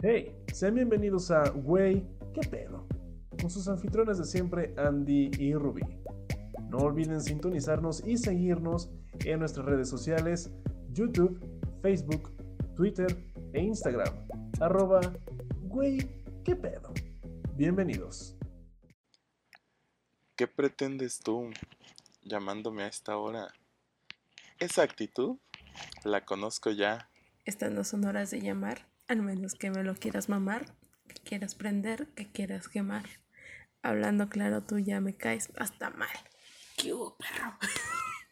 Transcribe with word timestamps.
Hey, 0.00 0.32
sean 0.54 0.76
bienvenidos 0.76 1.32
a 1.32 1.50
Güey, 1.50 2.06
¿qué 2.32 2.48
pedo? 2.48 2.86
Con 3.40 3.50
sus 3.50 3.66
anfitriones 3.66 4.18
de 4.18 4.26
siempre, 4.26 4.72
Andy 4.76 5.28
y 5.40 5.54
Ruby. 5.54 5.82
No 6.68 6.78
olviden 6.78 7.20
sintonizarnos 7.20 8.06
y 8.06 8.16
seguirnos 8.16 8.92
en 9.24 9.40
nuestras 9.40 9.66
redes 9.66 9.88
sociales, 9.88 10.52
YouTube, 10.92 11.40
Facebook, 11.82 12.30
Twitter 12.76 13.08
e 13.52 13.60
Instagram. 13.60 14.14
Arroba, 14.60 15.00
güey, 15.62 15.98
¿qué 16.44 16.54
pedo? 16.54 16.94
Bienvenidos. 17.56 18.36
¿Qué 20.36 20.46
pretendes 20.46 21.18
tú 21.18 21.50
llamándome 22.22 22.84
a 22.84 22.86
esta 22.86 23.16
hora? 23.16 23.52
Esa 24.60 24.82
actitud 24.82 25.38
la 26.04 26.24
conozco 26.24 26.70
ya. 26.70 27.10
Estas 27.44 27.72
no 27.72 27.82
son 27.82 28.04
horas 28.04 28.30
de 28.30 28.40
llamar, 28.40 28.87
al 29.08 29.22
menos 29.22 29.54
que 29.54 29.70
me 29.70 29.82
lo 29.82 29.94
quieras 29.94 30.28
mamar, 30.28 30.74
que 31.08 31.14
quieras 31.24 31.54
prender, 31.54 32.08
que 32.14 32.30
quieras 32.30 32.68
quemar. 32.68 33.06
Hablando 33.82 34.28
claro, 34.28 34.62
tú 34.62 34.78
ya 34.78 35.00
me 35.00 35.16
caes 35.16 35.50
hasta 35.56 35.90
mal. 35.90 36.08
¿Qué 36.76 36.92
hubo, 36.92 37.16
perro? 37.16 37.58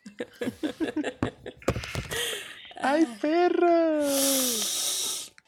¡Ay, 2.80 3.06
perro! 3.20 4.00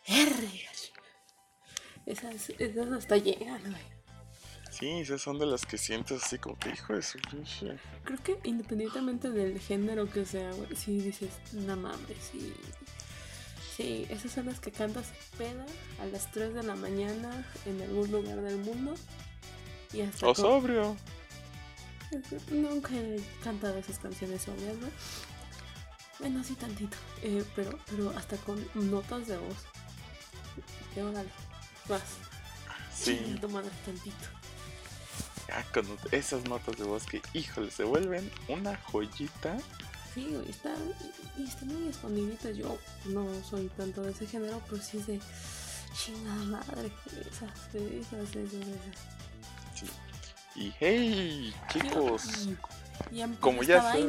Vergas. 0.08 0.92
Esas, 2.06 2.50
esas 2.58 2.92
hasta 2.92 3.16
llegan, 3.18 3.60
güey. 3.60 3.98
Sí, 4.70 5.00
esas 5.00 5.20
son 5.20 5.38
de 5.38 5.46
las 5.46 5.66
que 5.66 5.76
sientes 5.76 6.22
así 6.22 6.38
como 6.38 6.56
que 6.58 6.70
hijo 6.70 6.94
de 6.94 7.02
su 7.02 7.18
pinche. 7.18 7.78
Creo 8.04 8.22
que 8.22 8.38
independientemente 8.44 9.30
del 9.30 9.58
género 9.58 10.08
que 10.08 10.24
sea, 10.24 10.50
güey, 10.52 10.74
si 10.76 11.00
dices, 11.00 11.30
no 11.52 11.76
mames, 11.76 12.16
sí. 12.32 12.54
Sí, 13.78 14.06
esas 14.10 14.32
son 14.32 14.46
las 14.46 14.58
que 14.58 14.72
cantas 14.72 15.06
peda 15.38 15.64
a 16.02 16.06
las 16.06 16.32
3 16.32 16.52
de 16.52 16.64
la 16.64 16.74
mañana 16.74 17.46
en 17.64 17.80
algún 17.80 18.10
lugar 18.10 18.40
del 18.42 18.56
mundo. 18.58 18.96
Y 19.92 20.00
hasta 20.00 20.26
O 20.26 20.34
con- 20.34 20.44
sobrio. 20.44 20.96
Nunca 22.50 22.90
he 22.94 23.20
cantado 23.44 23.78
esas 23.78 24.00
canciones 24.00 24.42
sobrias, 24.42 24.76
¿no? 24.78 24.88
Bueno, 26.18 26.42
sí 26.42 26.54
tantito. 26.56 26.96
Eh, 27.22 27.44
pero, 27.54 27.78
pero 27.88 28.10
hasta 28.16 28.36
con 28.38 28.68
notas 28.74 29.28
de 29.28 29.36
voz. 29.36 29.58
Que 30.92 31.04
órale. 31.04 31.30
Vas. 31.88 32.02
Sí. 32.92 33.38
Madre 33.48 33.70
tantito. 33.84 34.16
Ah, 35.52 35.62
con 35.72 35.86
esas 36.10 36.42
notas 36.48 36.76
de 36.76 36.82
voz 36.82 37.04
que, 37.06 37.22
híjole, 37.32 37.70
se 37.70 37.84
vuelven 37.84 38.28
una 38.48 38.76
joyita. 38.76 39.56
Sí, 40.18 40.26
güey, 40.34 40.50
están, 40.50 40.74
y 41.36 41.44
están 41.44 41.68
muy 41.68 41.88
escondiditas. 41.88 42.56
Yo 42.56 42.76
no 43.04 43.24
soy 43.48 43.68
tanto 43.76 44.02
de 44.02 44.10
ese 44.10 44.26
género, 44.26 44.60
pero 44.68 44.82
sí 44.82 44.98
es 44.98 45.06
de 45.06 45.20
chingada 45.94 46.44
madre. 46.44 46.90
Esas, 47.20 47.72
esas, 47.72 48.34
esas, 48.34 48.52
esas. 48.52 48.66
Sí. 49.76 49.86
Y 50.56 50.74
hey, 50.80 51.54
chicos, 51.72 52.48
como 53.38 53.62
ya 53.62 53.92
se 53.92 54.04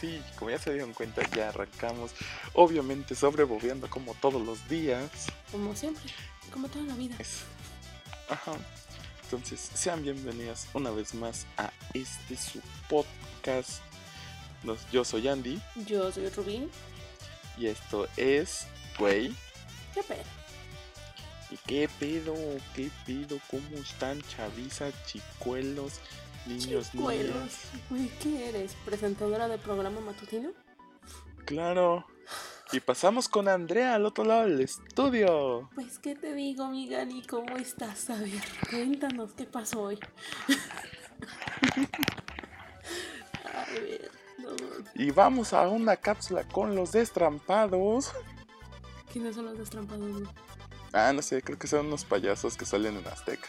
sí, 0.00 0.20
como 0.36 0.50
ya 0.50 0.58
se 0.58 0.72
dieron 0.72 0.92
cuenta, 0.94 1.22
ya 1.30 1.50
arrancamos. 1.50 2.10
Obviamente 2.54 3.14
sobreviviendo 3.14 3.88
como 3.88 4.14
todos 4.14 4.44
los 4.44 4.68
días. 4.68 5.08
Como 5.52 5.76
siempre, 5.76 6.10
como 6.52 6.66
toda 6.68 6.86
la 6.86 6.94
vida. 6.96 7.14
Es- 7.20 7.42
Ajá. 8.28 8.54
Entonces, 9.22 9.60
sean 9.74 10.02
bienvenidas 10.02 10.66
una 10.74 10.90
vez 10.90 11.14
más 11.14 11.46
a 11.56 11.70
este 11.94 12.36
su 12.36 12.60
podcast. 12.88 13.80
Nos- 14.62 14.90
yo 14.90 15.04
soy 15.04 15.28
Andy 15.28 15.60
Yo 15.86 16.10
soy 16.12 16.28
Rubín. 16.30 16.70
y 17.56 17.66
esto 17.66 18.08
es, 18.16 18.66
güey. 18.98 19.34
¿Qué 19.94 20.02
pedo? 20.02 20.22
¿Y 21.50 21.56
qué 21.66 21.88
pedo? 21.98 22.34
¿Qué 22.74 22.90
pedo? 23.06 23.38
¿Cómo 23.50 23.78
están 23.78 24.20
chaviza, 24.22 24.90
chicuelos, 25.06 25.94
niños, 26.46 26.90
Chicuelos. 26.90 27.34
niñas? 27.34 27.58
Güey, 27.88 28.08
¿qué 28.22 28.48
eres? 28.50 28.74
¿Presentadora 28.84 29.48
de 29.48 29.56
programa 29.58 30.00
matutino? 30.00 30.50
Claro. 31.46 32.06
Y 32.70 32.80
pasamos 32.80 33.28
con 33.28 33.48
Andrea 33.48 33.94
al 33.94 34.04
otro 34.04 34.24
lado 34.24 34.42
del 34.42 34.60
estudio. 34.60 35.70
Pues, 35.74 35.98
¿qué 35.98 36.14
te 36.14 36.34
digo, 36.34 36.68
mi 36.68 36.86
Gani? 36.86 37.22
¿Cómo 37.22 37.56
estás? 37.56 38.10
A 38.10 38.16
ver, 38.16 38.42
cuéntanos 38.68 39.32
qué 39.32 39.44
pasó 39.44 39.84
hoy. 39.84 39.98
A 43.54 43.64
ver. 43.72 44.07
Y 44.94 45.10
vamos 45.10 45.52
a 45.52 45.62
una 45.68 45.96
cápsula 45.96 46.44
con 46.44 46.74
los 46.74 46.92
destrampados. 46.92 48.12
¿Quiénes 49.12 49.34
son 49.36 49.46
los 49.46 49.58
destrampados? 49.58 50.22
Ah, 50.92 51.12
no 51.12 51.22
sé, 51.22 51.42
creo 51.42 51.58
que 51.58 51.66
son 51.66 51.86
unos 51.86 52.04
payasos 52.04 52.56
que 52.56 52.64
salen 52.64 52.96
en 52.96 53.06
Azteca. 53.06 53.48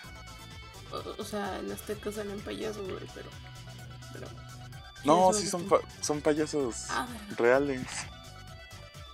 O, 0.92 1.22
o 1.22 1.26
sea, 1.26 1.60
en 1.60 1.72
Azteca 1.72 2.12
salen 2.12 2.40
payasos, 2.42 2.90
güey, 2.90 3.06
pero. 3.14 3.30
Pero. 4.14 4.28
No, 5.06 5.30
¿quiénes 5.30 5.42
sí 5.44 5.48
son, 5.50 5.64
pa- 5.68 5.80
son 6.02 6.22
payasos 6.22 6.88
Ah, 6.90 7.08
reales. 7.38 7.82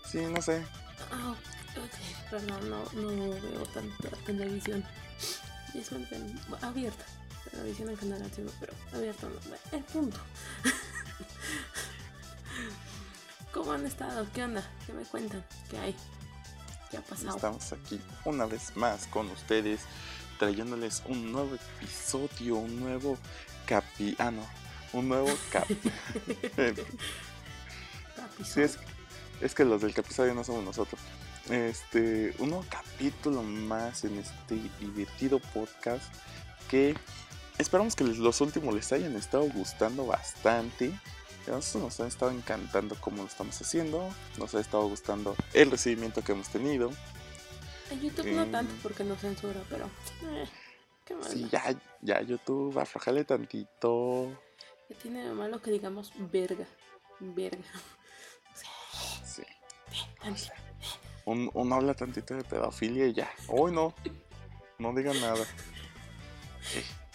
Sí, 0.10 0.20
no 0.20 0.42
sé. 0.42 0.64
Ah, 1.12 1.32
ok. 1.78 2.30
Perdón, 2.32 2.70
no, 2.70 2.84
no 3.02 3.30
veo 3.30 3.66
tanta 3.74 4.10
televisión. 4.26 4.84
Y 5.74 5.80
es 5.80 5.92
una 5.92 6.08
abierta. 6.62 7.04
Televisión 7.52 7.90
en 7.90 8.14
antiguo, 8.14 8.52
pero 8.60 8.74
abierta 8.94 9.28
no. 9.28 9.78
El 9.78 9.84
punto. 9.84 10.18
¿Cómo 13.56 13.72
han 13.72 13.86
estado? 13.86 14.28
¿Qué 14.34 14.44
onda? 14.44 14.70
¿Qué 14.86 14.92
me 14.92 15.04
cuentan? 15.04 15.42
¿Qué 15.70 15.78
hay? 15.78 15.96
¿Qué 16.92 16.98
ha 16.98 17.02
pasado? 17.02 17.38
Estamos 17.38 17.72
aquí 17.72 18.02
una 18.26 18.46
vez 18.46 18.76
más 18.76 19.08
con 19.08 19.30
ustedes, 19.32 19.80
trayéndoles 20.38 21.04
un 21.08 21.32
nuevo 21.32 21.56
episodio, 21.56 22.58
un 22.58 22.82
nuevo 22.82 23.18
capi... 23.66 24.14
Ah, 24.20 24.30
no, 24.30 24.46
un 24.92 25.08
nuevo 25.08 25.30
cap... 25.54 25.66
sí, 28.44 28.62
es, 28.62 28.78
es 29.40 29.56
que 29.56 29.64
los 29.64 29.82
del 29.82 29.92
episodio 29.92 30.34
no 30.34 30.44
somos 30.44 30.66
nosotros. 30.66 31.00
Este, 31.50 32.36
un 32.40 32.50
nuevo 32.50 32.66
capítulo 32.70 33.42
más 33.42 34.04
en 34.04 34.18
este 34.18 34.60
divertido 34.82 35.40
podcast 35.40 36.04
que 36.70 36.94
esperamos 37.58 37.96
que 37.96 38.04
los 38.04 38.42
últimos 38.42 38.76
les 38.76 38.92
hayan 38.92 39.16
estado 39.16 39.46
gustando 39.46 40.06
bastante. 40.06 40.92
Nos 41.48 42.00
ha 42.00 42.08
estado 42.08 42.32
encantando 42.32 42.96
cómo 43.00 43.22
lo 43.24 43.28
estamos 43.28 43.60
haciendo, 43.62 44.10
nos 44.38 44.56
ha 44.56 44.60
estado 44.60 44.88
gustando 44.88 45.36
el 45.54 45.70
recibimiento 45.72 46.24
que 46.24 46.32
hemos 46.32 46.50
tenido. 46.50 46.92
En 47.92 48.02
YouTube 48.02 48.26
no 48.32 48.44
Em, 48.44 48.52
tanto 48.52 48.74
porque 48.82 49.04
no 49.04 49.16
censura, 49.16 49.62
pero. 49.70 49.86
eh, 50.24 50.48
qué 51.06 51.14
malo. 51.14 51.30
Sí, 51.30 51.48
ya, 51.52 51.64
ya 52.02 52.22
YouTube, 52.22 52.78
aflojale 52.80 53.24
tantito. 53.26 54.32
¿Qué 54.88 54.96
tiene 54.96 55.24
de 55.24 55.34
malo 55.34 55.62
que 55.62 55.72
digamos 55.72 56.12
verga? 56.32 56.66
Verga. 57.20 57.64
Sí. 59.24 59.44
Tantito. 60.20 60.54
Un, 61.26 61.50
un 61.54 61.74
habla 61.74 61.94
tantito 61.94 62.34
de 62.36 62.44
pedofilia 62.44 63.08
y 63.08 63.14
ya. 63.14 63.32
Hoy 63.48 63.72
no, 63.72 63.94
no 64.80 64.94
digan 64.94 65.20
nada. 65.22 65.46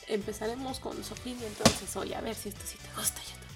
Empezaremos 0.09 0.81
con 0.81 1.03
Sofía 1.05 1.37
entonces 1.47 1.95
hoy 1.97 2.13
a 2.15 2.21
ver 2.21 2.35
si 2.35 2.49
esto 2.51 2.61
sí 2.65 2.77
te 2.79 2.89
gusta. 2.97 3.21
Madre. 3.21 3.50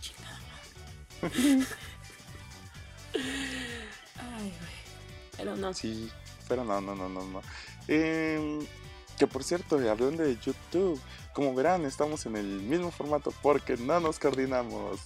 Ay, 3.14 4.52
güey. 4.58 4.74
Pero 5.36 5.56
no. 5.56 5.72
Sí, 5.74 6.10
pero 6.48 6.64
no, 6.64 6.80
no, 6.80 6.94
no, 6.94 7.08
no, 7.08 7.24
no. 7.24 7.42
Em, 7.88 8.66
que 9.18 9.26
por 9.26 9.44
cierto, 9.44 9.76
hablando 9.76 10.22
de 10.22 10.36
YouTube, 10.36 11.00
como 11.32 11.54
verán, 11.54 11.84
estamos 11.84 12.26
en 12.26 12.36
el 12.36 12.46
mismo 12.46 12.90
formato 12.90 13.32
porque 13.42 13.76
no 13.76 14.00
nos 14.00 14.18
coordinamos. 14.18 15.00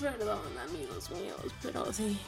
Perdón, 0.00 0.40
amigos 0.68 1.10
míos, 1.10 1.40
pero 1.62 1.92
sí. 1.92 2.18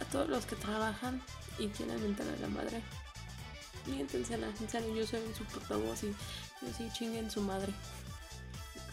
A 0.00 0.04
todos 0.06 0.28
los 0.28 0.46
que 0.46 0.56
trabajan 0.56 1.22
y 1.58 1.68
quieren 1.68 2.02
mentar 2.02 2.26
a 2.28 2.40
la 2.40 2.48
madre, 2.48 2.82
miéntensela. 3.86 4.48
En 4.60 4.68
serio, 4.68 4.94
yo 4.94 5.06
soy 5.06 5.20
su 5.36 5.44
portavoz 5.44 6.02
y 6.04 6.08
yo 6.08 6.72
sí 6.76 6.88
chinguen 6.92 7.30
su 7.30 7.40
madre. 7.40 7.72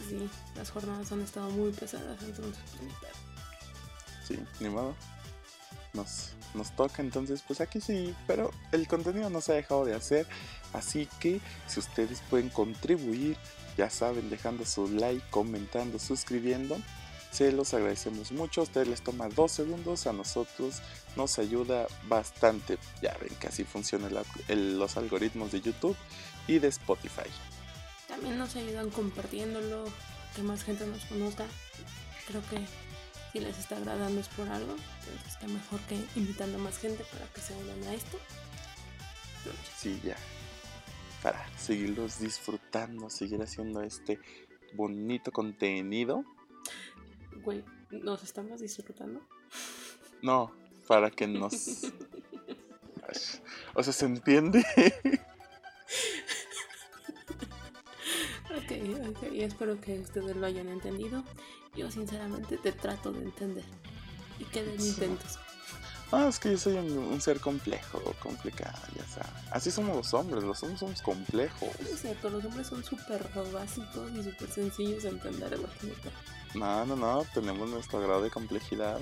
Sí, 0.08 0.28
las 0.56 0.70
jornadas 0.70 1.12
han 1.12 1.20
estado 1.20 1.50
muy 1.50 1.72
pesadas, 1.72 2.22
entonces, 2.22 2.62
pues 2.70 2.82
ni. 2.82 2.90
Sí, 4.26 4.42
ni 4.60 4.68
modo. 4.68 4.94
Nos, 5.92 6.30
nos 6.54 6.74
toca 6.76 7.02
entonces, 7.02 7.42
pues 7.46 7.60
aquí 7.60 7.80
sí, 7.80 8.14
pero 8.26 8.52
el 8.70 8.86
contenido 8.86 9.28
no 9.28 9.40
se 9.40 9.52
ha 9.52 9.54
dejado 9.56 9.84
de 9.84 9.94
hacer. 9.94 10.26
Así 10.72 11.08
que 11.18 11.40
si 11.66 11.80
ustedes 11.80 12.22
pueden 12.30 12.48
contribuir, 12.48 13.36
ya 13.76 13.90
saben, 13.90 14.30
dejando 14.30 14.64
su 14.64 14.88
like, 14.88 15.24
comentando, 15.30 15.98
suscribiendo, 15.98 16.76
se 17.30 17.52
los 17.52 17.74
agradecemos 17.74 18.32
mucho. 18.32 18.60
A 18.60 18.64
ustedes 18.64 18.88
les 18.88 19.02
toma 19.02 19.28
dos 19.28 19.52
segundos, 19.52 20.06
a 20.06 20.12
nosotros 20.12 20.80
nos 21.16 21.38
ayuda 21.38 21.86
bastante. 22.08 22.78
Ya 23.02 23.16
ven 23.20 23.34
que 23.40 23.48
así 23.48 23.64
funcionan 23.64 24.12
los 24.48 24.96
algoritmos 24.96 25.52
de 25.52 25.60
YouTube 25.60 25.96
y 26.46 26.58
de 26.58 26.68
Spotify. 26.68 27.30
También 28.10 28.38
nos 28.38 28.56
ayudan 28.56 28.90
compartiéndolo, 28.90 29.84
que 30.34 30.42
más 30.42 30.64
gente 30.64 30.84
nos 30.86 31.04
conozca. 31.06 31.46
Creo 32.26 32.42
que 32.50 32.58
si 33.32 33.38
les 33.38 33.56
está 33.56 33.76
agradando 33.76 34.20
es 34.20 34.28
por 34.28 34.48
algo. 34.48 34.74
Entonces, 35.00 35.36
qué 35.40 35.46
mejor 35.46 35.80
que 35.82 35.94
invitando 36.16 36.58
a 36.58 36.60
más 36.60 36.78
gente 36.78 37.04
para 37.12 37.26
que 37.32 37.40
se 37.40 37.54
unan 37.54 37.84
a 37.84 37.94
esto. 37.94 38.18
sí, 39.76 40.00
ya. 40.04 40.16
Para 41.22 41.46
seguirlos 41.56 42.18
disfrutando, 42.18 43.08
seguir 43.10 43.40
haciendo 43.42 43.82
este 43.82 44.18
bonito 44.74 45.30
contenido. 45.30 46.24
Güey, 47.42 47.64
¿nos 47.90 48.24
estamos 48.24 48.60
disfrutando? 48.60 49.20
No, 50.22 50.52
para 50.88 51.10
que 51.10 51.26
nos... 51.26 51.84
o 53.74 53.82
sea, 53.82 53.92
¿se 53.92 54.06
entiende? 54.06 54.64
Ok, 59.08 59.22
espero 59.32 59.80
que 59.80 60.00
ustedes 60.00 60.36
lo 60.36 60.46
hayan 60.46 60.68
entendido. 60.68 61.24
Yo 61.76 61.90
sinceramente 61.90 62.56
te 62.56 62.72
trato 62.72 63.12
de 63.12 63.22
entender. 63.22 63.64
Y 64.38 64.44
queden 64.44 64.80
intentos. 64.80 65.38
Ah, 66.12 66.26
es 66.28 66.40
que 66.40 66.50
yo 66.50 66.58
soy 66.58 66.74
un, 66.74 67.20
ser 67.20 67.38
complejo, 67.38 68.00
complicado, 68.20 68.78
ya 68.96 69.06
sabes. 69.06 69.30
Así 69.52 69.70
somos 69.70 69.94
los 69.94 70.12
hombres, 70.12 70.42
los 70.42 70.60
hombres 70.62 70.80
somos 70.80 71.02
complejos. 71.02 71.68
es 71.78 72.00
cierto, 72.00 72.30
los 72.30 72.44
hombres 72.44 72.66
son 72.66 72.82
súper 72.82 73.28
básicos 73.52 74.10
y 74.12 74.24
súper 74.24 74.50
sencillos 74.50 75.04
de 75.04 75.10
entender, 75.10 75.52
imagínate. 75.52 76.10
No, 76.54 76.84
no, 76.84 76.96
no, 76.96 77.24
tenemos 77.32 77.68
nuestro 77.70 78.00
grado 78.00 78.22
de 78.22 78.30
complejidad. 78.30 78.98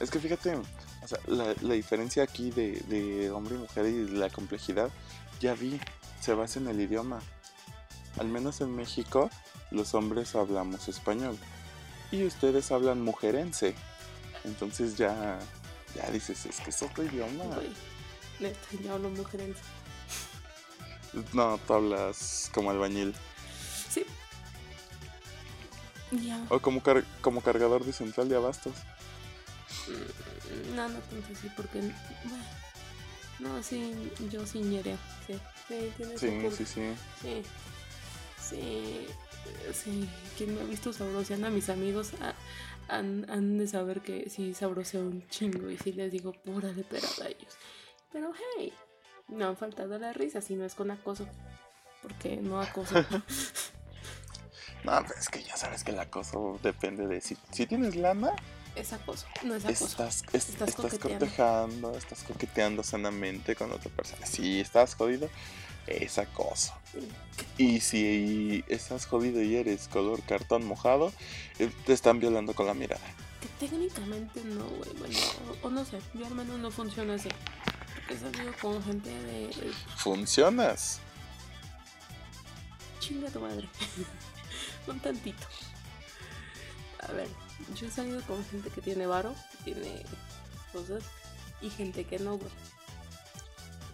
Es 0.00 0.10
que 0.10 0.18
fíjate, 0.18 0.56
o 0.56 1.06
sea, 1.06 1.18
la, 1.26 1.74
diferencia 1.74 2.22
aquí 2.22 2.50
de, 2.50 2.80
de 2.88 3.30
hombre 3.30 3.56
y 3.56 3.58
mujer 3.58 3.84
y 3.84 4.08
la 4.08 4.30
complejidad, 4.30 4.88
ya 5.40 5.52
vi, 5.52 5.78
se 6.28 6.34
basa 6.34 6.60
en 6.60 6.68
el 6.68 6.78
idioma. 6.78 7.20
Al 8.18 8.28
menos 8.28 8.60
en 8.60 8.76
México, 8.76 9.30
los 9.70 9.94
hombres 9.94 10.34
hablamos 10.34 10.86
español 10.86 11.38
y 12.10 12.22
ustedes 12.26 12.70
hablan 12.70 13.00
mujerense. 13.00 13.74
Entonces 14.44 14.98
ya, 14.98 15.38
ya 15.94 16.10
dices, 16.10 16.44
es 16.44 16.60
que 16.60 16.68
es 16.68 16.82
otro 16.82 17.02
idioma. 17.02 17.44
neta, 18.40 18.58
yo 18.84 18.92
hablo 18.92 19.08
mujerense. 19.08 19.62
No, 21.32 21.56
tú 21.66 21.72
hablas 21.72 22.50
como 22.52 22.72
albañil. 22.72 23.14
Sí. 23.88 24.04
Ya. 26.10 26.44
O 26.50 26.60
como, 26.60 26.82
como 27.22 27.40
cargador 27.40 27.86
de 27.86 27.94
central 27.94 28.28
de 28.28 28.36
abastos. 28.36 28.74
Mm, 29.88 30.76
no, 30.76 30.88
no 30.90 30.98
tanto 30.98 31.32
así, 31.32 31.48
porque. 31.56 31.80
no, 33.38 33.62
sí, 33.62 34.12
yo 34.30 34.46
sí 34.46 34.58
ñereo. 34.58 34.98
Sí, 35.26 35.40
sí, 35.68 35.92
sí, 36.18 36.50
sí, 36.50 36.66
sí. 36.66 36.94
Sí. 37.22 37.42
Sí. 38.40 39.06
Sí, 39.72 40.08
quien 40.36 40.54
me 40.54 40.60
ha 40.60 40.64
visto 40.64 40.92
sabroseando 40.92 41.46
a 41.46 41.50
mis 41.50 41.68
amigos 41.68 42.12
han, 42.88 43.58
de 43.58 43.66
saber 43.66 44.00
que 44.00 44.28
sí 44.30 44.54
sabroseo 44.54 45.02
un 45.02 45.26
chingo 45.28 45.70
y 45.70 45.76
sí 45.78 45.92
les 45.92 46.10
digo 46.12 46.32
pura 46.32 46.72
de 46.72 46.84
perada 46.84 47.24
a 47.24 47.28
ellos. 47.28 47.56
Pero 48.12 48.32
hey, 48.56 48.72
no 49.28 49.48
han 49.48 49.56
faltado 49.56 49.98
la 49.98 50.12
risa 50.12 50.40
si 50.40 50.54
no 50.54 50.64
es 50.64 50.74
con 50.74 50.90
acoso. 50.90 51.26
Porque 52.02 52.36
no 52.36 52.60
acoso. 52.60 52.94
no, 54.84 55.04
pues 55.04 55.18
es 55.18 55.28
que 55.28 55.42
ya 55.42 55.56
sabes 55.56 55.84
que 55.84 55.90
el 55.90 55.98
acoso 55.98 56.58
depende 56.62 57.06
de 57.06 57.20
si, 57.20 57.36
si 57.50 57.66
tienes 57.66 57.96
lana. 57.96 58.34
Es 58.78 58.92
acoso, 58.92 59.26
no 59.42 59.56
es 59.56 59.64
acoso. 59.64 59.86
Estás, 59.86 60.24
estás, 60.32 60.74
coqueteando. 60.76 61.96
estás 61.96 62.22
coqueteando 62.22 62.84
sanamente 62.84 63.56
con 63.56 63.72
otra 63.72 63.90
persona. 63.90 64.24
Si 64.24 64.60
estás 64.60 64.94
jodido, 64.94 65.28
es 65.88 66.18
acoso. 66.18 66.74
Y 67.56 67.80
si 67.80 68.64
estás 68.68 69.06
jodido 69.06 69.42
y 69.42 69.56
eres 69.56 69.88
color 69.88 70.22
cartón 70.22 70.64
mojado, 70.64 71.12
eh, 71.58 71.70
te 71.86 71.92
están 71.92 72.20
violando 72.20 72.54
con 72.54 72.66
la 72.66 72.74
mirada. 72.74 73.02
Que 73.40 73.66
técnicamente 73.66 74.42
no, 74.44 74.64
güey. 74.64 74.92
Bueno, 74.98 75.18
o, 75.62 75.70
no 75.70 75.84
sé, 75.84 75.98
yo 76.14 76.26
al 76.26 76.34
menos 76.34 76.58
no 76.60 76.70
funciona 76.70 77.14
así. 77.14 77.28
Porque 77.94 78.14
he 78.14 78.18
salido 78.18 78.52
con 78.60 78.82
gente 78.84 79.10
de. 79.10 79.72
¿Funcionas? 79.96 81.00
Chinga 83.00 83.28
tu 83.30 83.40
madre. 83.40 83.68
Un 84.86 85.00
tantito. 85.00 85.46
A 87.00 87.12
ver, 87.12 87.28
yo 87.74 87.86
he 87.86 87.90
salido 87.90 88.20
con 88.22 88.44
gente 88.46 88.70
que 88.70 88.80
tiene 88.80 89.06
varo, 89.06 89.34
que 89.52 89.72
tiene 89.72 90.04
cosas, 90.72 91.02
y 91.60 91.70
gente 91.70 92.04
que 92.04 92.18
no, 92.18 92.38
güey. 92.38 92.50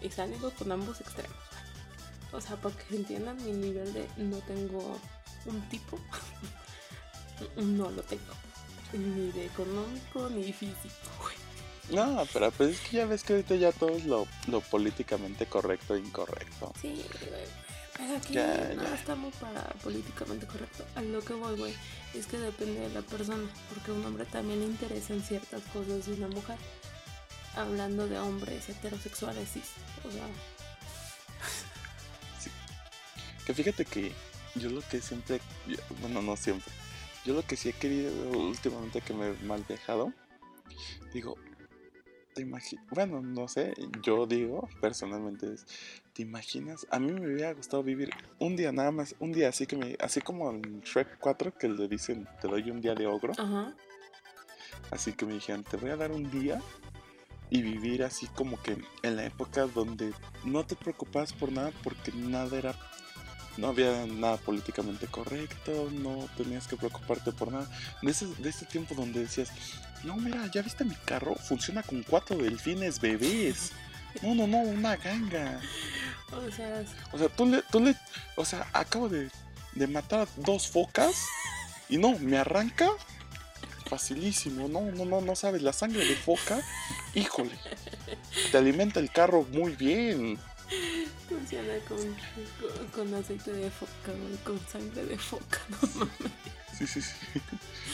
Y 0.02 0.10
salido 0.10 0.50
con 0.50 0.70
ambos 0.72 1.00
extremos. 1.00 1.36
O 2.32 2.40
sea, 2.40 2.56
para 2.56 2.74
que 2.76 2.96
entiendan 2.96 3.36
mi 3.44 3.52
nivel 3.52 3.92
de 3.92 4.06
no 4.16 4.38
tengo 4.38 4.98
un 5.46 5.68
tipo, 5.68 5.98
no 7.56 7.90
lo 7.90 8.02
tengo. 8.02 8.34
Ni 8.92 9.32
de 9.32 9.46
económico 9.46 10.28
ni 10.30 10.52
físico, 10.52 11.10
güey. 11.20 11.34
No, 11.90 12.26
pero 12.32 12.50
pues 12.50 12.70
es 12.70 12.80
que 12.80 12.96
ya 12.96 13.06
ves 13.06 13.22
que 13.22 13.34
ahorita 13.34 13.56
ya 13.56 13.72
todo 13.72 13.90
es 13.90 14.06
lo, 14.06 14.26
políticamente 14.70 15.46
correcto 15.46 15.94
e 15.94 16.00
incorrecto. 16.00 16.72
Sí, 16.80 17.04
güey. 17.20 17.63
Pero 17.96 18.16
aquí 18.16 18.34
no 18.34 18.94
estamos 18.94 19.34
para 19.36 19.62
políticamente 19.82 20.46
correcto. 20.46 20.84
A 20.94 21.02
lo 21.02 21.20
que 21.20 21.34
voy, 21.34 21.56
güey, 21.56 21.74
es 22.14 22.26
que 22.26 22.38
depende 22.38 22.80
de 22.80 22.90
la 22.90 23.02
persona. 23.02 23.48
Porque 23.68 23.90
a 23.90 23.94
un 23.94 24.04
hombre 24.04 24.24
también 24.24 24.60
le 24.60 24.66
interesan 24.66 25.22
ciertas 25.22 25.62
cosas 25.72 26.06
de 26.06 26.14
una 26.14 26.28
mujer. 26.28 26.58
Hablando 27.54 28.08
de 28.08 28.18
hombres 28.18 28.68
heterosexuales, 28.68 29.48
sí. 29.48 29.62
O 30.02 30.10
sea, 30.10 30.26
que 33.46 33.54
fíjate 33.54 33.84
que 33.84 34.12
yo 34.54 34.70
lo 34.70 34.80
que 34.80 35.00
siempre, 35.00 35.40
bueno, 36.00 36.22
no 36.22 36.36
siempre, 36.36 36.72
yo 37.24 37.34
lo 37.34 37.42
que 37.46 37.56
sí 37.56 37.68
he 37.68 37.72
querido 37.72 38.10
últimamente 38.30 39.00
que 39.00 39.12
me 39.12 39.28
he 39.28 39.32
mal 39.44 39.64
dejado, 39.66 40.12
digo, 41.12 41.36
te 42.34 42.42
imaginas, 42.42 42.84
bueno, 42.90 43.20
no 43.20 43.46
sé, 43.48 43.74
yo 44.02 44.26
digo 44.26 44.68
personalmente 44.80 45.54
es, 45.54 45.66
¿te 46.14 46.22
imaginas? 46.22 46.86
A 46.90 46.98
mí 46.98 47.12
me 47.12 47.26
hubiera 47.26 47.52
gustado 47.52 47.82
vivir 47.82 48.10
un 48.38 48.56
día 48.56 48.72
nada 48.72 48.90
más, 48.90 49.14
un 49.18 49.32
día 49.32 49.48
así 49.48 49.66
que 49.66 49.76
me, 49.76 49.96
así 50.00 50.20
como 50.20 50.50
en 50.50 50.80
Shrek 50.80 51.18
4 51.18 51.58
que 51.58 51.68
le 51.68 51.88
dicen, 51.88 52.26
te 52.40 52.48
doy 52.48 52.70
un 52.70 52.80
día 52.80 52.94
de 52.94 53.06
ogro. 53.06 53.32
Ajá. 53.36 53.74
Así 54.90 55.12
que 55.12 55.26
me 55.26 55.34
dijeron, 55.34 55.64
te 55.64 55.76
voy 55.76 55.90
a 55.90 55.96
dar 55.96 56.12
un 56.12 56.30
día 56.30 56.60
y 57.50 57.62
vivir 57.62 58.04
así 58.04 58.26
como 58.28 58.60
que 58.62 58.78
en 59.02 59.16
la 59.16 59.26
época 59.26 59.66
donde 59.66 60.12
no 60.44 60.64
te 60.64 60.76
preocupabas 60.76 61.32
por 61.32 61.52
nada 61.52 61.72
porque 61.82 62.12
nada 62.12 62.56
era 62.56 62.74
no 63.56 63.68
había 63.68 64.06
nada 64.06 64.36
políticamente 64.36 65.06
correcto, 65.06 65.88
no 65.92 66.28
tenías 66.36 66.66
que 66.66 66.76
preocuparte 66.76 67.32
por 67.32 67.52
nada. 67.52 67.68
De 68.02 68.10
ese, 68.10 68.26
de 68.26 68.48
ese 68.50 68.66
tiempo 68.66 68.94
donde 68.94 69.20
decías, 69.20 69.50
no, 70.02 70.16
mira, 70.16 70.44
¿ya 70.52 70.62
viste 70.62 70.84
mi 70.84 70.96
carro? 70.96 71.34
Funciona 71.36 71.82
con 71.82 72.02
cuatro 72.02 72.36
delfines 72.36 73.00
bebés. 73.00 73.72
No, 74.22 74.32
no, 74.32 74.46
no, 74.46 74.58
una 74.58 74.94
ganga. 74.94 75.60
O 76.36 76.50
sea, 76.50 76.84
o 77.12 77.18
sea 77.18 77.28
tú 77.28 77.46
le, 77.46 77.62
tú 77.70 77.80
le, 77.80 77.94
o 78.36 78.44
sea, 78.44 78.66
acabo 78.72 79.08
de, 79.08 79.30
de 79.72 79.86
matar 79.86 80.28
dos 80.36 80.68
focas 80.68 81.14
y 81.88 81.98
no, 81.98 82.18
me 82.18 82.38
arranca 82.38 82.90
facilísimo. 83.86 84.68
No, 84.68 84.80
no, 84.80 85.04
no, 85.04 85.20
no 85.20 85.36
sabes, 85.36 85.62
la 85.62 85.72
sangre 85.72 86.04
de 86.04 86.16
foca, 86.16 86.60
híjole, 87.14 87.52
te 88.50 88.58
alimenta 88.58 89.00
el 89.00 89.10
carro 89.10 89.46
muy 89.52 89.76
bien. 89.76 90.38
Funciona 91.28 91.74
con, 91.88 91.98
con, 92.94 93.14
aceite 93.14 93.52
de 93.52 93.70
foca, 93.70 94.12
con 94.44 94.60
sangre 94.66 95.04
de 95.04 95.18
foca, 95.18 95.60
no 95.68 95.88
mames. 95.94 96.32
Sí, 96.78 96.86
sí, 96.86 97.02
sí. 97.02 97.12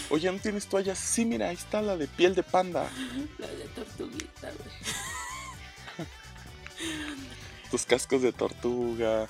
Oye, 0.09 0.33
¿no 0.33 0.39
tienes 0.39 0.67
toallas? 0.67 0.99
Sí, 0.99 1.27
mira, 1.27 1.51
ahí 1.51 1.57
está 1.57 1.83
la 1.83 1.97
de 1.97 2.09
piel 2.09 2.35
de 2.35 2.43
panda. 2.43 2.89
La 3.39 3.47
de 3.47 3.65
tortuguita, 3.75 4.30
Tus 7.71 7.85
cascos 7.85 8.23
de 8.23 8.33
tortuga. 8.33 9.29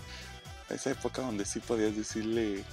Esa 0.68 0.90
época 0.90 1.22
donde 1.22 1.44
sí 1.44 1.60
podías 1.60 1.96
decirle 1.96 2.64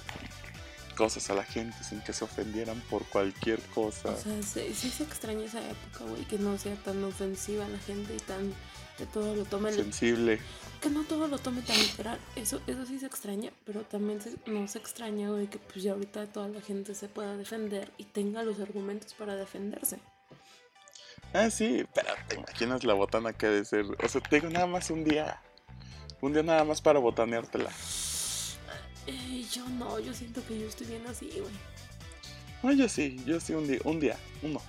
cosas 0.96 1.30
a 1.30 1.34
la 1.34 1.44
gente 1.44 1.76
sin 1.84 2.00
que 2.00 2.12
se 2.12 2.24
ofendieran 2.24 2.80
por 2.90 3.04
cualquier 3.06 3.60
cosa. 3.74 4.10
O 4.10 4.16
sea, 4.16 4.42
sí, 4.42 4.74
sí 4.74 4.90
se 4.90 5.04
extraña 5.04 5.44
esa 5.44 5.60
época, 5.60 6.04
güey, 6.04 6.24
que 6.24 6.38
no 6.38 6.58
sea 6.58 6.74
tan 6.74 7.02
ofensiva 7.04 7.66
a 7.66 7.68
la 7.68 7.78
gente 7.78 8.14
y 8.14 8.18
tan 8.18 8.52
que 8.98 9.06
todo 9.06 9.36
lo 9.36 9.44
tome 9.44 9.72
sensible. 9.72 10.40
Que 10.82 10.90
no 10.90 11.04
todo 11.04 11.28
lo 11.28 11.38
tome 11.38 11.62
tan 11.62 11.78
literal. 11.78 12.18
Eso, 12.34 12.60
eso 12.66 12.84
sí 12.84 12.98
se 12.98 13.06
extraña, 13.06 13.52
pero 13.64 13.82
también 13.82 14.20
se, 14.20 14.34
no 14.46 14.66
se 14.66 14.78
extraña 14.78 15.30
de 15.30 15.48
que 15.48 15.58
pues 15.58 15.84
ya 15.84 15.92
ahorita 15.92 16.26
toda 16.26 16.48
la 16.48 16.60
gente 16.60 16.96
se 16.96 17.08
pueda 17.08 17.36
defender 17.36 17.92
y 17.96 18.04
tenga 18.04 18.42
los 18.42 18.58
argumentos 18.58 19.14
para 19.14 19.36
defenderse. 19.36 20.00
Ah, 21.32 21.48
sí, 21.48 21.86
pero 21.94 22.08
te 22.26 22.36
imaginas 22.36 22.82
la 22.82 22.94
botana 22.94 23.32
que 23.32 23.46
de 23.46 23.64
ser. 23.64 23.86
O 24.02 24.08
sea, 24.08 24.20
tengo 24.20 24.50
nada 24.50 24.66
más 24.66 24.90
un 24.90 25.04
día. 25.04 25.40
Un 26.20 26.32
día 26.32 26.42
nada 26.42 26.64
más 26.64 26.80
para 26.80 26.98
botaneártela. 26.98 27.70
Eh, 29.06 29.46
yo 29.52 29.68
no, 29.68 29.98
yo 30.00 30.12
siento 30.12 30.44
que 30.46 30.58
yo 30.58 30.66
estoy 30.66 30.86
bien 30.86 31.06
así, 31.06 31.30
güey. 31.38 31.52
No, 32.62 32.72
yo 32.72 32.88
sí, 32.88 33.20
yo 33.24 33.38
sí 33.40 33.54
un 33.54 33.68
día, 33.68 33.78
un 33.84 34.00
día, 34.00 34.16
uno. 34.42 34.60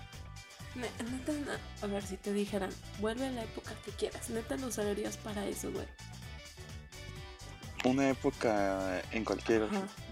Neta, 0.76 1.34
a 1.82 1.88
ver 1.88 2.06
si 2.06 2.18
te 2.18 2.32
dijeran, 2.32 2.70
vuelve 3.00 3.28
a 3.28 3.32
la 3.32 3.44
época 3.44 3.74
que 3.84 3.92
quieras, 3.92 4.30
neta 4.30 4.56
lo 4.58 4.68
usarías 4.68 5.18
para 5.18 5.46
eso, 5.48 5.72
güey. 5.72 5.88
Una 7.84 8.10
época 8.10 9.02
en 9.12 9.26
cualquier 9.26 9.68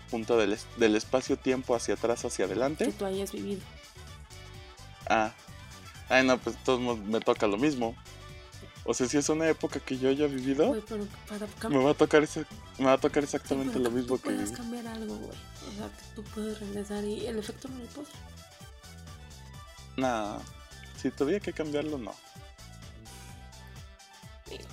punto 0.10 0.38
del, 0.38 0.58
del 0.78 0.96
espacio-tiempo 0.96 1.76
hacia 1.76 1.94
atrás, 1.94 2.26
hacia 2.26 2.46
adelante. 2.46 2.86
Que 2.86 2.92
tú 2.92 3.06
hayas 3.06 3.32
vivido. 3.32 3.62
Ah. 5.10 5.34
Ay, 6.10 6.26
no, 6.26 6.38
pues 6.38 6.56
todos 6.64 7.00
me 7.00 7.20
toca 7.20 7.48
lo 7.48 7.58
mismo. 7.58 7.96
O 8.90 8.94
sea, 8.94 9.06
si 9.06 9.18
es 9.18 9.28
una 9.28 9.50
época 9.50 9.82
que 9.82 9.98
yo 9.98 10.08
haya 10.08 10.28
vivido, 10.28 10.68
Güey, 10.68 10.82
pero 10.88 11.06
para 11.28 11.70
me 11.70 11.84
va 11.84 11.92
a 11.92 11.94
tocar 11.94 12.24
ese, 12.24 12.46
me 12.80 12.86
va 12.86 12.94
a 12.94 12.98
tocar 12.98 13.22
exactamente 13.22 13.78
lo 13.80 13.92
mismo 13.92 14.16
tú 14.16 14.24
que 14.24 14.30
puedes 14.30 14.52
cambiar 14.52 14.88
algo, 14.88 15.14
güey. 15.18 15.30
O 15.30 15.78
sea, 15.78 15.88
que 15.88 16.16
tú 16.16 16.24
puedes 16.34 16.58
regresar 16.62 17.04
y 17.04 17.28
el 17.28 17.38
efecto 17.38 17.68
mariposa. 17.68 18.14
Nah, 19.98 20.40
si 20.96 21.12
tuviera 21.12 21.42
que 21.42 21.52
cambiarlo, 21.52 21.98
no. 21.98 22.16
Digo, 24.50 24.64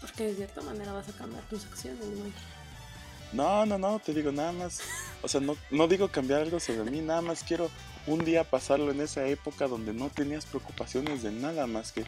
Porque 0.00 0.24
de 0.24 0.34
cierta 0.34 0.60
manera 0.62 0.92
vas 0.92 1.08
a 1.08 1.12
cambiar 1.12 1.44
tus 1.44 1.66
acciones, 1.66 2.04
güey. 2.04 2.32
No, 3.32 3.64
no, 3.64 3.78
no, 3.78 4.00
te 4.00 4.12
digo 4.12 4.32
nada 4.32 4.50
más. 4.50 4.80
O 5.22 5.28
sea, 5.28 5.40
no, 5.40 5.56
no 5.70 5.86
digo 5.86 6.08
cambiar 6.08 6.40
algo 6.40 6.58
sobre 6.58 6.90
mí, 6.90 7.00
nada 7.00 7.22
más 7.22 7.44
quiero 7.44 7.70
un 8.06 8.24
día 8.24 8.44
pasarlo 8.44 8.90
en 8.90 9.00
esa 9.00 9.26
época 9.26 9.66
donde 9.66 9.92
no 9.92 10.10
tenías 10.10 10.46
preocupaciones 10.46 11.22
de 11.22 11.32
nada 11.32 11.66
más 11.66 11.92
que 11.92 12.04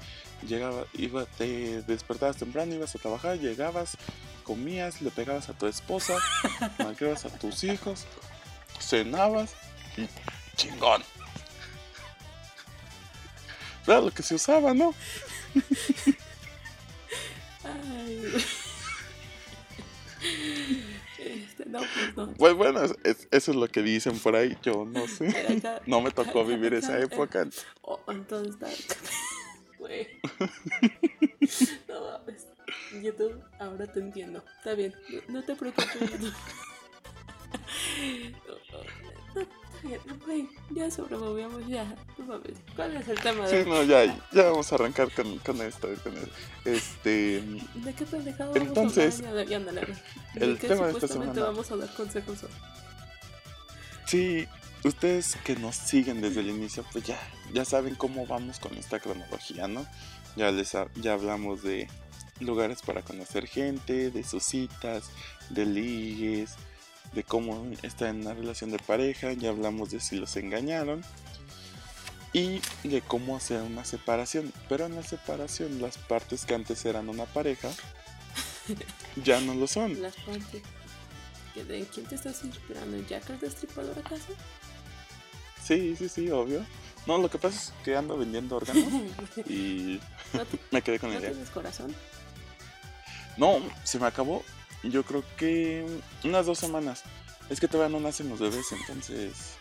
llegaba, 0.47 0.87
iba, 0.95 1.25
te 1.25 1.83
despertabas 1.83 2.37
temprano, 2.37 2.75
ibas 2.75 2.95
a 2.95 2.99
trabajar, 2.99 3.39
llegabas, 3.39 3.97
comías, 4.45 5.01
le 5.01 5.11
pegabas 5.11 5.49
a 5.49 5.55
tu 5.55 5.67
esposa, 5.67 6.19
marcabas 6.79 7.25
a 7.25 7.31
tus 7.31 7.65
hijos, 7.65 8.05
cenabas 8.79 9.55
y 9.97 10.07
chingón. 10.57 11.03
Era 13.87 14.01
lo 14.01 14.11
que 14.11 14.23
se 14.23 14.35
usaba, 14.35 14.75
¿no? 14.75 14.95
Ay, 17.65 18.45
no, 21.81 21.87
pues 21.95 22.17
no. 22.17 22.35
Pues 22.35 22.55
bueno, 22.55 22.83
es- 22.83 22.97
es- 23.05 23.29
eso 23.31 23.51
es 23.53 23.57
lo 23.57 23.69
que 23.69 23.83
dicen 23.83 24.19
por 24.19 24.37
ahí, 24.37 24.57
yo 24.63 24.85
no 24.85 25.07
sé. 25.09 25.29
Acá- 25.59 25.81
No 25.87 26.01
me 26.01 26.11
tocó 26.11 26.45
vivir 26.45 26.75
esa 26.75 26.99
época. 26.99 27.47
Oh, 27.83 28.01
entonces 28.09 28.55
está. 28.55 28.69
Güey. 29.79 30.09
No 31.89 32.01
mames. 32.19 32.47
YouTube, 33.03 33.41
ahora 33.61 33.87
te 33.87 34.01
entiendo. 34.01 34.43
Está 34.59 34.75
bien. 34.75 34.95
No, 35.29 35.35
no 35.35 35.45
te 35.45 35.55
preocupes, 35.55 35.95
YouTube. 36.01 36.33
No, 38.47 38.55
no, 38.73 38.83
bien, 39.35 39.49
güey. 40.27 40.49
Ya 40.71 40.91
sobremovíamos, 40.91 41.67
ya. 41.67 41.95
¿Cuál 42.75 42.97
es 42.97 43.09
el 43.09 43.21
tema 43.21 43.47
Sí, 43.47 43.57
de 43.57 43.65
no, 43.67 43.83
ya, 43.85 44.05
ya 44.33 44.45
vamos 44.51 44.71
a 44.71 44.75
arrancar 44.75 45.11
con, 45.13 45.39
con 45.39 45.61
esto. 45.63 45.89
Con 46.03 46.17
el- 46.17 46.31
este, 46.65 47.41
¿De 47.75 47.93
qué 47.97 48.05
pendejado 48.05 48.53
vamos 48.53 48.69
Entonces, 48.69 49.23
a 49.23 49.29
hablar? 49.29 49.47
Ya, 49.47 49.57
ándale, 49.59 49.81
ándale. 49.81 49.99
el 50.37 50.59
que 50.59 50.69
tema 50.69 50.87
de 50.87 50.93
esta 50.93 51.09
semana. 51.09 51.33
vamos 51.33 51.71
a 51.71 51.77
dar 51.77 51.93
consejos 51.95 52.39
sí, 54.07 54.47
ustedes 54.85 55.37
que 55.45 55.57
nos 55.57 55.77
siguen 55.77 56.21
desde 56.21 56.41
el 56.41 56.51
inicio, 56.51 56.85
pues 56.93 57.05
ya, 57.05 57.19
ya 57.53 57.65
saben 57.65 57.95
cómo 57.95 58.27
vamos 58.27 58.61
con 58.61 58.77
esta 58.77 59.01
cronología, 59.01 59.67
¿no? 59.67 59.87
Ya 60.37 60.51
les 60.51 60.75
ha- 60.75 60.89
ya 60.97 61.15
hablamos 61.15 61.63
de 61.63 61.89
lugares 62.41 62.83
para 62.83 63.03
conocer 63.03 63.47
gente, 63.47 64.11
de 64.11 64.23
sus 64.23 64.45
citas, 64.45 65.11
de 65.51 65.65
ligues, 65.67 66.55
de 67.17 67.25
cómo 67.25 67.67
está 67.83 68.09
en 68.11 68.21
una 68.21 68.35
relación 68.35 68.71
de 68.71 68.79
pareja, 68.79 69.33
ya 69.33 69.49
hablamos 69.49 69.91
de 69.91 69.99
si 70.01 70.17
los 70.17 70.37
engañaron 70.37 71.03
y 72.33 72.61
de 72.85 73.01
cómo 73.01 73.37
hacer 73.37 73.63
una 73.63 73.85
separación. 73.85 74.53
Pero 74.69 74.87
en 74.87 74.95
la 74.95 75.03
separación, 75.03 75.81
las 75.83 75.99
partes 75.99 76.45
que 76.45 76.55
antes 76.55 76.85
eran 76.85 77.09
una 77.09 77.25
pareja 77.25 77.71
ya 79.25 79.41
no 79.41 79.55
lo 79.55 79.67
son. 79.67 80.01
Las 80.01 80.15
partes. 80.17 80.63
¿Que 81.55 81.65
¿De 81.65 81.85
quién 81.87 82.05
te 82.07 82.15
estás 82.17 82.45
inspirando? 82.45 82.97
¿En 82.99 83.07
Jack 83.07 83.31
el 83.31 83.41
Destripador 83.41 83.99
acaso? 83.99 84.35
Sí, 85.65 85.97
sí, 85.97 86.09
sí, 86.09 86.31
obvio. 86.31 86.65
No, 87.07 87.17
lo 87.19 87.31
que 87.31 87.39
pasa 87.39 87.57
es 87.59 87.73
que 87.83 87.97
ando 87.97 88.19
vendiendo 88.19 88.57
órganos 88.57 88.85
y 89.49 89.99
¿No, 90.35 90.45
te- 90.45 90.59
me 90.71 90.83
quedé 90.83 90.99
con 90.99 91.09
no 91.09 91.15
la 91.15 91.21
idea. 91.21 91.31
tienes 91.31 91.49
corazón? 91.51 91.95
No, 93.39 93.59
se 93.85 93.99
me 93.99 94.07
acabó. 94.07 94.45
Yo 94.91 95.05
creo 95.05 95.25
que 95.37 95.87
unas 96.25 96.47
dos 96.47 96.59
semanas. 96.59 97.03
Es 97.49 97.61
que 97.61 97.69
todavía 97.69 97.97
no 97.97 98.03
nacen 98.05 98.29
los 98.29 98.41
bebés, 98.41 98.73
entonces. 98.73 99.57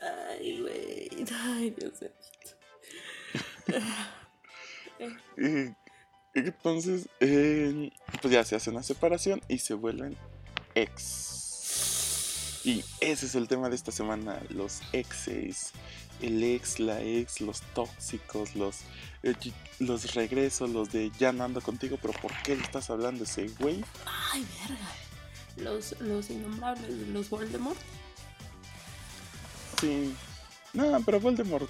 Ay, 0.00 0.60
güey. 0.60 1.08
Ay, 1.32 1.70
Dios 1.70 1.92
mío. 2.00 2.10
Y- 5.36 5.74
entonces, 6.34 7.08
eh, 7.20 7.90
pues 8.20 8.32
ya 8.32 8.44
se 8.44 8.56
hace 8.56 8.70
una 8.70 8.82
separación 8.82 9.40
y 9.48 9.58
se 9.58 9.74
vuelven 9.74 10.16
ex. 10.74 12.60
Y 12.64 12.84
ese 13.00 13.26
es 13.26 13.34
el 13.34 13.48
tema 13.48 13.68
de 13.68 13.74
esta 13.76 13.92
semana: 13.92 14.40
los 14.48 14.80
exes. 14.92 15.72
El 16.22 16.42
ex, 16.44 16.78
la 16.78 17.00
ex, 17.02 17.40
los 17.40 17.60
tóxicos, 17.74 18.54
los, 18.54 18.78
eh, 19.22 19.34
los 19.80 20.14
regresos, 20.14 20.70
los 20.70 20.90
de 20.92 21.10
ya 21.18 21.32
no 21.32 21.44
ando 21.44 21.60
contigo, 21.60 21.98
pero 22.00 22.14
¿por 22.20 22.32
qué 22.42 22.56
le 22.56 22.62
estás 22.62 22.88
hablando 22.90 23.24
a 23.24 23.26
ese 23.26 23.48
güey? 23.48 23.84
Ay, 24.32 24.46
verga. 24.60 24.88
Los, 25.56 26.00
los 26.00 26.30
innombrables, 26.30 26.90
los 27.08 27.28
Voldemort. 27.28 27.78
Sí. 29.80 30.14
No, 30.72 31.02
pero 31.04 31.20
Voldemort. 31.20 31.68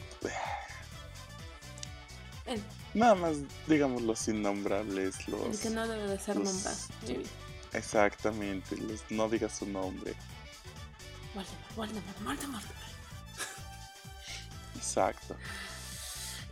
El, 2.47 2.62
Nada 2.94 3.14
más, 3.14 3.37
digamos, 3.66 4.02
los 4.02 4.28
innombrables, 4.28 5.16
el 5.26 5.32
los... 5.32 5.59
que 5.61 5.71
no 5.71 5.88
debe 5.88 6.06
de 6.09 6.21
ser 6.21 6.37
los- 6.37 6.52
nombrado. 6.52 6.76
Exactamente, 7.73 8.76
los, 8.76 9.00
no 9.11 9.28
digas 9.30 9.56
su 9.59 9.66
nombre. 9.66 10.14
Voldemort, 11.35 11.75
Voldemort, 11.75 12.23
Voldemort. 12.23 12.64
Exacto. 14.83 15.37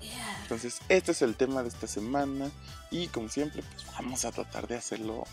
Yeah. 0.00 0.38
Entonces, 0.42 0.78
este 0.88 1.12
es 1.12 1.22
el 1.22 1.34
tema 1.34 1.62
de 1.62 1.68
esta 1.68 1.86
semana. 1.86 2.50
Y 2.90 3.08
como 3.08 3.28
siempre, 3.28 3.62
pues 3.62 3.86
vamos 3.92 4.24
a 4.24 4.32
tratar 4.32 4.66
de 4.66 4.76
hacerlo 4.76 5.24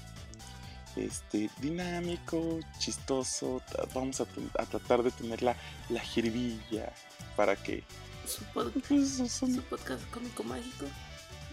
este, 0.96 1.50
dinámico, 1.60 2.60
chistoso. 2.80 3.62
Vamos 3.94 4.20
a, 4.20 4.26
a 4.60 4.66
tratar 4.66 5.04
de 5.04 5.12
tener 5.12 5.42
la, 5.44 5.56
la 5.90 6.02
jiribilla 6.02 6.92
para 7.36 7.56
que... 7.56 7.84
Su, 8.28 8.44
pod- 8.54 8.74
Pues, 8.88 9.32
su 9.32 9.62
podcast 9.64 10.04
cómico 10.10 10.44
mágico. 10.44 10.86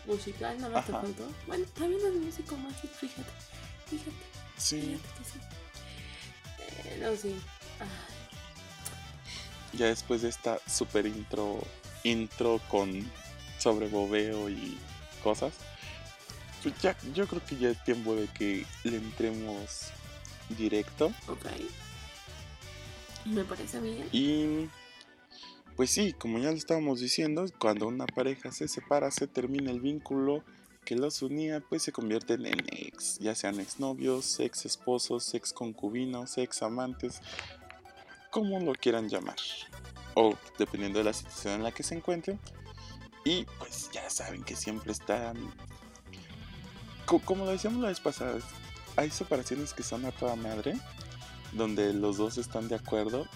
Musical, 0.07 0.59
nada 0.61 0.75
más 0.75 0.87
te 0.87 0.93
faltó. 0.93 1.27
Bueno, 1.47 1.65
también 1.79 2.01
es 2.07 2.15
músico 2.21 2.57
mágico, 2.57 2.93
fíjate. 2.95 3.31
Fíjate, 3.89 4.11
sí, 4.59 4.81
fíjate 4.81 5.09
que 5.19 5.25
sí. 5.25 5.39
Eh, 6.89 6.99
no, 7.01 7.17
sí. 7.17 7.41
Ya 9.76 9.87
después 9.87 10.23
de 10.23 10.28
esta 10.28 10.59
super 10.66 11.07
intro, 11.07 11.59
intro 12.02 12.61
con 12.69 13.11
sobrebobeo 13.59 14.49
y 14.49 14.78
cosas, 15.23 15.54
pues 16.62 16.75
ya, 16.81 16.97
yo 17.14 17.26
creo 17.26 17.45
que 17.45 17.57
ya 17.57 17.71
es 17.71 17.85
tiempo 17.85 18.14
de 18.14 18.26
que 18.28 18.66
le 18.85 18.97
entremos 18.97 19.90
directo. 20.57 21.12
ok. 21.28 21.47
Me 23.26 23.45
parece 23.45 23.81
bien. 23.81 24.09
Y 24.12 24.69
pues 25.76 25.90
sí, 25.90 26.12
como 26.12 26.38
ya 26.38 26.50
lo 26.50 26.57
estábamos 26.57 27.00
diciendo, 27.00 27.47
cuando 27.59 27.88
una 27.88 28.07
pareja 28.07 28.52
se 28.52 28.69
separa, 28.69 29.11
se 29.11 29.26
termina 29.26 29.71
el 29.71 29.81
vínculo 29.81 30.45
que 30.85 30.95
los 30.95 31.23
unía, 31.23 31.61
pues 31.69 31.83
se 31.83 31.93
convierten 31.93 32.47
en 32.47 32.59
ex, 32.71 33.19
ya 33.19 33.35
sean 33.35 33.59
exnovios, 33.59 34.38
ex 34.38 34.66
esposos, 34.66 35.35
ex 35.35 35.52
concubinos, 35.52 36.38
ex 36.38 36.62
amantes, 36.62 37.21
como 38.35 38.59
lo 38.59 38.73
quieran 38.75 39.09
llamar, 39.09 39.37
o 40.14 40.35
dependiendo 40.59 40.99
de 40.99 41.05
la 41.05 41.12
situación 41.12 41.55
en 41.55 41.62
la 41.62 41.71
que 41.71 41.85
se 41.85 41.95
encuentren. 41.95 42.41
Y 43.25 43.45
pues 43.61 43.88
ya 43.93 44.11
saben 44.11 44.43
que 44.43 44.57
siempre 44.57 44.91
están, 44.91 45.37
co- 47.07 47.21
como 47.21 47.45
lo 47.45 47.53
decíamos 47.53 47.81
la 47.81 47.88
vez 47.88 48.00
pasada, 48.00 48.38
hay 48.97 49.11
separaciones 49.11 49.73
que 49.73 49.85
son 49.85 50.05
a 50.05 50.11
toda 50.11 50.35
madre, 50.35 50.75
donde 51.53 51.93
los 51.95 52.17
dos 52.17 52.37
están 52.38 52.67
de 52.67 52.75
acuerdo 52.75 53.26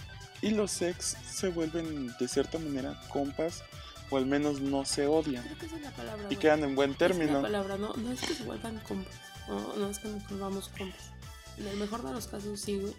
y 0.41 0.49
los 0.51 0.81
ex 0.81 1.15
se 1.25 1.47
vuelven 1.47 2.13
de 2.19 2.27
cierta 2.27 2.59
manera 2.59 2.99
compas 3.09 3.63
o 4.09 4.17
al 4.17 4.25
menos 4.25 4.59
no 4.59 4.83
se 4.85 5.07
odian 5.07 5.43
Creo 5.43 5.57
que 5.57 5.65
es 5.77 5.81
la 5.81 5.91
palabra. 5.91 6.27
y 6.29 6.35
quedan 6.35 6.63
en 6.65 6.75
buen 6.75 6.91
Esa 6.91 7.05
es 7.05 7.11
la 7.11 7.17
término. 7.17 7.41
palabra, 7.41 7.77
no, 7.77 7.93
no 7.93 8.11
es 8.11 8.19
que 8.21 8.33
se 8.33 8.43
vuelvan 8.43 8.79
compas. 8.79 9.13
No, 9.47 9.75
no 9.77 9.89
es 9.89 9.99
que 9.99 10.09
nos 10.09 10.27
volvamos 10.29 10.67
compas. 10.77 11.11
En 11.57 11.67
el 11.67 11.77
mejor 11.77 12.03
de 12.03 12.11
los 12.13 12.27
casos 12.27 12.59
sí, 12.59 12.77
güey. 12.79 12.93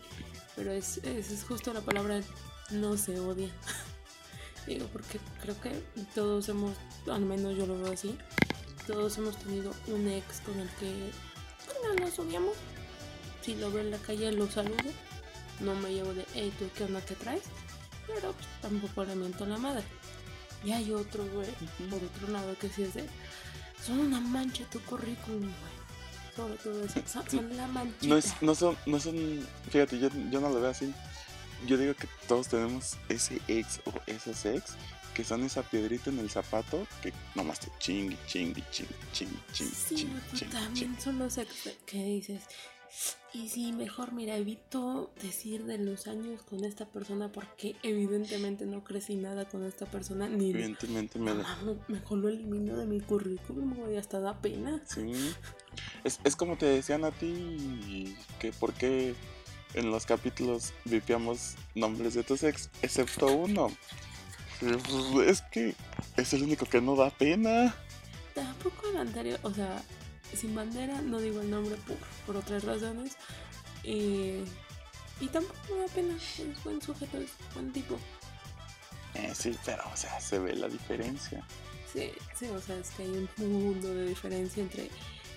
Pero 0.56 0.72
es, 0.72 0.98
es, 0.98 1.30
es 1.30 1.44
justo 1.44 1.72
la 1.72 1.80
palabra 1.80 2.20
no 2.70 2.96
se 2.96 3.18
odia. 3.18 3.48
Digo, 4.66 4.86
porque 4.92 5.18
creo 5.42 5.60
que 5.60 5.70
todos 6.14 6.48
hemos, 6.48 6.76
al 7.10 7.22
menos 7.22 7.56
yo 7.56 7.66
lo 7.66 7.78
veo 7.78 7.92
así, 7.92 8.16
todos 8.86 9.16
hemos 9.18 9.36
tenido 9.36 9.72
un 9.86 10.08
ex 10.08 10.40
con 10.40 10.58
el 10.58 10.68
que 10.70 11.10
no 11.82 11.94
nos 11.94 12.18
odiamos. 12.18 12.56
Si 13.42 13.54
lo 13.54 13.70
veo 13.70 13.82
en 13.82 13.90
la 13.90 13.98
calle 13.98 14.32
lo 14.32 14.50
saludo. 14.50 14.76
No 15.60 15.74
me 15.74 15.92
llevo 15.92 16.14
de, 16.14 16.24
hey, 16.34 16.52
tú 16.58 16.68
qué 16.74 16.84
onda 16.84 17.04
que 17.04 17.14
traes. 17.14 17.42
Pero 18.06 18.32
pues, 18.32 18.46
tampoco 18.60 19.04
le 19.04 19.14
miento 19.14 19.44
a 19.44 19.48
la 19.48 19.58
madre. 19.58 19.84
Y 20.64 20.72
hay 20.72 20.92
otro, 20.92 21.24
güey, 21.26 21.48
por 21.88 22.02
otro 22.02 22.28
lado, 22.28 22.56
que 22.58 22.68
sí 22.68 22.82
es 22.82 22.94
de, 22.94 23.06
son 23.84 24.00
una 24.00 24.20
mancha 24.20 24.64
tu 24.70 24.80
currículum, 24.80 25.40
güey. 25.40 25.79
Sobre 26.40 26.56
todo 26.56 26.84
eso, 26.84 27.02
son, 27.06 27.30
son 27.30 27.56
la 27.56 27.66
manchita. 27.66 28.06
No, 28.06 28.16
es, 28.16 28.42
no, 28.42 28.54
son, 28.54 28.76
no 28.86 29.00
son, 29.00 29.46
fíjate, 29.70 29.98
yo, 29.98 30.08
yo 30.30 30.40
no 30.40 30.48
lo 30.48 30.60
veo 30.60 30.70
así. 30.70 30.92
yo 31.66 31.76
digo 31.76 31.94
que 31.94 32.08
todos 32.26 32.48
tenemos 32.48 32.96
ese 33.08 33.40
ex 33.48 33.80
o 33.84 33.92
esos 34.06 34.44
ex 34.46 34.76
que 35.14 35.24
son 35.24 35.42
esa 35.42 35.62
piedrita 35.62 36.10
en 36.10 36.18
el 36.18 36.30
zapato 36.30 36.86
que 37.02 37.12
nomás 37.34 37.60
te 37.60 37.68
chingui, 37.78 38.16
chingui, 38.26 38.62
chingui, 38.70 38.94
chingui, 39.12 39.38
chingui, 39.52 39.74
Sí, 39.74 39.94
chingui, 39.96 40.20
pues 40.30 40.40
chingui, 40.40 40.54
también 40.54 41.00
son 41.00 41.18
los 41.18 41.36
ex 41.38 41.50
que 41.84 42.04
dices. 42.04 42.42
Y 43.32 43.48
sí, 43.48 43.72
mejor, 43.72 44.12
mira, 44.12 44.36
evito 44.36 45.12
decir 45.22 45.64
de 45.64 45.78
los 45.78 46.08
años 46.08 46.42
con 46.42 46.64
esta 46.64 46.86
persona 46.86 47.30
porque 47.30 47.76
evidentemente 47.84 48.66
no 48.66 48.82
crecí 48.82 49.14
nada 49.14 49.44
con 49.48 49.64
esta 49.64 49.86
persona 49.86 50.28
ni 50.28 50.50
Evidentemente 50.50 51.18
me 51.20 51.34
da. 51.34 51.44
Ah, 51.46 51.74
mejor 51.86 52.18
lo 52.18 52.28
elimino 52.28 52.76
de 52.76 52.86
mi 52.86 53.00
currículum, 53.00 53.74
güey, 53.74 53.96
hasta 53.96 54.18
da 54.18 54.40
pena. 54.40 54.82
Sí. 54.86 55.12
Es, 56.04 56.20
es 56.24 56.36
como 56.36 56.56
te 56.56 56.66
decían 56.66 57.04
a 57.04 57.10
ti 57.10 58.16
que 58.38 58.52
por 58.52 58.72
qué 58.72 59.14
en 59.74 59.90
los 59.90 60.06
capítulos 60.06 60.72
vipiamos 60.84 61.54
nombres 61.74 62.14
de 62.14 62.22
tus 62.24 62.42
ex, 62.42 62.70
excepto 62.82 63.26
uno. 63.28 63.70
Pues, 64.60 65.28
Es 65.28 65.42
que 65.42 65.74
es 66.16 66.32
el 66.32 66.42
único 66.42 66.66
que 66.66 66.80
no 66.80 66.96
da 66.96 67.10
pena. 67.10 67.74
Tampoco 68.34 68.88
el 68.90 68.96
anterior, 68.98 69.38
o 69.42 69.52
sea, 69.52 69.82
sin 70.34 70.54
bandera, 70.54 71.00
no 71.02 71.18
digo 71.18 71.40
el 71.40 71.50
nombre 71.50 71.76
por, 71.86 71.96
por 72.26 72.36
otras 72.36 72.64
razones. 72.64 73.16
eh, 73.84 74.44
y 75.20 75.26
tampoco 75.28 75.58
me 75.74 75.80
da 75.80 75.86
pena, 75.88 76.14
es 76.16 76.64
buen 76.64 76.80
sujeto, 76.80 77.18
es 77.18 77.30
buen 77.54 77.72
tipo. 77.72 77.98
Eh, 79.14 79.32
sí, 79.34 79.54
pero 79.66 79.82
o 79.92 79.96
sea, 79.96 80.18
se 80.20 80.38
ve 80.38 80.54
la 80.54 80.68
diferencia. 80.68 81.44
Sí, 81.92 82.10
sí, 82.38 82.46
o 82.46 82.60
sea, 82.60 82.76
es 82.78 82.90
que 82.90 83.02
hay 83.02 83.28
un 83.38 83.64
mundo 83.64 83.92
de 83.92 84.06
diferencia 84.08 84.62
entre. 84.62 84.88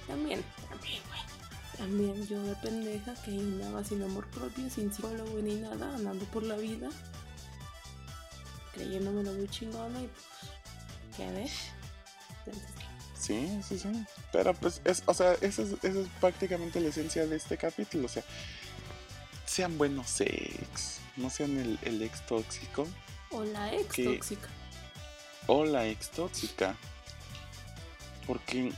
También, 0.08 0.44
también, 0.70 1.02
güey. 1.08 1.22
También 1.78 2.28
yo 2.28 2.42
de 2.44 2.56
pendeja 2.58 3.14
que 3.24 3.32
andaba 3.32 3.84
sin 3.84 4.02
amor 4.04 4.28
propio, 4.30 4.70
sin 4.70 4.94
psicólogo 4.94 5.40
ni 5.40 5.56
nada, 5.56 5.96
andando 5.96 6.26
por 6.26 6.44
la 6.44 6.56
vida, 6.56 6.90
creyéndome 8.74 9.24
lo 9.24 9.34
muy 9.34 9.48
chingona 9.50 10.00
y 10.02 10.08
pues, 10.08 11.18
¿qué 11.18 11.32
ves? 11.32 11.52
Sí, 13.20 13.60
sí, 13.68 13.80
sí. 13.80 14.06
Pero 14.32 14.54
pues, 14.54 14.82
es, 14.86 15.04
o 15.06 15.14
sea, 15.14 15.34
esa 15.42 15.62
es, 15.62 15.72
esa 15.82 16.00
es 16.02 16.08
prácticamente 16.20 16.80
la 16.82 16.90
esencia 16.90 17.26
de 17.26 17.36
este 17.38 17.58
capítulo. 17.58 18.06
O 18.06 18.10
sea, 18.10 18.24
sean 19.46 19.78
buenos 19.78 20.20
ex, 20.22 21.00
no 21.16 21.30
sean 21.30 21.58
el, 21.58 21.80
el 21.84 22.02
ex 22.02 22.26
tóxico 22.26 22.88
O 23.32 23.44
la 23.46 23.74
ex 23.74 23.88
Que- 23.94 24.04
tóxica. 24.04 24.50
o 25.48 25.64
la 25.66 25.88
ex 25.88 26.10
tóxica. 26.12 26.76
Porque, 28.28 28.72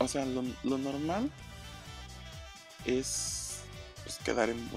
o 0.00 0.08
sea, 0.08 0.24
lo, 0.26 0.42
normal 0.78 1.30
es 2.84 3.60
pues, 4.02 4.18
quedar 4.24 4.50
en... 4.50 4.68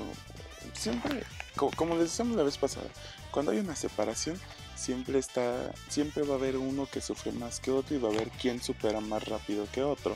Siempre, 0.73 1.23
co- 1.55 1.71
como 1.75 1.95
les 1.95 2.05
decíamos 2.05 2.37
la 2.37 2.43
vez 2.43 2.57
pasada, 2.57 2.87
cuando 3.31 3.51
hay 3.51 3.59
una 3.59 3.75
separación, 3.75 4.39
siempre 4.75 5.19
está, 5.19 5.71
siempre 5.89 6.23
va 6.23 6.35
a 6.35 6.37
haber 6.37 6.57
uno 6.57 6.85
que 6.91 7.01
sufre 7.01 7.31
más 7.31 7.59
que 7.59 7.71
otro 7.71 7.95
y 7.95 7.99
va 7.99 8.09
a 8.09 8.11
haber 8.13 8.29
quien 8.31 8.61
supera 8.61 8.99
más 9.01 9.27
rápido 9.27 9.67
que 9.71 9.83
otro. 9.83 10.15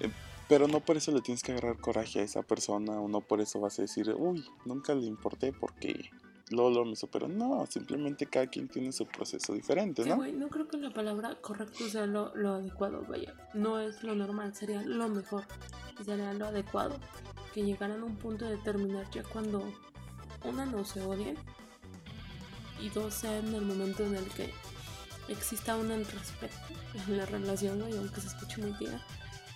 Eh, 0.00 0.10
Pero 0.48 0.68
no 0.68 0.80
por 0.80 0.96
eso 0.96 1.10
le 1.12 1.20
tienes 1.20 1.42
que 1.42 1.52
agarrar 1.52 1.78
coraje 1.78 2.20
a 2.20 2.22
esa 2.22 2.42
persona 2.42 2.92
o 3.00 3.08
no 3.08 3.20
por 3.20 3.40
eso 3.40 3.60
vas 3.60 3.78
a 3.78 3.82
decir, 3.82 4.14
uy, 4.16 4.44
nunca 4.64 4.94
le 4.94 5.06
importé 5.06 5.52
porque 5.52 6.10
Lolo 6.50 6.84
me 6.84 6.94
superó. 6.96 7.26
No, 7.28 7.66
simplemente 7.66 8.26
cada 8.26 8.46
quien 8.46 8.68
tiene 8.68 8.92
su 8.92 9.06
proceso 9.06 9.54
diferente, 9.54 10.02
Sí, 10.02 10.08
¿no? 10.08 10.16
no 10.26 10.48
creo 10.48 10.68
que 10.68 10.76
la 10.76 10.90
palabra 10.90 11.34
correcto 11.40 11.88
sea 11.88 12.06
lo, 12.06 12.34
lo 12.34 12.54
adecuado, 12.54 13.04
vaya. 13.08 13.34
No 13.54 13.80
es 13.80 14.02
lo 14.02 14.14
normal, 14.14 14.54
sería 14.54 14.82
lo 14.82 15.08
mejor. 15.08 15.44
Sería 16.04 16.32
lo 16.34 16.46
adecuado. 16.46 16.98
Que 17.54 17.62
llegaran 17.62 18.00
a 18.00 18.04
un 18.04 18.16
punto 18.16 18.44
de 18.46 18.56
terminar 18.58 19.08
ya 19.10 19.22
cuando 19.22 19.72
una 20.44 20.66
no 20.66 20.84
se 20.84 21.00
odien 21.00 21.36
y 22.80 22.90
dos 22.90 23.14
sea 23.14 23.38
en 23.38 23.54
el 23.54 23.62
momento 23.62 24.04
en 24.04 24.16
el 24.16 24.24
que 24.30 24.52
exista 25.28 25.76
un 25.76 25.88
respeto 25.88 26.54
en 27.06 27.16
la 27.16 27.24
relación, 27.26 27.80
güey, 27.80 27.96
aunque 27.96 28.20
se 28.20 28.26
escuche 28.26 28.60
muy 28.60 28.72
tía, 28.72 29.00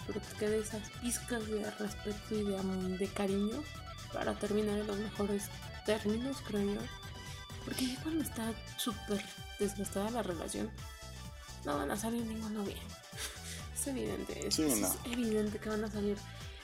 pero 0.06 0.20
que 0.20 0.38
quede 0.38 0.58
esas 0.60 0.88
pizcas 1.02 1.46
de 1.46 1.70
respeto 1.72 2.34
y 2.34 2.44
de, 2.44 2.98
de 2.98 3.06
cariño 3.08 3.62
para 4.12 4.32
terminar 4.34 4.78
en 4.78 4.86
los 4.86 4.96
mejores 4.96 5.50
términos, 5.96 6.36
creo 6.46 6.74
yo. 6.74 6.80
Porque 7.64 7.86
ya 7.86 8.02
cuando 8.02 8.22
está 8.22 8.52
súper 8.76 9.24
desgastada 9.58 10.10
la 10.10 10.22
relación, 10.22 10.70
no 11.64 11.78
van 11.78 11.90
a 11.90 11.96
salir 11.96 12.24
ninguno 12.26 12.62
bien. 12.64 12.78
Es 13.74 13.86
evidente, 13.86 14.46
es, 14.48 14.54
Sí, 14.56 14.64
es 14.64 14.80
no. 14.80 14.92
evidente 15.06 15.58
que 15.60 15.68
van 15.68 15.84
a 15.84 15.90
salir 15.90 16.16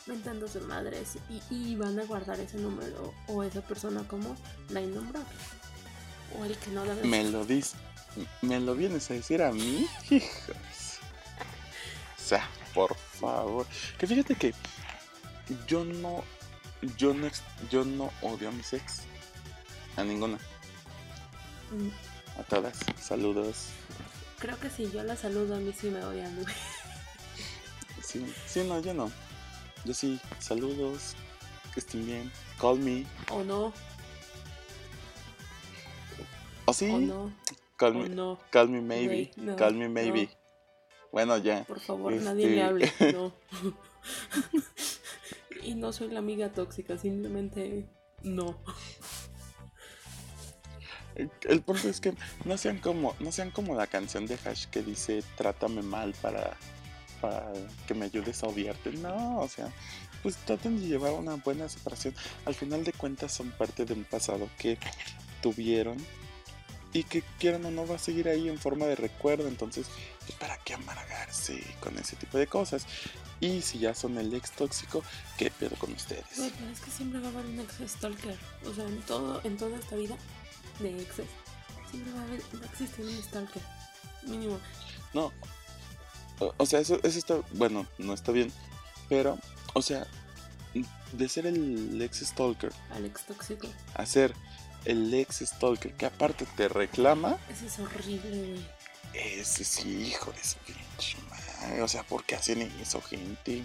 mentándose 0.07 0.59
madres 0.61 1.17
y, 1.31 1.41
y 1.55 1.77
van 1.77 1.97
a 2.01 2.05
guardar 2.05 2.39
ese 2.41 2.59
número 2.59 3.15
o 3.29 3.43
esa 3.45 3.61
persona 3.61 4.03
como 4.09 4.37
la 4.71 4.81
innombrable. 4.81 5.29
O 6.37 6.45
el 6.45 6.57
que 6.59 6.71
no 6.73 6.83
debe 6.85 7.05
Me 7.07 7.23
lo 7.31 7.45
dis, 7.47 7.75
me 8.43 8.59
lo 8.59 8.75
vienes 8.75 9.09
a 9.11 9.15
decir 9.15 9.43
a 9.43 9.53
mí, 9.53 9.87
hijos. 10.11 10.99
O 12.19 12.27
sea, 12.27 12.49
por 12.75 12.97
favor. 12.97 13.65
Que 13.97 14.09
fíjate 14.09 14.35
que 14.35 14.53
yo 15.69 15.85
no, 15.85 16.25
yo 16.99 17.15
no, 17.15 17.29
yo 17.71 17.85
no 17.85 18.11
odio 18.23 18.49
a 18.49 18.53
mis 18.53 18.73
ex. 18.73 19.03
A 19.97 20.05
ninguna. 20.05 20.39
Mm, 21.71 22.41
A 22.41 22.43
todas. 22.45 22.79
Saludos. 23.01 23.69
Creo 24.39 24.59
que 24.59 24.69
si 24.71 24.91
yo 24.91 25.03
la 25.05 25.17
saludo 25.17 25.55
a 25.57 25.59
mí 25.59 25.73
sí 25.73 25.89
me 25.89 26.05
odian, 26.05 26.35
güey. 26.35 26.55
Sí, 28.03 28.25
sí, 28.47 28.65
no, 28.65 28.81
yo 28.81 28.93
no. 28.95 29.11
Yo 29.85 29.95
sí, 29.95 30.21
saludos. 30.39 31.15
Que 31.73 31.81
estén 31.81 32.05
bien. 32.07 32.33
Call 32.61 32.79
me. 32.79 33.05
O 33.33 33.43
no, 33.43 33.73
O 36.67 36.73
sí, 36.73 36.89
o 36.91 36.99
no, 36.99 37.33
call 37.77 37.95
me. 37.95 38.09
no. 38.09 38.39
Call 38.51 38.69
me 38.69 38.81
maybe. 38.81 39.31
No, 39.37 39.57
call 39.57 39.75
me 39.75 39.89
maybe. 39.89 40.27
no. 40.27 40.45
Bueno, 41.13 41.39
ya. 41.39 41.65
Por 41.65 41.81
favor, 41.81 42.13
Este- 42.13 42.25
nadie 42.25 42.47
me 42.49 42.63
hable. 42.63 42.93
No. 43.13 43.33
y 45.63 45.75
no 45.75 45.93
soy 45.93 46.09
la 46.09 46.19
amiga 46.21 46.53
tóxica, 46.53 46.99
simplemente 46.99 47.87
no. 48.23 48.59
El, 51.17 51.63
punto 51.63 51.89
es 51.89 52.01
que 52.01 52.15
no 52.45 52.59
sean 52.59 52.79
como, 52.79 53.15
no 53.21 53.31
sean 53.31 53.51
como 53.51 53.77
la 53.77 53.87
canción 53.87 54.27
de 54.27 54.39
Hash 54.45 54.67
que 54.67 54.83
dice 54.83 55.23
trátame 55.37 55.83
mal 55.83 56.13
para, 56.21 56.57
para 57.21 57.53
que 57.87 57.95
me 57.95 58.07
ayudes 58.07 58.43
a 58.43 58.49
odiarte. 58.49 58.91
No, 58.93 59.39
o 59.39 59.49
sea, 59.49 59.73
pues 60.23 60.37
traten 60.37 60.81
de 60.81 60.89
llevar 60.89 61.13
una 61.13 61.37
buena 61.37 61.69
separación. 61.69 62.15
Al 62.47 62.55
final 62.55 62.85
de 62.85 62.93
cuentas 62.93 63.33
son 63.33 63.51
parte 63.51 63.85
de 63.85 63.95
un 63.95 64.05
pasado 64.05 64.49
que 64.59 64.79
tuvieron 65.41 65.99
y 66.93 67.05
que 67.05 67.23
quieran 67.39 67.65
o 67.67 67.71
no 67.71 67.87
va 67.87 67.97
a 67.97 67.99
seguir 67.99 68.29
ahí 68.29 68.49
en 68.49 68.59
forma 68.59 68.87
de 68.87 68.97
recuerdo. 68.97 69.47
Entonces, 69.47 69.87
pues 70.21 70.33
para 70.33 70.57
qué 70.59 70.75
amargarse 70.75 71.63
con 71.81 71.97
ese 71.99 72.17
tipo 72.17 72.39
de 72.39 72.47
cosas. 72.49 72.87
Y 73.41 73.63
si 73.63 73.79
ya 73.79 73.95
son 73.95 74.17
el 74.19 74.33
ex 74.35 74.53
tóxico, 74.53 75.03
¿qué 75.37 75.51
pedo 75.51 75.77
con 75.77 75.93
ustedes? 75.93 76.25
Pero 76.35 76.71
es 76.73 76.81
que 76.81 76.91
siempre 76.91 77.21
va 77.21 77.27
a 77.27 77.31
haber 77.31 77.47
un 77.47 77.61
ex 77.61 77.75
stalker. 77.93 78.39
O 78.67 78.73
sea, 78.73 78.87
en 78.87 79.57
toda 79.57 79.77
esta 79.79 79.97
vida 79.97 80.17
de 80.81 81.01
exes, 81.03 81.27
siempre 81.91 82.13
va 82.13 82.21
a 82.21 82.25
haber, 82.25 82.41
va 82.41 82.67
a 82.67 82.71
existir 82.71 83.05
un 83.05 83.23
stalker. 83.23 83.63
Mínimo. 84.25 84.59
No. 85.13 85.33
O, 86.41 86.55
o 86.57 86.67
sea, 86.67 86.81
eso, 86.81 86.99
eso 87.03 87.19
está. 87.19 87.37
Bueno, 87.53 87.87
no 87.99 88.13
está 88.15 88.33
bien. 88.33 88.53
Pero, 89.09 89.39
o 89.75 89.83
sea, 89.83 90.07
de 91.13 91.29
ser 91.29 91.47
el 91.47 92.01
ex 92.03 92.19
stalker 92.21 92.73
Al 92.91 93.05
ex 93.05 93.25
tóxico. 93.27 93.69
a 93.95 94.05
ser 94.07 94.35
el 94.87 95.13
ex 95.15 95.37
stalker 95.41 95.93
que 95.95 96.07
aparte 96.07 96.47
te 96.57 96.69
reclama, 96.69 97.37
Ese 97.51 97.67
es 97.67 97.79
horrible, 97.79 98.31
güey. 98.53 98.67
ese 99.13 99.63
sí, 99.65 100.07
hijo 100.09 100.33
de 100.33 100.43
su 100.43 100.57
pinche 100.59 101.19
madre. 101.31 101.83
O 101.83 101.89
sea, 101.89 102.03
¿por 102.03 102.25
qué 102.25 102.35
hacen 102.35 102.63
eso, 102.81 103.01
gente? 103.03 103.65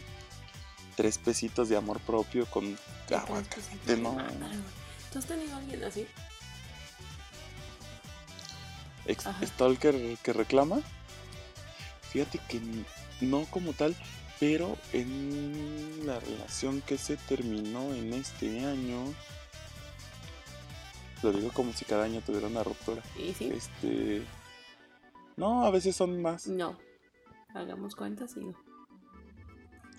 Tres 0.95 1.17
pesitos 1.17 1.69
de 1.69 1.77
amor 1.77 1.99
propio 2.01 2.45
con 2.45 2.77
aguacate, 3.09 3.97
no. 3.97 4.15
¿Tú 5.11 5.19
has 5.19 5.25
tenido 5.25 5.55
a 5.55 5.57
alguien 5.57 5.83
así? 5.85 6.05
Ex 9.05 9.25
stalker 9.43 10.17
que 10.21 10.33
reclama. 10.33 10.81
Fíjate 12.11 12.39
que 12.47 12.59
no 13.21 13.45
como 13.51 13.73
tal, 13.73 13.95
pero 14.39 14.77
en 14.93 16.05
la 16.05 16.19
relación 16.19 16.81
que 16.81 16.97
se 16.97 17.17
terminó 17.17 17.93
en 17.93 18.13
este 18.13 18.65
año. 18.65 19.03
Lo 21.21 21.31
digo 21.33 21.51
como 21.53 21.73
si 21.73 21.83
cada 21.85 22.05
año 22.05 22.21
tuviera 22.21 22.47
una 22.47 22.63
ruptura. 22.63 23.01
¿Y 23.17 23.33
sí? 23.33 23.51
Este. 23.53 24.23
No, 25.35 25.65
a 25.65 25.69
veces 25.71 25.95
son 25.95 26.21
más. 26.21 26.47
No. 26.47 26.77
Hagamos 27.53 27.95
cuentas 27.95 28.35
y 28.37 28.41
no. 28.45 28.55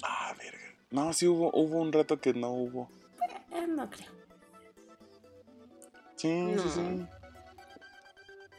Ah, 0.02 0.34
verga. 0.38 0.58
No, 0.90 1.12
sí 1.12 1.26
hubo, 1.26 1.50
hubo 1.52 1.78
un 1.80 1.92
rato 1.92 2.20
que 2.20 2.32
no 2.32 2.50
hubo. 2.50 2.90
Eh, 3.52 3.66
no 3.68 3.88
creo. 3.90 4.08
Sí, 6.16 6.28
No. 6.28 6.62
sí, 6.62 6.68
sí. 6.74 7.06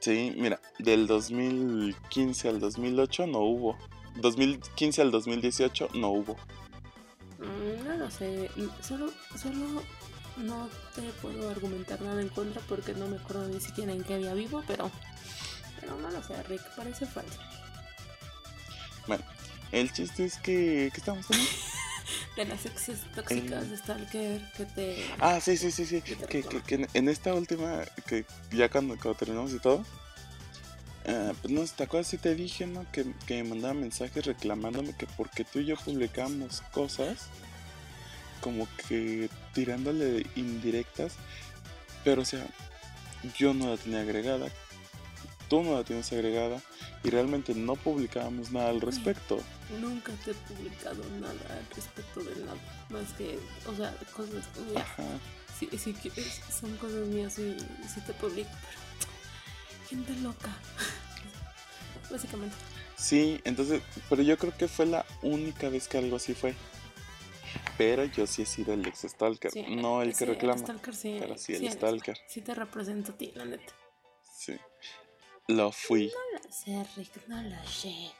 Sí, 0.01 0.33
mira, 0.35 0.59
del 0.79 1.05
2015 1.05 2.49
al 2.49 2.59
2008 2.59 3.27
no 3.27 3.39
hubo. 3.41 3.77
2015 4.15 5.01
al 5.03 5.11
2018 5.11 5.89
no 5.93 6.09
hubo. 6.09 6.35
Mm, 7.37 7.87
No 7.87 7.97
lo 7.97 8.09
sé. 8.11 8.49
Solo, 8.81 9.11
solo 9.39 9.83
no 10.37 10.69
te 10.95 11.03
puedo 11.21 11.49
argumentar 11.51 12.01
nada 12.01 12.19
en 12.19 12.29
contra 12.29 12.61
porque 12.67 12.93
no 12.93 13.07
me 13.07 13.17
acuerdo 13.17 13.47
ni 13.47 13.61
siquiera 13.61 13.93
en 13.93 14.03
qué 14.03 14.17
día 14.17 14.33
vivo, 14.33 14.63
pero, 14.65 14.89
pero 15.79 15.95
no 15.97 16.09
lo 16.09 16.23
sé, 16.23 16.41
Rick, 16.43 16.63
parece 16.75 17.05
falso. 17.05 17.39
Bueno, 19.05 19.23
el 19.71 19.93
chiste 19.93 20.25
es 20.25 20.37
que. 20.37 20.89
¿Qué 20.91 20.97
estamos 20.99 21.25
hablando? 21.29 21.51
De 22.35 22.45
las 22.45 22.65
exes 22.65 22.99
tóxicas 23.13 23.69
de 23.69 23.77
Stalker 23.77 24.41
que 24.55 24.65
te. 24.65 25.05
Ah, 25.19 25.39
sí, 25.41 25.57
sí, 25.57 25.69
sí, 25.71 25.85
sí. 25.85 26.01
Que 26.01 26.15
Que, 26.65 26.87
en- 26.93 27.09
esta 27.09 27.33
última, 27.33 27.81
que 28.07 28.25
ya 28.51 28.69
cuando, 28.69 28.95
cuando 28.95 29.15
terminamos 29.15 29.51
y 29.53 29.59
todo, 29.59 29.83
ah, 31.07 31.33
pues 31.41 31.53
no 31.53 31.65
¿te 31.65 31.83
acuerdas 31.83 32.07
si 32.07 32.17
te 32.17 32.33
dije, 32.33 32.67
no? 32.67 32.89
Que, 32.91 33.05
que 33.27 33.43
me 33.43 33.49
mandaba 33.49 33.73
mensajes 33.73 34.25
reclamándome 34.25 34.95
que 34.95 35.07
porque 35.07 35.43
tú 35.43 35.59
y 35.59 35.65
yo 35.65 35.75
publicamos 35.75 36.61
cosas, 36.71 37.27
como 38.39 38.65
que 38.87 39.29
tirándole 39.53 40.25
indirectas, 40.35 41.13
pero 42.05 42.21
o 42.21 42.25
sea, 42.25 42.45
yo 43.37 43.53
no 43.53 43.69
la 43.71 43.77
tenía 43.77 44.01
agregada, 44.01 44.47
tú 45.51 45.61
no 45.61 45.75
la 45.75 45.83
tienes 45.83 46.09
agregada, 46.13 46.61
y 47.03 47.09
realmente 47.09 47.53
no 47.53 47.75
publicábamos 47.75 48.53
nada 48.53 48.69
al 48.69 48.79
respecto. 48.79 49.37
Nunca 49.81 50.13
te 50.23 50.31
he 50.31 50.33
publicado 50.33 51.03
nada 51.19 51.33
al 51.49 51.75
respecto 51.75 52.21
de 52.21 52.45
nada. 52.45 52.57
Más 52.87 53.11
que, 53.17 53.37
o 53.67 53.75
sea, 53.75 53.93
cosas 54.15 54.47
mías. 54.65 54.77
Ajá. 54.77 55.03
Si, 55.59 55.67
si 55.77 55.93
quieres, 55.93 56.39
son 56.57 56.77
cosas 56.77 57.05
mías 57.07 57.37
y 57.37 57.57
si 57.93 57.99
te 57.99 58.13
publico, 58.13 58.49
pero. 58.61 59.89
Gente 59.89 60.15
loca. 60.21 60.55
Básicamente. 62.09 62.55
Sí, 62.95 63.41
entonces, 63.43 63.81
pero 64.09 64.21
yo 64.21 64.37
creo 64.37 64.55
que 64.55 64.69
fue 64.69 64.85
la 64.85 65.05
única 65.21 65.67
vez 65.67 65.89
que 65.89 65.97
algo 65.97 66.15
así 66.15 66.33
fue. 66.33 66.55
Pero 67.77 68.05
yo 68.05 68.25
sí 68.25 68.43
he 68.43 68.45
sido 68.45 68.73
el 68.73 68.87
ex 68.87 69.01
stalker, 69.01 69.51
Sí, 69.51 69.65
no 69.75 70.01
el 70.01 70.11
que 70.11 70.15
sí, 70.15 70.25
reclama, 70.25 70.59
stalker, 70.59 70.95
sí, 70.95 71.17
pero 71.19 71.37
sí 71.37 71.55
el 71.55 71.69
stalker. 71.69 72.17
Sí 72.29 72.39
te 72.39 72.55
represento 72.55 73.11
a 73.11 73.17
ti, 73.17 73.33
la 73.35 73.43
neta. 73.43 73.73
Sí. 74.33 74.55
Lo 75.47 75.71
fui, 75.71 76.07
No 76.07 76.39
lo 76.39 76.51
sé, 76.51 76.85
Rick, 76.95 77.27
no 77.27 77.41
lo 77.41 77.67
sé. 77.67 78.11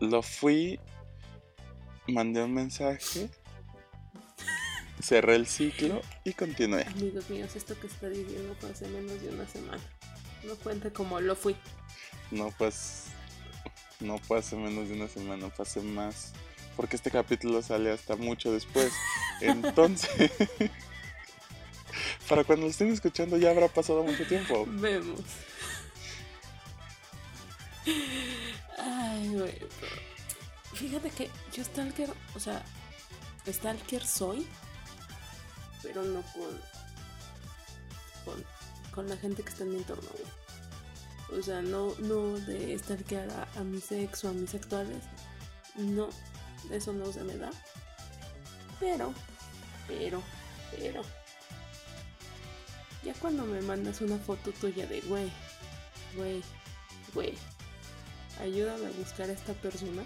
lo 0.00 0.22
fui, 0.22 0.80
mandé 2.06 2.42
un 2.42 2.54
mensaje, 2.54 3.28
cerré 5.02 5.36
el 5.36 5.46
ciclo 5.46 6.00
y 6.24 6.32
continué. 6.32 6.82
Amigos 6.84 7.28
míos, 7.28 7.54
esto 7.56 7.78
que 7.78 7.88
está 7.88 8.08
diciendo 8.08 8.54
fue 8.58 8.70
hace 8.70 8.86
menos 8.88 9.20
de 9.20 9.28
una 9.28 9.46
semana. 9.46 9.82
No 10.44 10.56
cuenta 10.56 10.90
como 10.92 11.20
lo 11.20 11.36
fui. 11.36 11.56
No 12.30 12.50
pues, 12.56 13.06
no 14.00 14.18
fue 14.18 14.38
hace 14.38 14.56
menos 14.56 14.88
de 14.88 14.94
una 14.94 15.08
semana, 15.08 15.50
fue 15.50 15.64
hace 15.64 15.80
más. 15.80 16.32
Porque 16.76 16.96
este 16.96 17.10
capítulo 17.10 17.62
sale 17.62 17.92
hasta 17.92 18.16
mucho 18.16 18.50
después. 18.50 18.92
Entonces, 19.40 20.32
para 22.28 22.44
cuando 22.44 22.66
lo 22.66 22.70
estén 22.70 22.88
escuchando 22.92 23.36
ya 23.36 23.50
habrá 23.50 23.68
pasado 23.68 24.02
mucho 24.02 24.26
tiempo. 24.26 24.64
Vemos. 24.68 25.20
Ay, 28.78 29.28
güey. 29.34 29.58
Fíjate 30.74 31.10
que 31.10 31.30
yo 31.52 31.64
Stalker, 31.64 32.12
o 32.34 32.40
sea, 32.40 32.62
Stalker 33.46 34.04
soy, 34.04 34.46
pero 35.82 36.02
no 36.02 36.22
con, 38.24 38.44
con, 38.92 39.08
la 39.08 39.16
gente 39.16 39.42
que 39.42 39.50
está 39.50 39.64
en 39.64 39.70
mi 39.70 39.76
entorno, 39.76 40.08
güey. 40.10 41.38
O 41.38 41.42
sea, 41.42 41.62
no, 41.62 41.94
no 41.98 42.38
de 42.40 42.78
stalkear 42.78 43.30
a, 43.30 43.48
a 43.60 43.64
mis 43.64 43.90
ex 43.92 44.24
o 44.24 44.28
a 44.28 44.32
mis 44.32 44.54
actuales. 44.54 45.02
No, 45.76 46.08
eso 46.70 46.92
no 46.92 47.12
se 47.12 47.22
me 47.22 47.36
da. 47.36 47.50
Pero, 48.80 49.12
pero, 49.86 50.22
pero. 50.70 51.02
Ya 53.02 53.14
cuando 53.14 53.44
me 53.44 53.60
mandas 53.62 54.00
una 54.00 54.18
foto 54.18 54.50
tuya 54.52 54.86
de, 54.86 55.00
güey, 55.02 55.30
güey, 56.16 56.42
güey, 57.12 57.34
ayúdame 58.40 58.86
a 58.86 58.90
buscar 58.90 59.28
a 59.28 59.32
esta 59.32 59.52
persona. 59.54 60.02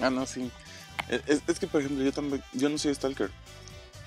Ah, 0.00 0.10
no, 0.10 0.26
sí. 0.26 0.50
Es, 1.26 1.58
que, 1.58 1.66
por 1.66 1.80
ejemplo, 1.80 2.04
yo 2.04 2.12
también, 2.12 2.42
yo 2.52 2.68
no 2.68 2.78
soy 2.78 2.94
stalker, 2.94 3.30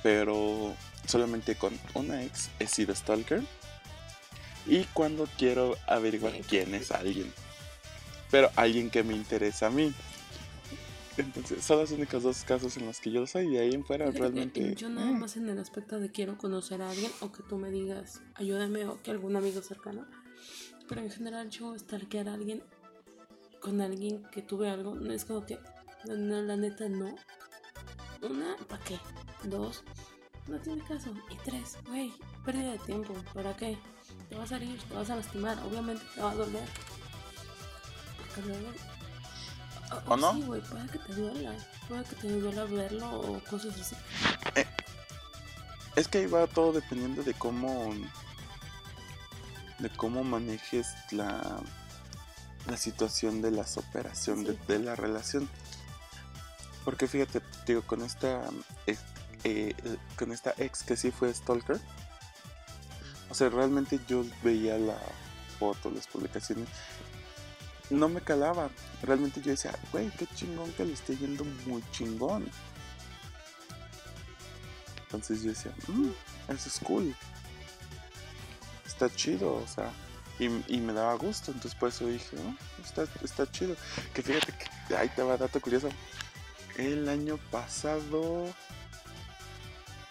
pero 0.02 0.74
solamente 1.06 1.56
con 1.56 1.78
una 1.94 2.24
ex 2.24 2.50
he 2.60 2.68
sido 2.68 2.96
stalker. 2.96 3.42
Y 4.66 4.86
cuando 4.94 5.28
quiero 5.38 5.76
averiguar 5.88 6.34
quién 6.48 6.74
es 6.74 6.92
alguien. 6.92 7.32
Pero 8.32 8.50
alguien 8.56 8.90
que 8.90 9.04
me 9.04 9.14
interesa 9.14 9.68
a 9.68 9.70
mí. 9.70 9.94
Entonces, 11.18 11.64
son 11.64 11.80
los 11.80 11.92
únicos 11.92 12.24
dos 12.24 12.44
casos 12.44 12.78
en 12.78 12.86
los 12.86 13.00
que 13.00 13.12
yo 13.12 13.20
lo 13.20 13.28
soy. 13.28 13.48
Y 13.48 13.52
de 13.52 13.60
ahí 13.60 13.74
en 13.74 13.86
fuera 13.86 14.10
realmente... 14.10 14.74
Yo 14.76 14.90
nada 14.90 15.12
eh, 15.12 15.14
más 15.14 15.36
en 15.36 15.50
el 15.50 15.60
aspecto 15.60 16.00
de 16.00 16.10
quiero 16.10 16.38
conocer 16.38 16.82
a 16.82 16.90
alguien 16.90 17.12
o 17.20 17.32
que 17.32 17.44
tú 17.44 17.58
me 17.58 17.70
digas, 17.70 18.22
ayúdame 18.36 18.86
o 18.86 19.02
que 19.04 19.12
algún 19.12 19.36
amigo 19.36 19.62
cercano. 19.62 20.08
Pero 20.88 21.02
en 21.02 21.12
general 21.12 21.50
yo 21.50 21.78
stalkear 21.78 22.30
a 22.30 22.34
alguien 22.34 22.64
con 23.62 23.80
alguien 23.80 24.24
que 24.32 24.42
tuve 24.42 24.70
algo, 24.70 24.94
no 24.96 25.14
es 25.14 25.24
como 25.24 25.46
que, 25.46 25.58
no, 26.06 26.42
la 26.42 26.58
neta 26.58 26.90
no. 26.90 27.16
Una, 28.22 28.58
¿para 28.68 28.84
qué? 28.84 29.00
Dos, 29.44 29.84
no 30.48 30.60
tiene 30.60 30.84
caso. 30.84 31.14
Y 31.30 31.36
tres, 31.46 31.78
güey, 31.88 32.14
pérdida 32.46 32.74
de 32.74 32.80
tiempo, 32.80 33.14
¿para 33.34 33.56
qué? 33.56 33.78
Te 34.30 34.36
vas 34.36 34.52
a 34.52 34.58
herir, 34.58 34.82
te 34.84 34.94
vas 34.94 35.10
a 35.10 35.16
lastimar, 35.16 35.58
obviamente 35.64 36.04
te 36.14 36.22
va 36.22 36.32
a 36.32 36.36
doler. 36.36 36.68
Porque 38.18 38.50
luego... 38.50 38.72
¿O 40.08 40.18
no? 40.18 40.34
Sí, 40.34 40.42
güey, 40.42 40.62
puede 40.62 40.88
que 40.88 41.00
te 41.00 41.14
duela, 41.14 41.56
puede 41.88 42.04
que 42.04 42.16
te 42.16 42.40
duela 42.40 42.66
verlo 42.66 43.22
o 43.22 43.40
cosas 43.50 43.80
así. 43.80 43.96
Es 45.96 46.08
que 46.08 46.20
ahí 46.20 46.26
va 46.26 46.48
todo 46.48 46.74
dependiendo 46.74 47.24
de 47.24 47.34
cómo. 47.34 47.94
De 49.80 49.90
cómo 49.90 50.24
manejes 50.24 50.88
la. 51.12 51.60
la 52.68 52.78
situación 52.78 53.42
de 53.42 53.52
las 53.52 53.78
operación 53.78 54.44
de, 54.46 54.54
Sí. 54.54 54.60
de 54.68 54.80
la 54.80 54.96
relación. 54.96 55.50
Porque 56.86 57.08
fíjate, 57.08 57.42
digo, 57.66 57.82
con 57.82 58.02
esta. 58.04 58.42
ex, 58.88 59.00
eh, 59.44 59.76
con 60.18 60.32
esta 60.32 60.54
ex 60.58 60.84
que 60.84 60.96
sí 60.96 61.12
fue 61.12 61.34
Stalker. 61.34 61.80
O 63.30 63.34
sea, 63.36 63.50
realmente 63.50 64.00
yo 64.08 64.24
veía 64.44 64.78
la 64.78 64.98
foto, 65.60 65.90
las 65.92 66.08
publicaciones. 66.08 66.68
No 67.90 68.08
me 68.10 68.22
calaba. 68.22 68.70
Realmente 69.02 69.42
yo 69.42 69.52
decía, 69.52 69.78
güey, 69.92 70.10
qué 70.12 70.26
chingón 70.36 70.72
que 70.74 70.86
le 70.86 70.94
esté 70.94 71.18
yendo 71.18 71.44
muy 71.66 71.84
chingón. 71.92 72.50
Entonces 75.04 75.44
yo 75.44 75.50
decía, 75.50 75.72
"Mm, 75.88 76.10
eso 76.50 76.70
es 76.70 76.80
cool. 76.80 77.16
Está 79.04 79.18
chido, 79.18 79.56
o 79.56 79.68
sea. 79.68 79.92
Y, 80.40 80.46
y 80.74 80.80
me 80.80 80.94
daba 80.94 81.14
gusto, 81.16 81.52
entonces 81.52 81.78
por 81.78 81.90
eso 81.90 82.08
dije, 82.08 82.38
"Oh, 82.38 82.82
está, 82.84 83.04
está 83.22 83.50
chido. 83.52 83.76
Que 84.14 84.22
fíjate 84.22 84.54
que, 84.54 84.96
ahí 84.96 85.10
te 85.10 85.22
va 85.22 85.36
dato 85.36 85.60
curioso. 85.60 85.90
El 86.78 87.10
año 87.10 87.38
pasado, 87.52 88.48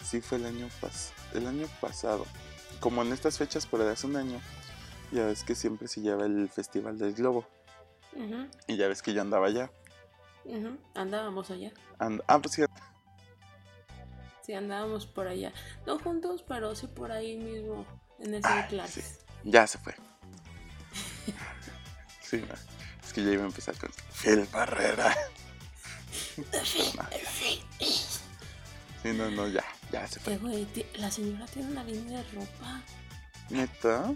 sí 0.03 0.21
fue 0.21 0.37
el 0.37 0.45
año 0.45 0.69
pasado, 0.79 1.15
el 1.33 1.47
año 1.47 1.67
pasado, 1.81 2.25
como 2.79 3.01
en 3.01 3.11
estas 3.13 3.37
fechas 3.37 3.65
por 3.65 3.81
hace 3.81 4.05
un 4.05 4.15
año, 4.15 4.39
ya 5.11 5.25
ves 5.25 5.43
que 5.43 5.55
siempre 5.55 5.87
se 5.87 6.01
lleva 6.01 6.25
el 6.25 6.49
Festival 6.49 6.99
del 6.99 7.13
Globo. 7.15 7.47
Y 8.67 8.77
ya 8.77 8.87
ves 8.87 9.01
que 9.01 9.13
yo 9.13 9.21
andaba 9.21 9.47
allá. 9.47 9.71
Andábamos 10.93 11.49
allá. 11.49 11.73
And- 11.97 12.21
ah, 12.27 12.39
pues 12.39 12.53
sí, 12.53 12.63
Sí, 14.43 14.53
andábamos 14.53 15.07
por 15.07 15.27
allá. 15.27 15.53
No 15.87 15.97
juntos, 15.99 16.43
pero 16.45 16.75
sí 16.75 16.87
por 16.87 17.11
ahí 17.13 17.37
mismo, 17.37 17.85
en 18.19 18.33
ese 18.35 18.47
Ah, 18.47 18.67
clases. 18.67 19.19
Ya 19.43 19.67
se 19.67 19.77
fue. 19.77 19.95
Sí, 22.21 22.37
no, 22.37 22.53
es 23.05 23.13
que 23.13 23.23
ya 23.23 23.31
iba 23.31 23.43
a 23.43 23.47
empezar 23.47 23.75
con 23.77 23.91
Phil 24.23 24.47
Barrera. 24.51 25.15
No. 26.37 26.43
Sí, 29.03 29.09
no, 29.17 29.29
no, 29.31 29.47
ya, 29.49 29.63
ya 29.91 30.07
se 30.07 30.19
fue. 30.21 30.37
güey, 30.37 30.65
la 30.95 31.11
señora 31.11 31.45
tiene 31.47 31.71
una 31.71 31.83
línea 31.83 32.23
de 32.23 32.31
ropa. 32.31 32.81
Neta, 33.49 34.13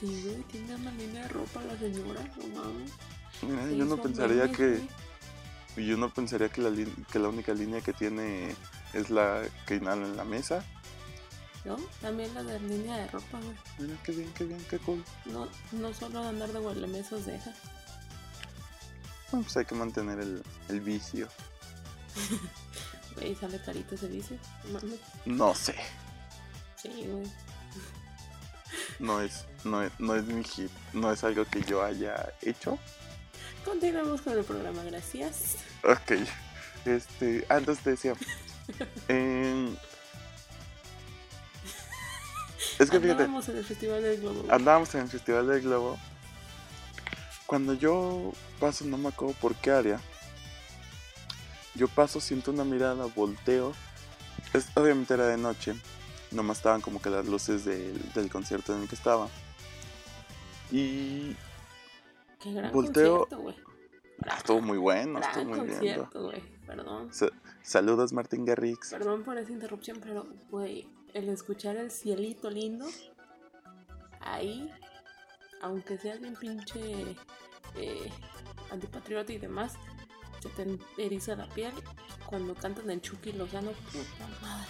Sí, 0.00 0.22
güey, 0.24 0.42
tiene 0.50 0.74
una 0.74 0.90
línea 0.92 1.22
de 1.22 1.28
ropa 1.28 1.62
la 1.62 1.78
señora, 1.78 2.20
no 2.52 3.48
mira, 3.48 3.70
yo 3.70 3.84
no 3.84 3.96
pensaría 4.02 4.50
que, 4.50 4.80
yo 5.76 5.96
no 5.96 6.12
pensaría 6.12 6.48
que 6.48 6.60
la, 6.62 6.70
que 7.12 7.18
la 7.20 7.28
única 7.28 7.54
línea 7.54 7.80
que 7.80 7.92
tiene 7.92 8.54
es 8.92 9.08
la 9.10 9.42
que 9.66 9.76
inhala 9.76 10.04
en 10.04 10.16
la 10.16 10.24
mesa. 10.24 10.64
¿No? 11.64 11.76
También 12.02 12.32
la 12.34 12.42
de 12.42 12.60
línea 12.60 12.96
de 12.98 13.06
ropa, 13.08 13.38
güey. 13.40 13.56
Mira, 13.78 13.96
qué 14.04 14.12
bien, 14.12 14.30
qué 14.34 14.44
bien, 14.44 14.64
qué 14.68 14.78
cool. 14.80 15.02
No, 15.24 15.48
no 15.72 15.94
solo 15.94 16.22
de 16.22 16.28
andar 16.28 16.52
de 16.52 16.58
gualemesas 16.58 17.24
deja. 17.24 17.52
Bueno, 19.30 19.44
pues 19.44 19.56
hay 19.56 19.64
que 19.64 19.74
mantener 19.74 20.20
el, 20.20 20.42
el 20.68 20.80
vicio. 20.80 21.28
Güey, 23.16 23.32
sale 23.36 23.60
carita 23.62 23.94
ese 23.94 24.08
vicio. 24.08 24.36
No 24.66 24.72
mames. 24.80 24.98
No 25.24 25.54
sé, 25.54 25.76
Sí, 26.82 26.90
güey. 27.06 27.30
no 28.98 29.20
es, 29.20 29.44
no 29.62 29.82
es, 29.84 29.92
no 30.00 30.16
es 30.16 30.24
mi 30.24 30.42
hit, 30.42 30.70
no 30.92 31.12
es 31.12 31.22
algo 31.22 31.44
que 31.44 31.62
yo 31.62 31.84
haya 31.84 32.32
hecho. 32.42 32.76
Continuamos 33.64 34.20
con 34.20 34.36
el 34.36 34.44
programa, 34.44 34.82
gracias. 34.82 35.56
Ok. 35.84 36.18
Este, 36.84 37.46
entonces 37.48 37.84
te 37.84 37.90
decía. 37.90 38.14
em, 39.08 39.76
es 42.78 42.90
que 42.90 43.00
fíjate, 43.00 43.22
Andábamos 43.24 43.48
en 43.48 43.56
el 43.58 43.64
Festival 43.64 44.02
del 44.02 44.20
Globo. 44.20 44.40
güey. 44.42 44.50
andábamos 44.50 44.94
en 44.94 45.00
el 45.02 45.08
Festival 45.08 45.46
del 45.46 45.60
Globo. 45.62 45.98
Cuando 47.46 47.74
yo 47.74 48.32
paso, 48.58 48.84
no 48.84 48.96
me 48.98 49.08
acuerdo 49.08 49.34
por 49.40 49.54
qué 49.56 49.70
área. 49.70 50.00
Yo 51.74 51.88
paso, 51.88 52.20
siento 52.20 52.50
una 52.52 52.64
mirada, 52.64 53.04
volteo. 53.14 53.72
Es, 54.52 54.68
obviamente 54.76 55.14
era 55.14 55.26
de 55.26 55.36
noche. 55.36 55.74
Nomás 56.30 56.58
estaban 56.58 56.80
como 56.80 57.00
que 57.02 57.10
las 57.10 57.26
luces 57.26 57.64
del, 57.64 58.00
del 58.14 58.30
concierto 58.30 58.74
en 58.74 58.82
el 58.82 58.88
que 58.88 58.94
estaba. 58.94 59.28
Y 60.70 61.36
Qué 62.40 62.52
gran 62.52 62.72
volteo- 62.72 63.26
concierto, 63.28 63.54
ah, 64.26 64.34
estuvo 64.38 64.60
muy 64.60 64.78
bueno, 64.78 65.20
Gran 65.20 65.30
estuvo 65.30 65.44
muy 65.56 65.66
bien. 65.78 66.06
Perdón. 66.66 67.12
Sa- 67.12 67.28
saludos 67.62 68.12
Martín 68.12 68.44
Garrix. 68.44 68.90
Perdón 68.90 69.22
por 69.22 69.36
esa 69.38 69.52
interrupción, 69.52 69.98
pero, 70.02 70.26
güey, 70.50 70.88
el 71.14 71.28
escuchar 71.28 71.76
el 71.76 71.90
cielito 71.90 72.50
lindo, 72.50 72.86
ahí, 74.20 74.70
aunque 75.62 75.96
seas 75.98 76.20
bien 76.20 76.34
pinche 76.36 77.16
eh, 77.76 78.12
antipatriota 78.70 79.32
y 79.32 79.38
demás, 79.38 79.74
se 80.42 80.48
te 80.50 80.78
eriza 80.98 81.36
la 81.36 81.48
piel 81.48 81.72
cuando 82.26 82.54
cantan 82.54 82.90
el 82.90 83.00
Chucky 83.00 83.32
Lozano, 83.32 83.70
puta 83.70 84.28
madre. 84.42 84.68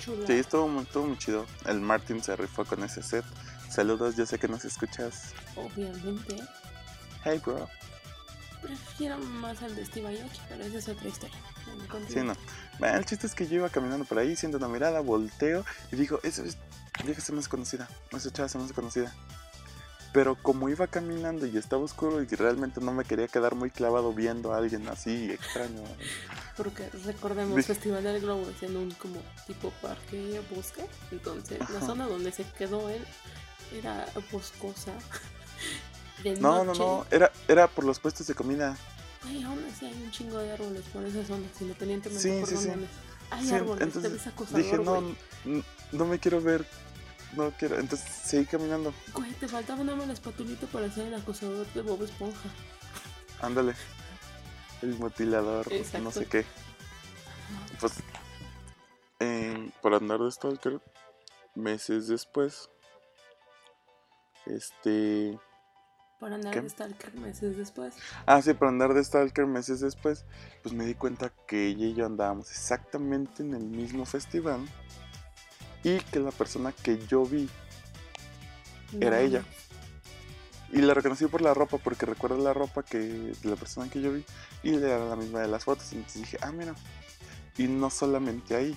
Chula. 0.00 0.26
Sí, 0.26 0.32
estuvo 0.34 0.68
muy, 0.68 0.82
estuvo 0.82 1.06
muy 1.06 1.18
chido. 1.18 1.46
El 1.66 1.80
Martín 1.80 2.22
se 2.22 2.36
rifó 2.36 2.64
con 2.64 2.82
ese 2.84 3.02
set. 3.02 3.24
Saludos, 3.70 4.16
yo 4.16 4.26
sé 4.26 4.38
que 4.38 4.48
nos 4.48 4.64
escuchas. 4.64 5.32
Obviamente, 5.56 6.36
Hey, 7.24 7.40
bro. 7.42 7.66
Prefiero 8.66 9.18
más 9.18 9.62
al 9.62 9.74
de 9.76 9.84
Steve 9.86 10.08
Aoki, 10.08 10.40
pero 10.48 10.64
esa 10.64 10.78
es 10.78 10.88
otra 10.88 11.08
historia. 11.08 11.36
Sí, 12.08 12.20
no. 12.20 12.34
Bueno, 12.78 12.98
el 12.98 13.04
chiste 13.04 13.26
es 13.26 13.34
que 13.34 13.46
yo 13.46 13.56
iba 13.56 13.68
caminando 13.68 14.04
por 14.04 14.18
ahí, 14.18 14.36
siento 14.36 14.58
una 14.58 14.68
mirada, 14.68 15.00
volteo 15.00 15.64
y 15.92 15.96
digo, 15.96 16.20
esa 16.22 16.42
es, 16.44 16.56
vieja 17.04 17.20
se 17.20 17.32
me 17.32 17.40
hace 17.40 17.48
conocida, 17.48 17.88
esa 18.12 18.32
chava 18.32 18.48
se 18.48 18.58
me 18.58 18.64
hace 18.64 18.74
conocida. 18.74 19.14
Pero 20.12 20.36
como 20.36 20.68
iba 20.68 20.86
caminando 20.86 21.44
y 21.44 21.56
estaba 21.58 21.82
oscuro 21.82 22.22
y 22.22 22.26
realmente 22.26 22.80
no 22.80 22.92
me 22.92 23.04
quería 23.04 23.26
quedar 23.26 23.56
muy 23.56 23.70
clavado 23.70 24.12
viendo 24.12 24.52
a 24.52 24.58
alguien 24.58 24.86
así 24.88 25.32
extraño. 25.32 25.82
Porque 26.56 26.88
recordemos, 27.04 27.56
Vi- 27.56 27.62
Festival 27.64 28.04
del 28.04 28.20
Globo 28.20 28.48
es 28.48 28.62
en 28.62 28.76
un 28.76 28.92
como 28.92 29.20
tipo 29.48 29.70
parque 29.82 30.40
bosque. 30.54 30.86
Entonces, 31.10 31.58
la 31.68 31.78
Ajá. 31.78 31.86
zona 31.86 32.06
donde 32.06 32.30
se 32.30 32.44
quedó 32.44 32.88
él 32.90 33.04
era 33.72 34.06
boscosa. 34.30 34.92
De 36.24 36.40
No, 36.40 36.58
no, 36.58 36.64
noche. 36.64 36.78
no, 36.80 37.06
era, 37.10 37.30
era 37.46 37.68
por 37.68 37.84
los 37.84 38.00
puestos 38.00 38.26
de 38.26 38.34
comida. 38.34 38.76
Ay, 39.26 39.42
aún 39.44 39.64
así 39.72 39.86
hay 39.86 39.92
un 40.02 40.10
chingo 40.10 40.38
de 40.38 40.52
árboles 40.52 40.82
por 40.92 41.04
esa 41.04 41.24
zona, 41.24 41.46
independientemente 41.60 42.22
Sí, 42.22 42.40
por 42.40 42.48
sí, 42.48 42.56
sí. 42.56 42.70
Hay 43.30 43.46
Sí, 43.46 43.54
árboles, 43.54 43.78
te 43.78 43.84
entonces 43.84 44.12
ves 44.12 44.26
acosador, 44.26 44.62
Dije, 44.62 44.78
no, 44.78 45.00
güey. 45.00 45.16
n- 45.46 45.64
no 45.92 46.04
me 46.06 46.18
quiero 46.18 46.40
ver, 46.42 46.66
no 47.36 47.50
quiero, 47.58 47.78
entonces 47.78 48.06
seguí 48.24 48.44
caminando. 48.46 48.92
Güey, 49.14 49.32
te 49.34 49.48
faltaba 49.48 49.80
una 49.80 49.94
mala 49.94 50.12
espatulita 50.12 50.66
para 50.66 50.90
ser 50.90 51.06
el 51.06 51.14
acosador 51.14 51.66
de 51.72 51.82
Bob 51.82 52.02
Esponja. 52.02 52.48
Ándale. 53.40 53.74
El 54.82 54.94
mutilador, 54.98 55.66
no 55.70 55.76
Exacto. 55.76 56.10
sé 56.12 56.26
qué. 56.26 56.44
Pues, 57.80 57.92
eh, 59.20 59.70
por 59.82 59.94
andar 59.94 60.20
de 60.20 60.30
Stalker, 60.30 60.80
meses 61.54 62.08
después, 62.08 62.68
este. 64.46 65.38
Por 66.18 66.32
andar 66.32 66.54
¿Qué? 66.54 66.60
de 66.62 66.70
Stalker 66.70 67.14
meses 67.14 67.56
después. 67.56 67.94
Ah, 68.26 68.40
sí, 68.40 68.54
por 68.54 68.68
andar 68.68 68.94
de 68.94 69.04
Stalker 69.04 69.46
meses 69.46 69.80
después, 69.80 70.24
pues 70.62 70.74
me 70.74 70.86
di 70.86 70.94
cuenta 70.94 71.32
que 71.46 71.66
ella 71.66 71.86
y 71.86 71.94
yo 71.94 72.06
andábamos 72.06 72.50
exactamente 72.50 73.42
en 73.42 73.54
el 73.54 73.64
mismo 73.64 74.06
festival. 74.06 74.60
Y 75.82 75.98
que 75.98 76.20
la 76.20 76.30
persona 76.30 76.72
que 76.72 76.98
yo 77.06 77.24
vi 77.24 77.48
Era 79.00 79.20
ella. 79.20 79.44
Y 80.72 80.80
la 80.80 80.94
reconocí 80.94 81.26
por 81.26 81.42
la 81.42 81.52
ropa, 81.52 81.78
porque 81.78 82.06
recuerdo 82.06 82.38
la 82.38 82.54
ropa 82.54 82.82
que 82.82 82.98
de 82.98 83.36
la 83.48 83.56
persona 83.56 83.88
que 83.90 84.00
yo 84.00 84.12
vi 84.12 84.24
y 84.64 84.74
era 84.74 84.98
la 84.98 85.14
misma 85.14 85.40
de 85.40 85.48
las 85.48 85.64
fotos. 85.64 85.92
Entonces 85.92 86.22
dije, 86.22 86.38
ah, 86.40 86.50
mira. 86.50 86.74
Y 87.56 87.68
no 87.68 87.90
solamente 87.90 88.56
ahí. 88.56 88.76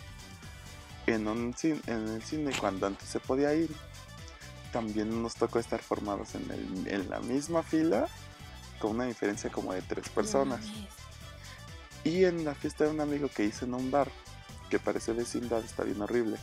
En, 1.07 1.27
un 1.27 1.53
cine, 1.53 1.79
en 1.87 2.07
el 2.09 2.21
cine, 2.21 2.51
cuando 2.59 2.85
antes 2.85 3.07
se 3.07 3.21
podía 3.21 3.53
ir, 3.53 3.71
también 4.71 5.21
nos 5.21 5.35
tocó 5.35 5.59
estar 5.59 5.81
formados 5.81 6.35
en, 6.35 6.49
el- 6.51 6.87
en 6.87 7.09
la 7.09 7.19
misma 7.19 7.63
fila, 7.63 8.07
con 8.79 8.91
una 8.91 9.05
diferencia 9.05 9.49
como 9.51 9.73
de 9.73 9.81
tres 9.81 10.09
personas. 10.09 10.61
Y 12.03 12.23
en 12.25 12.45
la 12.45 12.55
fiesta 12.55 12.83
de 12.85 12.91
un 12.91 13.01
amigo 13.01 13.27
que 13.29 13.43
hice 13.43 13.65
en 13.65 13.73
un 13.73 13.91
bar, 13.91 14.09
que 14.69 14.79
parece 14.79 15.13
vecindad, 15.13 15.63
está 15.63 15.83
bien 15.83 16.01
horrible. 16.01 16.37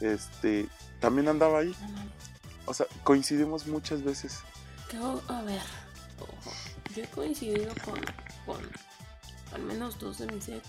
Este, 0.00 0.68
también 1.00 1.28
andaba 1.28 1.60
ahí. 1.60 1.74
O 2.66 2.74
sea, 2.74 2.86
coincidimos 3.04 3.66
muchas 3.66 4.02
veces. 4.02 4.38
Oh, 5.00 5.20
a 5.28 5.42
ver, 5.42 5.62
ojo, 6.20 6.52
yo 6.94 7.02
he 7.04 7.06
coincidido 7.08 7.72
con, 7.84 8.00
con 8.44 8.60
al 9.52 9.62
menos 9.62 9.98
dos 9.98 10.18
de 10.18 10.26
mis 10.26 10.48
ex, 10.48 10.62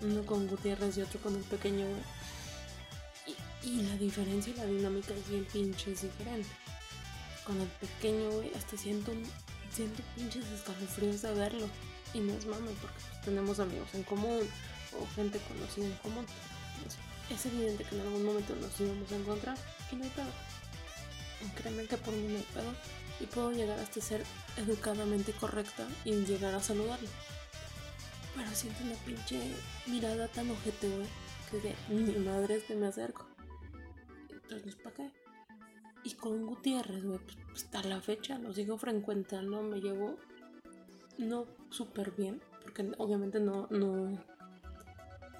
uno 0.00 0.24
con 0.24 0.46
Gutiérrez 0.48 0.96
y 0.96 1.02
otro 1.02 1.20
con 1.20 1.34
el 1.36 1.42
pequeño, 1.42 1.84
güey. 1.86 2.02
Y, 3.64 3.82
la 3.82 3.96
diferencia 3.96 4.52
y 4.52 4.56
la 4.56 4.66
dinámica 4.66 5.14
es 5.14 5.28
bien 5.28 5.44
pinches 5.44 6.02
diferente. 6.02 6.48
Con 7.44 7.60
el 7.60 7.68
pequeño, 7.68 8.30
güey, 8.30 8.52
hasta 8.54 8.76
siento, 8.76 9.12
siento 9.72 10.02
pinches 10.16 10.44
escalofríos 10.46 11.22
de 11.22 11.34
verlo. 11.34 11.68
Y 12.14 12.20
no 12.20 12.34
es 12.34 12.46
mame, 12.46 12.70
porque 12.80 12.98
tenemos 13.24 13.58
amigos 13.60 13.88
en 13.94 14.02
común 14.02 14.48
o 14.98 15.06
gente 15.14 15.38
conocida 15.48 15.86
en 15.86 15.94
común. 15.96 16.26
Es 17.30 17.46
evidente 17.46 17.84
que 17.84 17.94
en 17.94 18.02
algún 18.02 18.24
momento 18.24 18.54
nos 18.56 18.78
íbamos 18.80 19.10
a 19.10 19.16
encontrar 19.16 19.58
y 19.90 19.96
no 19.96 20.04
hay 20.04 20.10
pedo. 20.10 20.32
Créeme 21.56 21.86
que 21.86 21.96
por 21.96 22.14
mí 22.14 22.28
no 22.28 22.38
hay 22.38 22.46
pedo 22.54 22.74
y 23.20 23.26
puedo 23.26 23.52
llegar 23.52 23.78
hasta 23.78 24.00
ser 24.00 24.24
educadamente 24.56 25.32
correcta 25.32 25.86
y 26.04 26.12
llegar 26.24 26.54
a 26.54 26.62
saludarlo. 26.62 27.08
Pero 28.36 28.50
siento 28.54 28.82
una 28.84 28.94
pinche 28.96 29.54
mirada 29.86 30.28
tan 30.28 30.50
ojete, 30.50 30.88
güey, 30.88 31.06
que 31.50 31.60
de 31.60 31.74
mi 31.88 32.18
madre 32.24 32.56
es 32.56 32.64
que 32.64 32.74
me 32.74 32.86
acerco. 32.86 33.31
Entonces, 34.52 34.80
¿para 34.82 34.96
qué? 34.96 35.10
Y 36.04 36.14
con 36.14 36.46
Gutiérrez, 36.46 37.04
güey, 37.04 37.18
pues 37.18 37.38
hasta 37.54 37.82
la 37.84 38.00
fecha 38.00 38.38
lo 38.38 38.52
sigo 38.52 38.76
frecuentando, 38.76 39.62
me 39.62 39.80
llevo 39.80 40.16
no 41.16 41.46
súper 41.70 42.10
bien, 42.10 42.42
porque 42.62 42.90
obviamente 42.98 43.40
no, 43.40 43.66
no, 43.70 44.18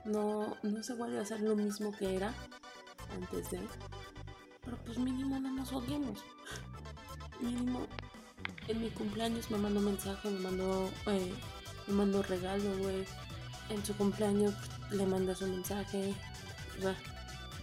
no, 0.04 0.56
no 0.62 0.82
se 0.82 0.94
vuelve 0.94 1.18
a 1.18 1.22
hacer 1.22 1.40
lo 1.40 1.56
mismo 1.56 1.92
que 1.92 2.16
era 2.16 2.32
antes 3.14 3.50
de, 3.50 3.60
pero 4.64 4.78
pues 4.84 4.98
mínimo 4.98 5.38
no 5.40 5.50
nos 5.50 5.72
odiamos. 5.72 6.24
Mínimo 7.40 7.86
en 8.68 8.80
mi 8.80 8.90
cumpleaños 8.90 9.50
me 9.50 9.58
mandó 9.58 9.80
mensaje, 9.80 10.30
me 10.30 10.40
mandó, 10.40 10.88
eh, 11.06 11.34
me 11.88 11.94
mandó 11.94 12.22
regalo, 12.22 12.78
güey. 12.78 13.04
En 13.68 13.84
su 13.84 13.94
cumpleaños 13.96 14.54
pues, 14.54 14.92
le 14.92 15.06
mandé 15.06 15.34
su 15.34 15.46
mensaje. 15.48 16.14
O 16.78 16.82
sea, 16.82 16.96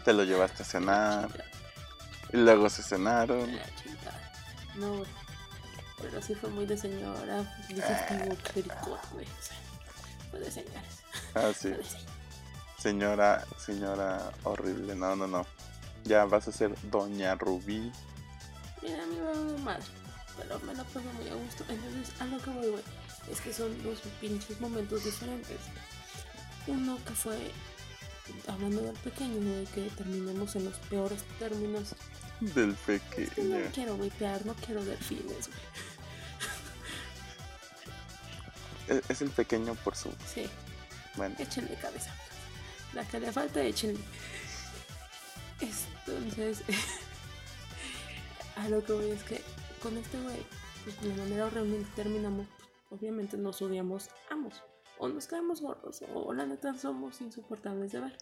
Te 0.09 0.13
lo 0.13 0.23
llevaste 0.23 0.63
a 0.63 0.65
cenar. 0.65 1.45
Y 2.33 2.37
luego 2.37 2.67
se 2.67 2.81
cenaron. 2.81 3.47
No, 4.73 4.95
güey. 4.95 5.09
Pero 6.01 6.19
sí 6.19 6.33
fue 6.33 6.49
muy 6.49 6.65
de 6.65 6.75
señora, 6.75 7.43
digestivo, 7.67 8.35
clericot, 8.37 9.11
güey. 9.11 9.27
O 9.27 9.43
sea, 9.43 9.57
fue 10.31 10.39
de 10.39 10.49
señores. 10.49 11.03
Ah, 11.35 11.51
sí. 11.55 11.75
Señora, 12.79 13.45
señora 13.59 14.31
horrible. 14.45 14.95
No, 14.95 15.15
no, 15.15 15.27
no. 15.27 15.45
Ya 16.05 16.25
vas 16.25 16.47
a 16.47 16.51
ser 16.51 16.73
Doña 16.89 17.35
Rubí. 17.35 17.91
Mira, 18.81 19.03
a 19.03 19.05
mí 19.05 19.15
me 19.15 19.21
va 19.21 19.57
mal, 19.59 19.81
pero 20.35 20.59
me 20.61 20.73
lo 20.73 20.83
paso 20.85 21.01
muy 21.19 21.29
a 21.29 21.35
gusto. 21.35 21.63
Entonces, 21.69 22.19
a 22.19 22.25
lo 22.25 22.39
que 22.39 22.49
voy, 22.49 22.67
güey, 22.69 22.83
es 23.31 23.41
que 23.41 23.53
son 23.53 23.83
dos 23.83 23.99
pinches 24.19 24.59
momentos 24.59 25.03
diferentes. 25.03 25.59
Uno 26.65 26.97
que 27.05 27.13
fue, 27.13 27.51
hablando 28.47 28.81
del 28.81 28.95
pequeño, 28.97 29.39
güey, 29.41 29.65
que 29.67 29.89
terminamos 29.95 30.55
en 30.55 30.65
los 30.65 30.77
peores 30.89 31.23
términos. 31.39 31.95
Del 32.39 32.75
Es 32.87 33.31
que 33.33 33.43
no 33.43 33.57
pequeño. 33.57 33.71
quiero 33.73 33.97
vipear, 33.97 34.45
no 34.45 34.53
quiero 34.55 34.83
delfines, 34.85 35.47
güey. 35.47 35.59
Es, 38.87 39.09
es 39.09 39.21
el 39.21 39.29
pequeño 39.29 39.75
por 39.75 39.95
su. 39.95 40.09
Sí, 40.33 40.49
Bueno, 41.15 41.35
échenle 41.37 41.75
cabeza. 41.75 42.13
La 42.93 43.05
que 43.05 43.19
le 43.19 43.31
falta, 43.31 43.61
échenle. 43.61 43.99
Entonces, 45.59 46.63
a 48.55 48.67
lo 48.69 48.83
que 48.83 48.93
voy 48.93 49.09
es 49.11 49.23
que 49.23 49.41
con 49.81 49.97
este 49.97 50.19
güey, 50.21 50.43
pues 50.83 51.01
de 51.01 51.13
manera 51.21 51.45
horrible 51.45 51.85
terminamos, 51.95 52.47
pues, 52.87 53.01
obviamente 53.01 53.37
nos 53.37 53.61
odiamos 53.61 54.09
ambos. 54.31 54.63
O 54.99 55.07
nos 55.07 55.27
quedamos 55.27 55.61
gordos, 55.61 56.03
o 56.13 56.33
la 56.33 56.45
neta 56.45 56.77
somos 56.77 57.21
insoportables 57.21 57.93
de 57.93 58.01
ver. 58.01 58.17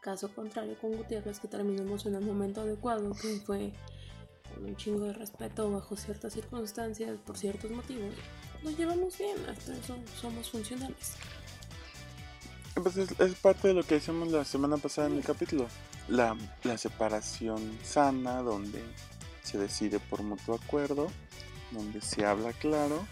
Caso 0.00 0.34
contrario 0.34 0.78
con 0.80 0.96
Gutiérrez, 0.96 1.38
que 1.40 1.46
terminamos 1.46 2.06
en 2.06 2.14
el 2.14 2.24
momento 2.24 2.62
adecuado, 2.62 3.12
que 3.12 3.38
fue 3.44 3.74
con 4.54 4.64
un 4.64 4.76
chingo 4.76 5.04
de 5.04 5.12
respeto 5.12 5.70
bajo 5.70 5.94
ciertas 5.94 6.32
circunstancias, 6.32 7.18
por 7.26 7.36
ciertos 7.36 7.70
motivos. 7.70 8.14
nos 8.62 8.78
llevamos 8.78 9.18
bien, 9.18 9.36
hasta 9.46 9.74
eso 9.74 9.96
somos 10.18 10.50
funcionales. 10.50 11.16
Pues 12.82 12.96
es, 12.96 13.20
es 13.20 13.34
parte 13.34 13.68
de 13.68 13.74
lo 13.74 13.82
que 13.82 13.96
decíamos 13.96 14.32
la 14.32 14.46
semana 14.46 14.78
pasada 14.78 15.08
en 15.08 15.16
el 15.16 15.22
capítulo. 15.22 15.66
La, 16.08 16.34
la 16.64 16.78
separación 16.78 17.78
sana, 17.82 18.40
donde 18.40 18.82
se 19.42 19.58
decide 19.58 20.00
por 20.00 20.22
mutuo 20.22 20.54
acuerdo, 20.54 21.08
donde 21.72 22.00
se 22.00 22.24
habla 22.24 22.54
claro, 22.54 23.06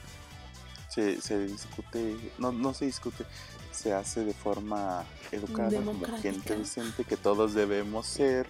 se, 0.99 1.21
se 1.21 1.39
discute, 1.47 2.33
no, 2.39 2.51
no 2.51 2.75
se 2.75 2.87
discute, 2.87 3.25
se 3.71 3.93
hace 3.93 4.25
de 4.25 4.35
forma 4.35 5.05
educada, 5.31 5.71
como 5.81 6.05
gente 6.21 6.57
decente 6.57 7.05
que 7.05 7.17
todos 7.17 7.55
debemos 7.55 8.05
ser. 8.07 8.49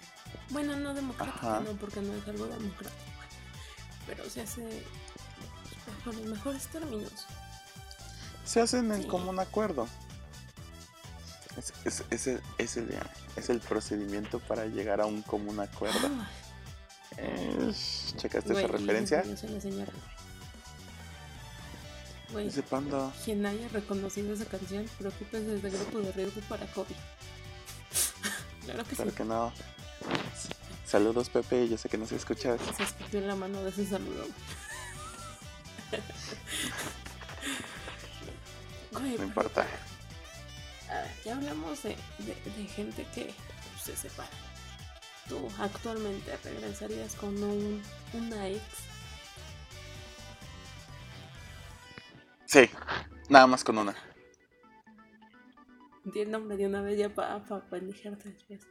Bueno, 0.49 0.75
no 0.77 0.95
democrática, 0.95 1.57
Ajá. 1.57 1.59
no, 1.59 1.73
porque 1.73 2.01
no 2.01 2.11
es 2.15 2.27
algo 2.27 2.47
democrático. 2.47 3.03
Pero 4.07 4.27
se 4.27 4.41
hace 4.41 4.83
bajo 5.87 6.11
los 6.17 6.25
mejores 6.25 6.65
términos. 6.67 7.11
Se 8.45 8.61
hacen 8.61 8.91
en 8.91 9.03
Sí. 9.03 9.07
común 9.07 9.39
acuerdo. 9.39 9.87
Es, 11.55 11.73
es- 11.85 12.03
es 12.09 12.27
el, 12.27 12.41
es 12.57 12.77
el- 12.77 12.97
es 13.35 13.49
el 13.51 13.59
procedimiento 13.59 14.39
para 14.39 14.65
llegar 14.65 15.01
a 15.01 15.05
un 15.05 15.21
común 15.21 15.59
acuerdo. 15.59 15.99
Ah, 16.19 16.27
Eh, 17.17 17.73
¿Checaste 18.15 18.53
esa 18.53 18.67
referencia? 18.67 19.23
Güey, 22.31 22.45
Dice 22.45 22.61
Panda. 22.63 23.11
quien 23.25 23.45
haya 23.45 23.67
reconocido 23.69 24.33
esa 24.33 24.45
canción, 24.45 24.87
preocúpense 24.97 25.57
de 25.57 25.69
grupo 25.69 25.99
de 25.99 26.11
riesgo 26.11 26.41
para 26.41 26.65
COVID. 26.67 26.95
claro 28.65 28.83
que 28.85 28.95
Claro 28.95 29.11
sí. 29.11 29.17
que 29.17 29.23
no. 29.25 29.51
Saludos 30.85 31.29
Pepe, 31.29 31.67
yo 31.67 31.77
sé 31.77 31.89
que 31.89 31.97
nos 31.97 32.11
escuchas. 32.11 32.59
Se 32.77 32.83
escupió 32.83 33.19
en 33.19 33.27
la 33.27 33.35
mano 33.35 33.61
de 33.63 33.69
ese 33.69 33.85
saludo. 33.85 34.25
Güey, 38.91 39.17
No 39.17 39.23
importa. 39.23 39.65
A 40.89 40.93
ver, 41.01 41.11
ya 41.23 41.35
hablamos 41.35 41.83
de, 41.83 41.95
de- 42.19 42.51
de 42.57 42.67
gente 42.67 43.05
que 43.13 43.33
se 43.83 43.95
separa. 43.95 44.29
¿Tú 45.27 45.47
actualmente 45.59 46.35
regresarías 46.43 47.13
con 47.15 47.41
un, 47.43 47.81
una 48.13 48.47
ex? 48.47 48.61
Sí, 52.49 52.67
nada 53.29 53.45
más 53.45 53.63
con 53.63 53.77
una. 53.77 53.93
Di 56.03 56.21
el 56.21 56.31
nombre 56.31 56.57
de 56.57 56.65
una 56.65 56.81
vez 56.81 56.97
ya 56.97 57.13
para 57.13 57.45
pa, 57.45 57.61
pendejarte 57.69 58.29
después. 58.31 58.67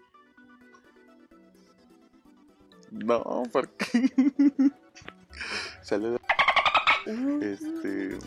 No, 2.91 3.45
porque. 3.53 3.87
Saludos. 5.83 6.21
Este. 7.07 8.19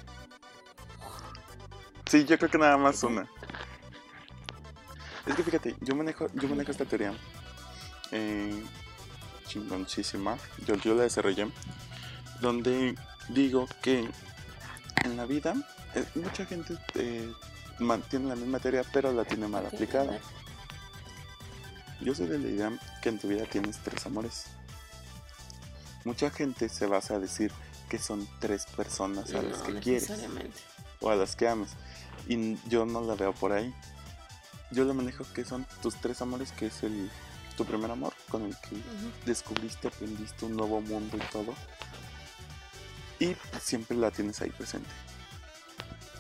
Sí, 2.10 2.24
yo 2.24 2.38
creo 2.38 2.50
que 2.50 2.58
nada 2.58 2.78
más 2.78 3.04
una. 3.04 3.30
Es 5.26 5.36
que 5.36 5.44
fíjate, 5.44 5.76
yo 5.82 5.98
manejo, 5.98 6.30
yo 6.34 6.48
manejo 6.48 6.72
esta 6.72 6.86
teoría. 6.86 7.12
Eh, 8.14 8.64
chingoncísima. 9.48 10.38
Yo, 10.66 10.76
yo 10.76 10.96
la 10.96 11.04
desarrollé. 11.04 11.52
Donde 12.40 12.96
digo 13.28 13.68
que 13.82 14.10
en 15.04 15.18
la 15.18 15.26
vida 15.26 15.54
eh, 15.96 16.06
mucha 16.16 16.46
gente 16.46 16.78
eh, 16.96 17.32
mantiene 17.80 18.30
la 18.30 18.36
misma 18.36 18.60
teoría, 18.60 18.84
pero 18.94 19.12
la 19.12 19.26
tiene 19.26 19.48
mal 19.48 19.66
aplicada. 19.66 20.20
Yo 22.00 22.16
soy 22.16 22.28
de 22.28 22.40
la 22.40 22.48
idea 22.48 22.80
que 23.02 23.10
en 23.10 23.20
tu 23.20 23.28
vida 23.28 23.46
tienes 23.46 23.78
tres 23.80 24.06
amores. 24.06 24.46
Mucha 26.04 26.32
gente 26.32 26.70
se 26.70 26.88
basa 26.88 27.16
a 27.16 27.20
decir 27.20 27.52
que 27.90 28.00
son 28.00 28.28
tres 28.40 28.66
personas 28.66 29.34
a 29.34 29.42
las 29.42 29.62
que 29.62 29.80
quieres 29.80 30.12
o 31.00 31.10
a 31.10 31.16
las 31.16 31.36
que 31.36 31.48
ames. 31.48 31.72
Y 32.28 32.58
yo 32.70 32.86
no 32.86 33.02
la 33.02 33.16
veo 33.16 33.34
por 33.34 33.52
ahí. 33.52 33.74
Yo 34.72 34.86
lo 34.86 34.94
manejo 34.94 35.26
que 35.34 35.44
son 35.44 35.68
tus 35.82 35.96
tres 35.96 36.22
amores, 36.22 36.52
que 36.54 36.68
es 36.68 36.84
el 36.84 37.12
tu 37.58 37.66
primer 37.66 37.92
amor, 37.92 38.14
con 38.30 38.44
el 38.44 38.56
que 38.58 38.78
descubriste, 39.26 39.90
aprendiste 39.90 40.46
un 40.46 40.56
nuevo 40.56 40.82
mundo 40.82 41.18
y 41.18 41.32
todo. 41.32 41.54
Y 43.22 43.36
siempre 43.62 43.96
la 43.96 44.12
tienes 44.12 44.42
ahí 44.42 44.50
presente. 44.50 44.90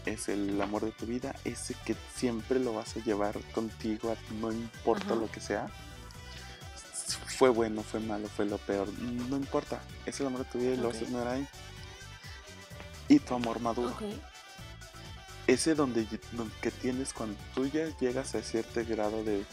Es 0.05 0.29
el 0.29 0.59
amor 0.61 0.85
de 0.85 0.91
tu 0.91 1.05
vida, 1.05 1.35
ese 1.45 1.75
que 1.85 1.95
siempre 2.15 2.59
lo 2.59 2.73
vas 2.73 2.95
a 2.95 2.99
llevar 3.03 3.37
contigo, 3.53 4.15
no 4.39 4.51
importa 4.51 5.05
Ajá. 5.07 5.15
lo 5.15 5.29
que 5.31 5.39
sea. 5.41 5.67
Fue 7.37 7.49
bueno, 7.49 7.83
fue 7.83 7.99
malo, 7.99 8.27
fue 8.29 8.45
lo 8.45 8.57
peor, 8.59 8.87
no 8.99 9.35
importa. 9.35 9.81
Es 10.05 10.19
el 10.19 10.27
amor 10.27 10.45
de 10.45 10.51
tu 10.51 10.59
vida 10.59 10.73
y 10.73 10.77
lo 10.77 10.87
vas 10.87 10.97
a 10.97 11.05
tener 11.05 11.27
ahí. 11.27 11.47
Y 13.07 13.19
tu 13.19 13.33
amor 13.35 13.59
maduro 13.59 13.93
ese 15.47 15.75
donde, 15.75 16.07
ll- 16.07 16.19
don- 16.31 16.51
que 16.61 16.71
tienes 16.71 17.11
cuando 17.13 17.35
tú 17.53 17.65
ya 17.67 17.85
llegas 17.99 18.35
a 18.35 18.41
cierto 18.41 18.81
grado 18.87 19.23
de, 19.23 19.43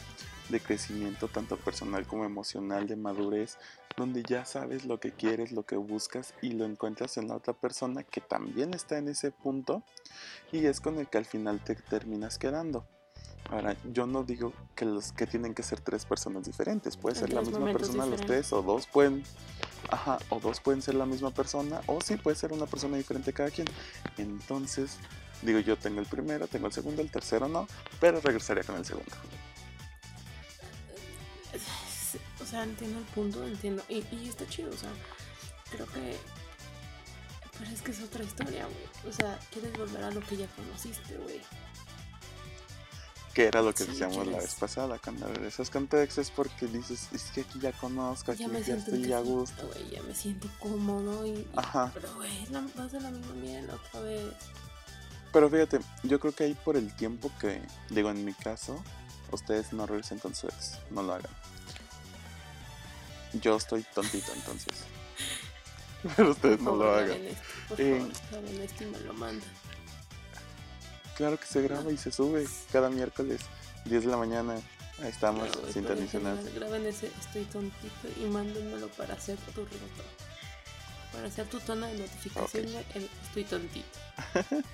de 0.48 0.60
crecimiento, 0.60 1.28
tanto 1.28 1.56
personal 1.56 2.06
como 2.06 2.24
emocional, 2.24 2.86
de 2.86 2.96
madurez, 2.96 3.58
donde 3.96 4.22
ya 4.22 4.44
sabes 4.44 4.84
lo 4.84 5.00
que 5.00 5.12
quieres, 5.12 5.52
lo 5.52 5.64
que 5.64 5.76
buscas 5.76 6.34
y 6.40 6.50
lo 6.50 6.64
encuentras 6.64 7.16
en 7.16 7.28
la 7.28 7.36
otra 7.36 7.52
persona 7.52 8.02
que 8.02 8.20
también 8.20 8.74
está 8.74 8.98
en 8.98 9.08
ese 9.08 9.30
punto 9.30 9.82
y 10.52 10.66
es 10.66 10.80
con 10.80 10.98
el 10.98 11.08
que 11.08 11.18
al 11.18 11.24
final 11.24 11.60
te 11.62 11.74
terminas 11.74 12.38
quedando. 12.38 12.86
Ahora, 13.50 13.76
yo 13.92 14.06
no 14.06 14.24
digo 14.24 14.52
que 14.74 14.84
los 14.84 15.12
que 15.12 15.26
tienen 15.26 15.54
que 15.54 15.62
ser 15.62 15.80
tres 15.80 16.04
personas 16.04 16.44
diferentes, 16.44 16.96
puede 16.96 17.16
En 17.16 17.20
ser 17.20 17.32
la 17.32 17.40
misma 17.40 17.72
persona 17.72 18.04
los 18.04 18.20
tres 18.20 18.52
o 18.52 18.62
dos 18.62 18.86
pueden, 18.86 19.24
ajá, 19.90 20.18
o 20.28 20.38
dos 20.38 20.60
pueden 20.60 20.82
ser 20.82 20.96
la 20.96 21.06
misma 21.06 21.30
persona 21.30 21.80
o 21.86 22.00
sí 22.02 22.16
puede 22.16 22.36
ser 22.36 22.52
una 22.52 22.66
persona 22.66 22.98
diferente 22.98 23.32
cada 23.32 23.50
quien. 23.50 23.66
Entonces, 24.18 24.98
Digo, 25.42 25.60
yo 25.60 25.76
tengo 25.76 26.00
el 26.00 26.06
primero, 26.06 26.46
tengo 26.48 26.66
el 26.66 26.72
segundo, 26.72 27.02
el 27.02 27.10
tercero 27.10 27.48
no, 27.48 27.68
pero 28.00 28.20
regresaría 28.20 28.64
con 28.64 28.76
el 28.76 28.84
segundo. 28.84 29.12
Sea, 32.48 32.62
entiendo 32.64 32.98
el 32.98 33.04
punto, 33.06 33.44
entiendo. 33.46 33.82
Y, 33.88 34.04
y 34.14 34.28
está 34.28 34.46
chido, 34.48 34.70
o 34.70 34.76
sea, 34.76 34.90
creo 35.70 35.86
que. 35.86 36.16
Pero 37.58 37.70
es 37.72 37.82
que 37.82 37.90
es 37.90 38.00
otra 38.02 38.22
historia, 38.24 38.64
güey. 38.66 39.12
O 39.12 39.16
sea, 39.16 39.38
quieres 39.52 39.72
volver 39.76 40.04
a 40.04 40.10
lo 40.10 40.20
que 40.20 40.36
ya 40.36 40.46
conociste, 40.48 41.16
güey. 41.16 41.40
Que 43.34 43.46
era 43.46 43.62
lo 43.62 43.72
que 43.72 43.84
Sí, 43.84 43.90
decíamos 43.90 44.26
la 44.26 44.38
vez 44.38 44.54
pasada, 44.56 44.98
cuando 44.98 45.28
regresas 45.28 45.70
con 45.70 45.86
tu 45.86 45.96
ex 45.96 46.18
es 46.18 46.30
porque 46.30 46.66
dices, 46.66 47.08
es 47.12 47.22
que 47.24 47.42
aquí 47.42 47.60
ya 47.60 47.72
conozco, 47.72 48.32
aquí 48.32 48.42
Ya 48.42 48.48
me 48.48 48.62
ya 48.62 48.74
estoy 48.76 49.12
a 49.12 49.20
gusto. 49.20 49.66
güey. 49.68 49.90
Ya 49.90 50.02
me 50.02 50.14
siento 50.14 50.48
cómodo 50.58 51.24
y. 51.26 51.30
y- 51.30 51.50
Ajá. 51.56 51.90
Pero, 51.94 52.14
güey, 52.16 52.42
es 52.42 52.50
la- 52.50 52.60
va 52.60 52.84
a 52.84 53.00
la 53.00 53.10
misma 53.10 53.34
miel 53.34 53.70
otra 53.70 54.00
vez. 54.00 54.32
Pero 55.32 55.50
fíjate, 55.50 55.78
yo 56.04 56.18
creo 56.18 56.34
que 56.34 56.44
ahí 56.44 56.54
por 56.54 56.76
el 56.76 56.92
tiempo 56.96 57.30
que, 57.40 57.60
digo, 57.90 58.10
en 58.10 58.24
mi 58.24 58.32
caso, 58.34 58.82
ustedes 59.30 59.72
no 59.72 59.86
regresen 59.86 60.18
con 60.18 60.34
su 60.34 60.46
ex, 60.48 60.78
no 60.90 61.02
lo 61.02 61.12
hagan. 61.14 61.30
Yo 63.40 63.56
estoy 63.56 63.82
tontito 63.94 64.32
entonces. 64.34 64.74
Pero 66.16 66.30
ustedes 66.30 66.60
no 66.60 66.76
lo 66.76 66.94
hagan. 66.94 67.18
Por 67.68 67.80
Eh, 67.80 67.98
favor, 67.98 68.12
graben 68.30 68.60
esto 68.62 68.84
y 68.84 68.86
me 68.86 69.00
lo 69.00 69.12
mandan. 69.14 69.48
Claro 71.16 71.38
que 71.38 71.46
se 71.46 71.62
graba 71.62 71.90
y 71.90 71.96
se 71.96 72.12
sube 72.12 72.46
cada 72.72 72.88
miércoles, 72.90 73.40
10 73.84 74.04
de 74.04 74.10
la 74.10 74.16
mañana. 74.16 74.54
Ahí 75.02 75.08
estamos, 75.08 75.48
Claro, 75.48 75.72
general, 76.08 76.50
Graben 76.54 76.86
ese 76.86 77.10
estoy 77.20 77.44
tontito 77.44 78.08
y 78.20 78.24
mándenmelo 78.24 78.88
para 78.90 79.14
hacer 79.14 79.36
tu 79.54 79.64
reto. 79.64 80.04
Para 81.12 81.28
hacer 81.28 81.46
tu 81.46 81.58
tono 81.60 81.86
de 81.86 81.94
notificación 81.98 82.66
Ok. 82.66 82.72
de 82.72 82.84
el 82.98 83.10
estoy 83.26 83.44
tontito. 83.44 83.98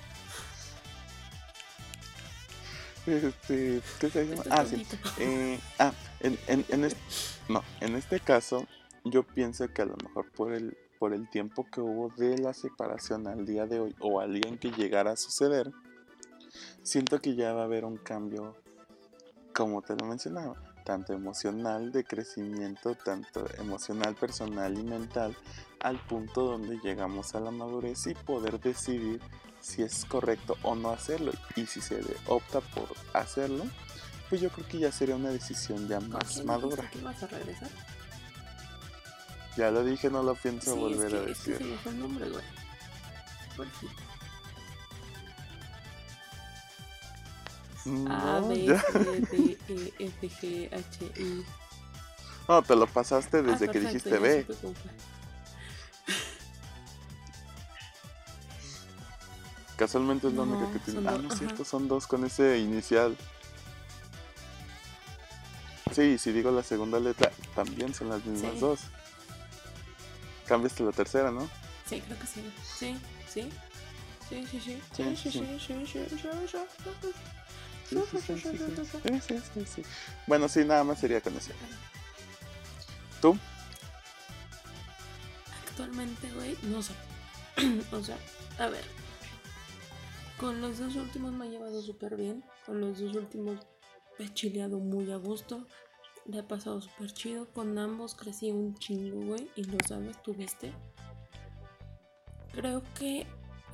Este, 3.07 3.81
¿Qué 3.99 4.09
se 4.09 4.25
llama? 4.25 4.41
Estoy 4.41 4.51
Ah, 4.51 4.65
sí. 4.67 4.87
Eh, 5.19 5.59
ah, 5.77 5.91
en, 6.21 6.39
en, 6.47 6.65
en 6.69 6.85
este, 6.85 6.99
no, 7.49 7.63
en 7.81 7.95
este 7.95 8.19
caso, 8.19 8.67
yo 9.03 9.23
pienso 9.23 9.67
que 9.67 9.81
a 9.81 9.85
lo 9.85 9.95
mejor 10.03 10.31
por 10.31 10.53
el, 10.53 10.77
por 10.99 11.13
el 11.13 11.29
tiempo 11.29 11.65
que 11.71 11.81
hubo 11.81 12.09
de 12.15 12.37
la 12.37 12.53
separación 12.53 13.27
al 13.27 13.45
día 13.45 13.65
de 13.65 13.79
hoy, 13.79 13.95
o 13.99 14.19
al 14.19 14.33
día 14.33 14.49
en 14.49 14.57
que 14.57 14.71
llegara 14.71 15.11
a 15.11 15.17
suceder, 15.17 15.71
siento 16.83 17.19
que 17.19 17.35
ya 17.35 17.53
va 17.53 17.61
a 17.61 17.65
haber 17.65 17.85
un 17.85 17.97
cambio, 17.97 18.55
como 19.53 19.81
te 19.81 19.95
lo 19.95 20.05
mencionaba, 20.05 20.55
tanto 20.85 21.13
emocional 21.13 21.91
de 21.91 22.03
crecimiento, 22.03 22.95
tanto 22.95 23.45
emocional, 23.57 24.15
personal 24.15 24.77
y 24.77 24.83
mental, 24.83 25.35
al 25.81 25.99
punto 26.07 26.45
donde 26.45 26.79
llegamos 26.83 27.35
a 27.35 27.39
la 27.39 27.51
madurez 27.51 28.07
y 28.07 28.13
poder 28.13 28.59
decidir 28.59 29.19
si 29.59 29.81
es 29.81 30.05
correcto 30.05 30.55
o 30.61 30.75
no 30.75 30.91
hacerlo. 30.91 31.31
Y 31.55 31.65
si 31.65 31.81
se 31.81 31.99
opta 32.27 32.61
por 32.61 32.87
hacerlo, 33.13 33.65
pues 34.29 34.41
yo 34.41 34.49
creo 34.49 34.67
que 34.67 34.79
ya 34.79 34.91
sería 34.91 35.15
una 35.15 35.29
decisión 35.29 35.87
ya 35.87 35.97
¿Con 35.99 36.09
más 36.09 36.43
madura. 36.45 36.89
que 36.89 36.99
ibas 36.99 37.21
a 37.23 37.27
regresar? 37.27 37.69
Ya 39.57 39.71
lo 39.71 39.83
dije, 39.83 40.09
no 40.09 40.21
lo 40.23 40.35
pienso 40.35 40.73
Sí, 40.73 40.79
volver 40.79 41.07
es 41.07 41.13
a 41.13 41.25
que, 41.25 41.31
es 41.31 41.39
que 41.39 41.51
decir. 41.51 41.57
se 41.57 41.63
me 41.71 41.77
fue 41.77 41.91
el 41.93 41.99
nombre, 41.99 42.29
güey. 42.29 42.43
Por 43.55 43.67
fin. 43.67 43.89
A, 48.09 48.39
No, 48.41 48.47
B, 48.49 48.63
ya. 48.65 48.81
C, 48.81 48.99
D, 48.99 49.57
E, 49.69 49.93
F, 49.99 50.29
G, 50.29 50.73
H, 50.73 51.21
I. 51.21 51.45
No, 52.47 52.61
te 52.63 52.75
lo 52.75 52.87
pasaste 52.87 53.41
desde 53.43 53.65
Ah, 53.69 53.71
que 53.71 53.79
perfecto, 53.79 54.09
dijiste 54.09 54.19
B. 54.19 54.45
Casualmente 59.77 60.27
es 60.27 60.33
la 60.33 60.45
No, 60.45 60.53
única 60.53 60.71
que 60.71 60.79
tiene. 60.79 61.07
Ah, 61.09 61.17
no 61.21 61.27
es 61.31 61.37
cierto, 61.37 61.65
son 61.65 61.87
dos 61.87 62.07
con 62.07 62.23
ese 62.25 62.59
inicial. 62.59 63.17
Sí, 65.95 66.17
si 66.17 66.33
digo 66.33 66.51
la 66.51 66.61
segunda 66.61 66.99
letra, 66.99 67.31
también 67.55 67.93
son 67.93 68.09
las 68.09 68.25
mismas 68.25 68.51
sí. 68.55 68.59
dos. 68.59 68.79
Cambiaste 70.45 70.83
la 70.83 70.91
tercera, 70.91 71.31
¿no? 71.31 71.49
Sí, 71.85 72.01
creo 72.01 72.19
que 72.19 72.27
sí. 72.27 72.51
Sí, 72.65 72.97
sí. 73.29 73.49
Sí, 74.27 74.45
sí, 74.45 74.59
sí. 74.59 74.81
Sí, 74.91 75.15
sí, 75.15 75.31
sí. 75.31 75.57
sí, 75.57 75.85
sí, 79.21 79.41
sí, 79.53 79.65
sí. 79.65 79.83
Bueno, 80.27 80.49
sí, 80.49 80.65
nada 80.65 80.83
más 80.83 80.99
sería 80.99 81.21
con 81.21 81.37
eso. 81.37 81.51
¿Tú? 83.21 83.37
Actualmente, 85.69 86.29
güey, 86.33 86.57
no 86.63 86.83
sé. 86.83 86.91
o 87.93 88.03
sea, 88.03 88.17
a 88.59 88.67
ver. 88.67 88.83
Con 90.37 90.59
los 90.59 90.77
dos 90.77 90.97
últimos 90.97 91.31
me 91.31 91.45
ha 91.45 91.49
llevado 91.49 91.81
súper 91.81 92.17
bien. 92.17 92.43
Con 92.65 92.81
los 92.81 92.99
dos 92.99 93.15
últimos 93.15 93.61
he 94.19 94.33
chileado 94.33 94.79
muy 94.79 95.09
a 95.11 95.17
gusto. 95.17 95.65
Le 96.25 96.39
he 96.39 96.43
pasado 96.43 96.81
súper 96.81 97.13
chido. 97.13 97.47
Con 97.53 97.77
ambos 97.77 98.15
crecí 98.15 98.51
un 98.51 98.75
chingo, 98.77 99.25
güey. 99.25 99.49
Y 99.55 99.63
lo 99.63 99.77
sabes, 99.87 100.21
tú 100.23 100.33
viste. 100.33 100.73
Creo 102.53 102.83
que 102.97 103.27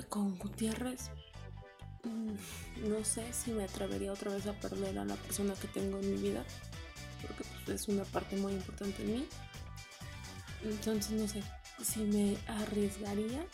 con 0.09 0.37
Gutiérrez. 0.37 1.11
mm, 2.03 2.89
No 2.89 3.03
sé 3.05 3.31
si 3.33 3.51
me 3.51 3.63
atrevería 3.63 4.11
otra 4.11 4.31
vez 4.31 4.47
a 4.47 4.53
perder 4.53 4.97
a 4.99 5.05
la 5.05 5.15
persona 5.15 5.53
que 5.53 5.67
tengo 5.67 5.99
en 5.99 6.11
mi 6.11 6.17
vida. 6.17 6.43
Porque 7.21 7.43
pues, 7.65 7.81
es 7.81 7.87
una 7.87 8.03
parte 8.05 8.35
muy 8.35 8.53
importante 8.53 9.01
en 9.03 9.13
mí. 9.13 9.27
Entonces 10.63 11.11
no 11.11 11.27
sé 11.27 11.41
si 11.83 12.01
me 12.01 12.37
arriesgaría 12.47 13.45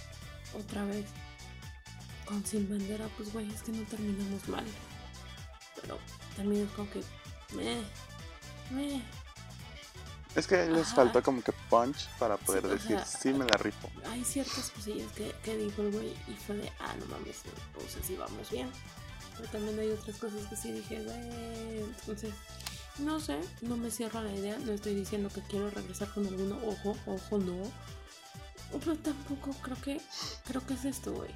otra 0.58 0.84
vez 0.86 1.06
con 2.26 2.46
Sin 2.46 2.70
Bandera, 2.70 3.08
pues 3.16 3.32
güey, 3.32 3.50
es 3.50 3.62
que 3.64 3.72
no 3.72 3.84
terminamos 3.84 4.48
mal. 4.50 4.66
Pero 5.82 5.98
es 6.52 6.70
como 6.72 6.90
que 6.90 7.02
meh, 7.56 7.82
Es 10.36 10.46
que 10.46 10.68
les 10.68 10.88
Ajá. 10.88 10.96
faltó 10.98 11.24
como 11.24 11.42
que 11.42 11.52
punch 11.70 12.08
para 12.20 12.38
poder 12.38 12.62
Sí, 12.64 12.68
o 12.68 12.72
decir, 12.74 12.88
sea, 12.98 13.06
sí 13.06 13.34
me 13.34 13.46
la 13.46 13.58
rifo. 13.58 13.90
Hay 14.12 14.24
ciertas 14.24 14.70
cosillas 14.70 15.12
que, 15.14 15.34
que 15.44 15.58
dijo 15.58 15.82
el 15.82 15.92
güey 15.92 16.14
y 16.28 16.34
fue 16.46 16.56
de, 16.58 16.72
ah, 16.80 16.94
no 17.00 17.06
mames, 17.08 17.38
o 17.76 17.90
sea, 17.90 18.04
sí 18.04 18.16
vamos 18.16 18.50
bien. 18.52 18.70
Pero 19.36 19.50
también 19.50 19.80
hay 19.80 19.90
otras 19.92 20.18
cosas 20.18 20.46
que 20.48 20.56
sí 20.56 20.72
dije, 20.72 21.02
güey, 21.04 21.80
entonces, 21.80 22.34
no 23.00 23.20
sé, 23.20 23.40
no 23.62 23.78
me 23.78 23.90
cierro 23.90 24.20
a 24.20 24.24
la 24.24 24.34
idea, 24.34 24.58
no 24.60 24.74
estoy 24.74 24.94
diciendo 24.96 25.30
que 25.34 25.42
quiero 25.42 25.70
regresar 25.72 26.08
con 26.10 26.28
alguno, 26.28 26.60
ojo, 26.66 26.96
ojo, 27.08 27.38
no. 27.40 27.72
Pero 28.80 28.96
tampoco 28.98 29.56
creo 29.62 29.82
que, 29.82 30.02
creo 30.46 30.66
que 30.68 30.74
es 30.76 30.86
esto, 30.86 31.14
güey. 31.14 31.32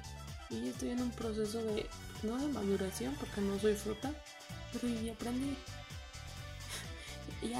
Y 0.50 0.68
estoy 0.68 0.90
en 0.90 1.00
un 1.00 1.10
proceso 1.10 1.62
de, 1.62 1.88
no 2.22 2.36
de 2.36 2.46
maduración, 2.48 3.16
porque 3.18 3.40
no 3.40 3.58
soy 3.58 3.74
fruta, 3.74 4.12
pero 4.72 4.86
y 4.88 5.08
aprendí. 5.10 5.56
Y 7.42 7.52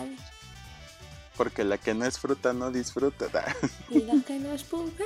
Porque 1.37 1.64
la 1.64 1.78
que 1.78 1.95
no 1.95 2.05
es 2.05 2.18
fruta 2.18 2.53
no 2.53 2.70
disfruta. 2.70 3.26
y 3.91 4.01
la 4.03 4.14
que 4.26 4.39
no 4.39 4.53
es 4.53 4.62
puta. 4.62 5.05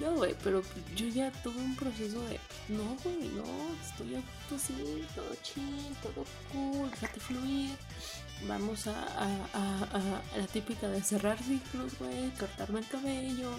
No, 0.00 0.14
güey, 0.16 0.34
pero 0.42 0.62
yo 0.96 1.06
ya 1.06 1.30
tuve 1.44 1.58
un 1.60 1.76
proceso 1.76 2.20
de, 2.22 2.40
no, 2.68 2.96
güey, 3.04 3.28
no, 3.28 3.44
estoy 3.88 4.16
así, 4.54 5.06
todo 5.14 5.32
chill, 5.42 5.94
todo 6.02 6.24
cool, 6.52 6.90
déjate 6.90 7.20
fluir. 7.20 7.70
Vamos 8.48 8.88
a, 8.88 8.92
a, 8.92 9.26
a- 9.54 9.88
a- 9.92 10.34
a 10.34 10.38
la 10.38 10.46
típica 10.48 10.88
de 10.88 11.02
cerrar 11.04 11.38
ciclos, 11.40 11.96
güey, 12.00 12.30
cortarme 12.38 12.80
el 12.80 12.88
cabello, 12.88 13.52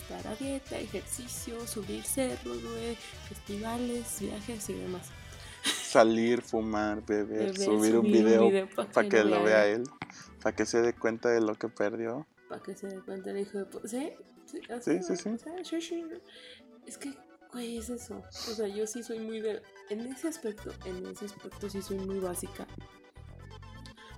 estar 0.00 0.24
a 0.26 0.36
dieta, 0.36 0.78
ejercicio, 0.78 1.66
subir 1.66 2.04
cerros, 2.04 2.62
güey, 2.62 2.96
festivales, 3.28 4.20
viajes 4.20 4.68
y 4.70 4.74
demás. 4.74 5.02
Salir, 5.94 6.42
fumar, 6.42 7.06
beber, 7.06 7.52
Beber, 7.52 7.54
subir 7.54 7.96
un 7.96 8.10
video 8.10 8.50
pa' 8.74 8.86
para 8.90 9.08
que 9.08 9.22
lo 9.22 9.44
vea 9.44 9.64
él, 9.68 9.84
para 10.42 10.56
que 10.56 10.66
se 10.66 10.82
dé 10.82 10.92
cuenta 10.92 11.28
de 11.28 11.40
lo 11.40 11.54
que 11.54 11.68
perdió. 11.68 12.26
Para 12.48 12.60
que 12.60 12.74
se 12.74 12.88
dé 12.88 13.00
cuenta 13.00 13.30
el 13.30 13.38
hijo 13.38 13.58
de 13.58 13.70
pu- 13.70 13.86
¿Sí? 13.86 14.10
Sí, 14.44 14.60
Sí, 14.60 14.72
así, 14.72 15.02
sí, 15.04 15.16
sí. 15.16 15.36
sí, 15.62 15.80
sí. 15.80 16.04
Es 16.84 16.98
que, 16.98 17.14
güey, 17.52 17.78
es 17.78 17.90
eso. 17.90 18.16
O 18.50 18.54
sea, 18.54 18.66
yo 18.66 18.88
sí 18.88 19.04
soy 19.04 19.20
muy 19.20 19.40
de. 19.40 19.62
En 19.88 20.00
ese 20.00 20.26
aspecto, 20.26 20.72
en 20.84 21.06
ese 21.06 21.26
aspecto 21.26 21.70
sí 21.70 21.80
soy 21.80 21.98
muy 22.00 22.18
básica. 22.18 22.66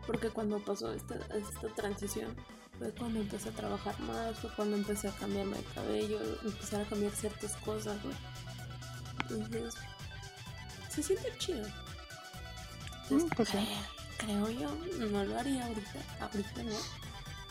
Porque 0.06 0.30
cuando 0.30 0.58
pasó 0.64 0.94
esta, 0.94 1.16
esta 1.36 1.68
transición, 1.74 2.34
fue 2.78 2.90
cuando 2.92 3.20
empecé 3.20 3.50
a 3.50 3.52
trabajar 3.52 4.00
más, 4.00 4.38
fue 4.38 4.48
cuando 4.56 4.78
empecé 4.78 5.08
a 5.08 5.12
cambiarme 5.12 5.58
el 5.58 5.64
cabello, 5.74 6.20
empezar 6.42 6.80
a 6.80 6.88
cambiar 6.88 7.12
ciertas 7.12 7.54
cosas, 7.58 8.02
güey. 8.02 8.14
Entonces, 9.28 9.74
se 10.96 11.02
siente 11.02 11.32
chido. 11.38 11.66
Entonces, 13.08 13.28
Mm, 13.28 13.28
pues 13.36 13.48
sí. 13.50 13.68
creo, 14.18 14.50
yo, 14.50 14.70
no 15.10 15.24
lo 15.24 15.38
haría 15.38 15.66
ahorita. 15.66 16.00
Ahorita 16.20 16.62
no. 16.64 16.76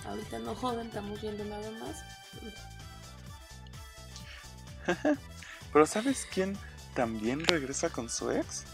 Ahorita 0.09 0.39
no 0.39 0.55
joven, 0.55 0.87
estamos 0.87 1.21
viendo 1.21 1.45
nada 1.45 1.71
más. 1.71 2.03
Pero 5.73 5.85
¿sabes 5.85 6.27
quién 6.31 6.57
también 6.93 7.45
regresa 7.45 7.89
con 7.89 8.09
su 8.09 8.31
ex? 8.31 8.65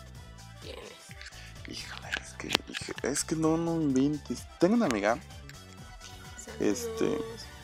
¿Quién 0.61 0.78
es? 0.80 1.78
Híjole, 1.78 2.09
es 2.22 2.34
que, 2.34 2.49
es 3.07 3.24
que 3.24 3.36
no, 3.36 3.57
no 3.57 3.76
inventes. 3.82 4.45
Tengo 4.59 4.76
una 4.76 4.88
amiga, 4.88 5.17
Este, 6.59 7.17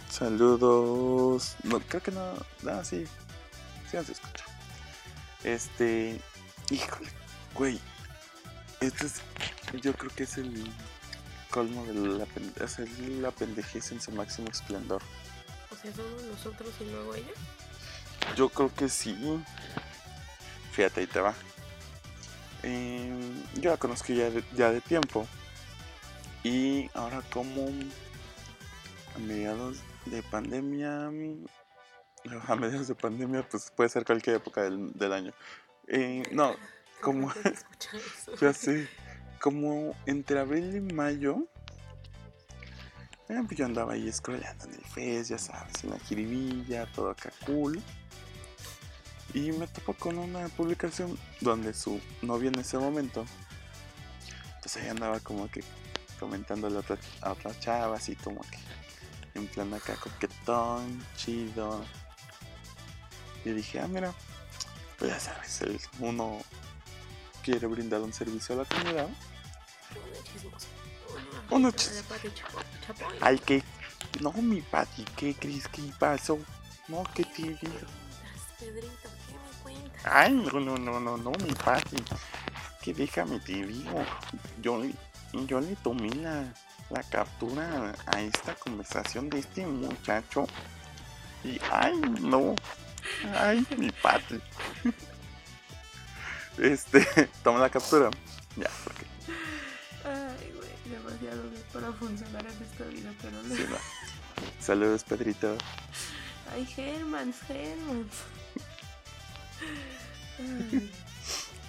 Saludos. 0.09 1.55
No, 1.63 1.79
creo 1.81 2.01
que 2.01 2.11
no. 2.11 2.33
Ah, 2.69 2.83
sí. 2.83 3.05
Sí, 3.91 3.97
se 4.05 4.11
escucha. 4.13 4.45
Este. 5.43 6.21
Híjole, 6.69 7.09
güey. 7.53 7.79
Este 8.81 9.07
es. 9.07 9.21
Yo 9.81 9.93
creo 9.93 10.11
que 10.15 10.23
es 10.23 10.37
el 10.37 10.69
colmo 11.49 11.85
de 11.85 11.93
la, 11.93 12.27
es 12.63 12.79
el- 12.79 13.21
la 13.21 13.31
pendejez 13.31 13.91
en 13.91 14.01
su 14.01 14.11
máximo 14.11 14.49
esplendor. 14.49 15.01
O 15.71 15.75
sea, 15.75 15.91
somos 15.93 16.23
nosotros 16.23 16.73
y 16.79 16.85
luego 16.85 17.15
ella. 17.15 17.31
Yo 18.35 18.49
creo 18.49 18.73
que 18.73 18.89
sí. 18.89 19.15
Fíjate, 20.71 21.01
ahí 21.01 21.07
te 21.07 21.19
va. 21.19 21.33
Eh, 22.63 23.43
yo 23.55 23.71
la 23.71 23.77
conozco 23.77 24.13
ya 24.13 24.29
de, 24.29 24.43
ya 24.55 24.71
de 24.71 24.81
tiempo. 24.81 25.27
Y 26.43 26.89
ahora 26.93 27.21
como 27.31 27.67
a 29.15 29.19
mediados 29.19 29.77
de 30.05 30.21
pandemia... 30.23 31.07
A 32.47 32.55
mediados 32.55 32.87
de 32.87 32.95
pandemia, 32.95 33.47
pues 33.47 33.71
puede 33.71 33.89
ser 33.89 34.03
cualquier 34.05 34.35
época 34.37 34.63
del, 34.63 34.91
del 34.93 35.13
año. 35.13 35.33
Eh, 35.87 36.23
no, 36.31 36.55
como... 37.01 37.31
Ya 38.41 38.53
sé. 38.53 38.87
Como 39.39 39.95
entre 40.05 40.39
abril 40.39 40.75
y 40.75 40.93
mayo. 40.93 41.47
eh, 43.29 43.41
pues 43.45 43.57
yo 43.57 43.65
andaba 43.65 43.93
ahí 43.93 44.11
scrollando 44.11 44.65
en 44.65 44.73
el 44.73 44.83
Face, 44.85 45.25
ya 45.25 45.37
sabes, 45.37 45.83
en 45.83 45.91
la 45.91 45.99
jiribilla, 45.99 46.91
todo 46.91 47.11
acá 47.11 47.31
cool. 47.45 47.81
Y 49.33 49.51
me 49.51 49.67
topo 49.67 49.93
con 49.93 50.17
una 50.17 50.47
publicación 50.49 51.17
donde 51.41 51.73
su 51.73 52.01
novia 52.21 52.47
en 52.47 52.59
ese 52.59 52.77
momento, 52.77 53.25
pues 54.61 54.77
ahí 54.77 54.87
andaba 54.87 55.19
como 55.19 55.49
que 55.51 55.61
comentándole 56.19 56.77
a 56.77 56.79
otra, 56.79 56.97
a 57.21 57.31
otra 57.33 57.59
chava, 57.59 57.97
así 57.97 58.15
como 58.15 58.41
que 58.41 58.57
en 59.35 59.47
plan 59.47 59.73
acá 59.73 59.95
coquetón, 59.95 61.05
chido. 61.15 61.85
Y 63.45 63.51
dije, 63.51 63.79
ah, 63.79 63.87
mira, 63.87 64.13
pues 64.97 65.11
ya 65.11 65.19
sabes, 65.19 65.61
el, 65.61 65.79
uno 65.99 66.39
quiere 67.43 67.67
brindar 67.67 68.01
un 68.01 68.13
servicio 68.13 68.55
a 68.55 68.59
la 68.59 68.65
comunidad. 68.65 69.07
Uno. 71.49 71.71
Ay, 73.21 73.39
que. 73.39 73.63
No, 74.21 74.31
mi 74.33 74.61
Pati, 74.61 75.03
¿qué 75.15 75.33
crees 75.35 75.67
que 75.67 75.81
pasó? 75.99 76.39
No, 76.87 77.03
que 77.13 77.23
te 77.23 77.41
digo. 77.43 77.57
Pedrito, 78.59 79.09
¿qué 79.27 79.33
me 79.33 79.63
cuentas? 79.63 80.01
Ay, 80.11 80.33
no, 80.33 80.59
no, 80.59 80.77
no, 80.77 80.99
no, 80.99 81.17
no, 81.17 81.31
mi 81.43 81.53
Pati. 81.53 81.97
Que 82.81 82.93
déjame 82.93 83.39
te 83.39 83.53
digo. 83.65 84.03
Yo, 84.61 84.77
le- 84.81 84.95
yo 85.45 85.61
le 85.61 85.75
tomé 85.77 86.09
la, 86.15 86.43
la 86.89 87.03
captura 87.03 87.93
a 88.07 88.21
esta 88.21 88.55
conversación 88.55 89.29
de 89.29 89.39
este 89.39 89.65
muchacho. 89.65 90.47
Y, 91.43 91.59
ay, 91.71 91.93
no. 92.21 92.55
Ay, 93.35 93.65
mi 93.77 93.91
Pati. 93.91 94.39
Este, 96.57 97.05
toma 97.43 97.59
la 97.59 97.69
captura. 97.69 98.09
Ya, 98.55 98.69
porque 98.83 99.05
Ay, 100.03 100.51
güey, 100.55 100.69
demasiado 100.85 101.49
bien 101.49 101.63
para 101.71 101.91
funcionar 101.93 102.45
en 102.45 102.63
esta 102.63 102.85
vida, 102.85 103.11
pero 103.21 103.43
no. 103.43 103.55
sí, 103.55 103.63
va. 103.71 103.79
Saludos, 104.59 105.03
Pedrito. 105.03 105.57
Ay, 106.53 106.65
Germans, 106.65 107.35
Germans. 107.47 108.13
Ay, 110.39 110.91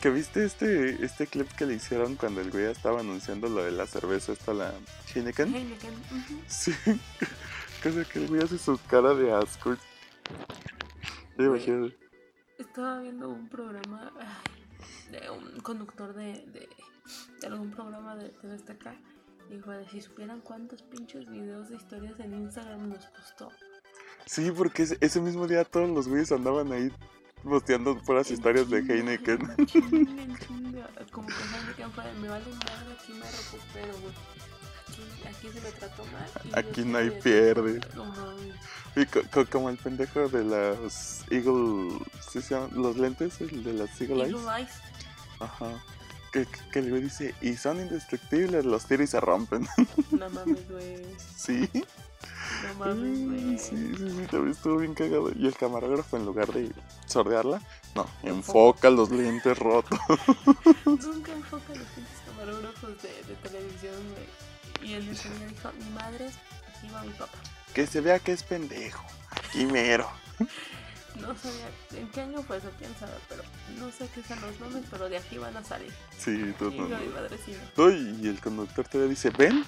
¿Que 0.01 0.11
viste 0.11 0.45
este, 0.45 1.05
este 1.05 1.27
clip 1.27 1.51
que 1.53 1.67
le 1.67 1.75
hicieron 1.75 2.15
cuando 2.15 2.41
el 2.41 2.53
güey 2.53 2.67
estaba 2.67 3.01
anunciando 3.01 3.49
lo 3.49 3.65
de 3.65 3.73
la 3.73 3.87
cerveza 3.87 4.33
esta, 4.33 4.55
la 4.55 4.73
Heineken? 5.13 5.53
Heineken. 5.53 5.95
Sí. 6.47 6.73
Cosa 7.83 8.05
que 8.05 8.21
el 8.21 8.29
güey 8.29 8.43
hace 8.43 8.59
su 8.59 8.79
cara 8.87 9.15
de 9.15 9.33
asco. 9.33 9.77
Imagino. 11.39 11.91
estaba 12.59 13.01
viendo 13.01 13.29
un 13.29 13.49
programa 13.49 14.13
de 15.11 15.31
un 15.31 15.61
conductor 15.61 16.13
de, 16.15 16.33
de, 16.47 16.69
de 17.41 17.47
algún 17.47 17.71
programa 17.71 18.17
de 18.17 18.31
TV 18.31 18.55
Azteca 18.55 18.95
y 19.51 19.57
de 19.57 19.89
si 19.89 20.01
supieran 20.01 20.41
cuántos 20.41 20.83
pinches 20.83 21.29
videos 21.31 21.71
de 21.71 21.77
historias 21.77 22.19
en 22.21 22.35
Instagram 22.35 22.89
nos 22.89 23.07
costó. 23.07 23.51
Sí, 24.27 24.51
porque 24.51 24.83
ese, 25.01 25.21
mismo 25.21 25.47
día 25.47 25.65
todos 25.65 25.89
los 25.89 26.07
güeyes 26.07 26.33
andaban 26.33 26.71
ahí 26.73 26.93
posteando 27.43 27.97
puras 28.03 28.31
historias 28.31 28.69
de 28.69 28.81
Heineken. 28.81 29.39
Como 31.13 31.29
que 31.29 31.35
Heineken 31.35 32.21
me 32.21 32.29
vale 32.29 32.45
madre, 32.53 32.93
aquí 32.99 33.13
me 33.13 33.31
recupero, 33.31 33.99
güey. 34.01 34.58
Aquí, 34.89 35.27
aquí 35.47 35.49
se 35.53 35.61
me 35.61 35.71
trató 35.73 36.05
mal. 36.07 36.29
y 36.45 36.59
Aquí 36.59 36.83
no 36.85 36.99
hay 36.99 37.11
de- 37.11 37.23
pierde. 37.23 37.81
Y 38.97 39.07
co- 39.07 39.21
co- 39.33 39.47
como 39.47 39.69
el 39.71 39.77
pendejo 39.77 40.29
de 40.29 40.45
las 40.45 41.25
Eagle. 41.31 41.99
¿sí 42.31 42.41
se 42.43 42.55
llaman? 42.55 42.71
Los 42.75 42.97
lentes, 42.97 43.41
el 43.41 43.63
de 43.65 43.73
las 43.75 44.01
Eagle 44.01 44.25
Eyes. 44.25 44.35
Eagle 44.35 44.57
Eyes. 44.57 44.71
Ajá. 45.41 45.85
Que, 46.33 46.47
que, 46.73 46.79
el 46.81 46.91
güey 46.91 47.03
dice, 47.03 47.35
y 47.41 47.57
son 47.57 47.81
indestructibles, 47.81 48.65
los 48.65 48.85
tira 48.87 49.03
y 49.03 49.07
se 49.07 49.19
rompen. 49.21 49.67
No 50.11 50.29
mames, 50.31 50.69
güey. 50.71 51.07
sí. 51.37 51.69
No 51.73 52.75
mames, 52.85 53.25
güey. 53.27 53.59
Sí, 53.59 53.77
sí, 53.97 54.09
sí, 54.11 54.27
también 54.31 54.51
estuvo 54.51 54.77
bien 54.79 54.95
cagado. 54.95 55.31
Y 55.35 55.47
el 55.47 55.55
camarógrafo, 55.57 56.17
en 56.17 56.27
lugar 56.27 56.53
de 56.53 56.71
sordearla, 57.07 57.63
no, 57.95 58.03
Enfoca. 58.23 58.31
enfoca 58.31 58.91
los 58.91 59.11
lentes 59.11 59.59
rotos. 59.59 59.99
Nunca 60.85 61.33
enfoca 61.33 61.69
los 61.75 61.87
pinches 61.95 62.19
camarógrafos 62.27 63.03
de, 63.03 63.09
de 63.09 63.35
televisión, 63.43 63.95
güey. 64.13 64.48
Y 64.83 64.95
el 64.95 65.17
señor 65.17 65.49
dijo, 65.49 65.73
mi 65.79 65.91
madre, 65.91 66.27
aquí 66.27 66.89
va 66.93 67.03
mi 67.03 67.13
papá. 67.13 67.39
Que 67.75 67.87
se 67.87 68.01
vea 68.01 68.19
que 68.19 68.33
es 68.33 68.43
pendejo. 68.43 69.05
Aquí 69.31 69.67
mero. 69.67 70.09
No 71.21 71.37
sabía 71.37 71.69
en 71.97 72.09
qué 72.11 72.21
año 72.21 72.43
fue 72.43 72.59
eso, 72.59 72.71
quién 72.79 72.95
sabe, 72.97 73.13
pero 73.29 73.43
no 73.79 73.91
sé 73.91 74.09
qué 74.15 74.23
son 74.23 74.41
los 74.41 74.59
nombres, 74.61 74.85
pero 74.89 75.09
de 75.09 75.17
aquí 75.17 75.39
van 75.39 75.57
a 75.57 75.65
salir. 75.65 75.93
Sí, 76.17 76.55
todo. 76.59 76.71
Y 76.71 76.77
yo, 76.77 76.99
mi 76.99 77.09
madrecina. 77.09 77.59
No, 77.77 77.91
y 77.91 78.29
el 78.29 78.41
conductor 78.41 78.87
todavía 78.87 79.11
dice, 79.11 79.31
ven, 79.31 79.65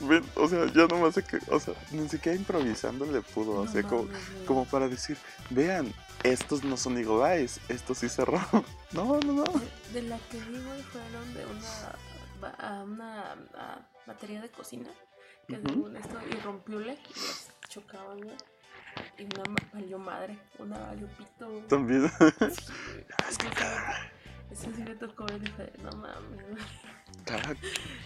ven, 0.00 0.24
o 0.34 0.48
sea, 0.48 0.66
ya 0.66 0.86
nomás 0.86 1.14
que, 1.14 1.38
o 1.48 1.58
sea, 1.58 1.74
ni 1.90 2.08
siquiera 2.08 2.36
improvisando 2.36 3.06
le 3.06 3.22
pudo, 3.22 3.60
o 3.62 3.64
No 3.64 3.72
sea, 3.72 3.82
como, 3.82 4.08
como 4.46 4.64
para 4.66 4.88
decir, 4.88 5.16
vean, 5.50 5.92
estos 6.22 6.64
no 6.64 6.76
son 6.76 6.98
Eyes, 6.98 7.60
estos 7.68 7.98
sí 7.98 8.08
cerró. 8.08 8.40
No, 8.92 9.18
no, 9.20 9.32
no. 9.32 9.44
De, 9.44 10.02
de 10.02 10.08
la 10.08 10.18
que 10.30 10.38
güey, 10.38 10.82
fueron 10.82 11.34
de 11.34 11.44
una, 11.46 11.96
a 12.50 12.82
una 12.82 13.32
a 13.32 13.88
batería 14.06 14.40
de 14.40 14.50
cocina, 14.50 14.90
que 15.48 15.56
Ujú. 15.56 15.68
según 15.68 15.96
esto 15.96 16.18
irrompible, 16.30 16.92
y 17.14 17.20
las 17.20 17.50
chocaban. 17.68 18.18
Y 19.18 19.24
una 19.24 19.42
valió 19.72 19.98
madre, 19.98 20.38
una 20.58 20.78
valió 20.78 21.08
pito. 21.08 21.48
También. 21.68 22.08
Sí, 22.08 22.14
güey. 22.18 22.32
Eso 23.28 23.40
sí 23.40 23.46
me- 23.48 24.54
Eso 24.54 24.70
sí 24.76 24.82
me 24.82 24.94
tocó 24.94 25.24
ver 25.26 25.42
y 25.76 25.82
no 25.82 25.90
mames. 25.92 26.44
Cada 27.24 27.54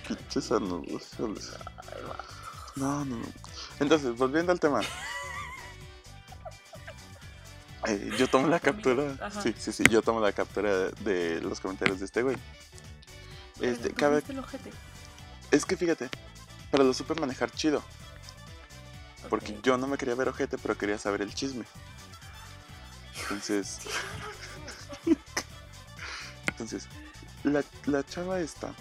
pinches 0.07 0.51
anuncios. 0.53 1.59
No, 2.77 3.05
no, 3.05 3.17
no. 3.17 3.27
Entonces, 3.81 4.17
volviendo 4.17 4.53
al 4.53 4.61
tema. 4.61 4.81
Eh, 7.87 8.11
yo 8.19 8.27
tomo 8.29 8.49
la 8.49 8.59
captura. 8.59 9.15
Ajá. 9.21 9.41
Sí, 9.41 9.55
sí, 9.57 9.73
sí. 9.73 9.85
Yo 9.89 10.03
tomo 10.03 10.21
la 10.21 10.33
captura 10.33 10.91
de 10.91 11.41
los 11.41 11.61
comentarios 11.61 12.01
de 12.01 12.07
este 12.07 12.23
güey. 12.23 12.37
Este, 13.61 13.93
cabe- 13.93 14.23
el 14.29 14.39
ojete. 14.39 14.71
Es 15.51 15.65
que 15.65 15.77
fíjate, 15.77 16.09
pero 16.71 16.85
lo 16.85 16.95
supe 16.95 17.15
manejar 17.15 17.51
chido. 17.51 17.83
Porque 19.29 19.59
yo 19.63 19.77
no 19.77 19.87
me 19.87 19.99
quería 19.99 20.15
ver 20.15 20.29
ojete, 20.29 20.59
pero 20.59 20.77
quería 20.79 20.99
saber 20.99 21.23
el 21.23 21.35
chisme. 21.35 21.65
Entonces. 23.23 23.79
Entonces, 26.49 26.87
la, 27.45 27.63
la 27.87 28.05
chava 28.05 28.41
esta 28.41 28.73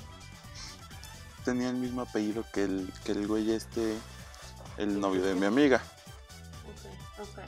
tenía 1.45 1.69
el 1.69 1.75
mismo 1.75 2.01
apellido 2.01 2.43
que 2.51 2.63
el, 2.63 2.91
que 3.03 3.11
el 3.13 3.27
güey 3.27 3.51
este, 3.51 3.97
el 4.77 4.99
novio 4.99 5.21
de 5.21 5.35
mi 5.35 5.45
amiga. 5.45 5.81
Ok, 7.19 7.27
ok. 7.27 7.39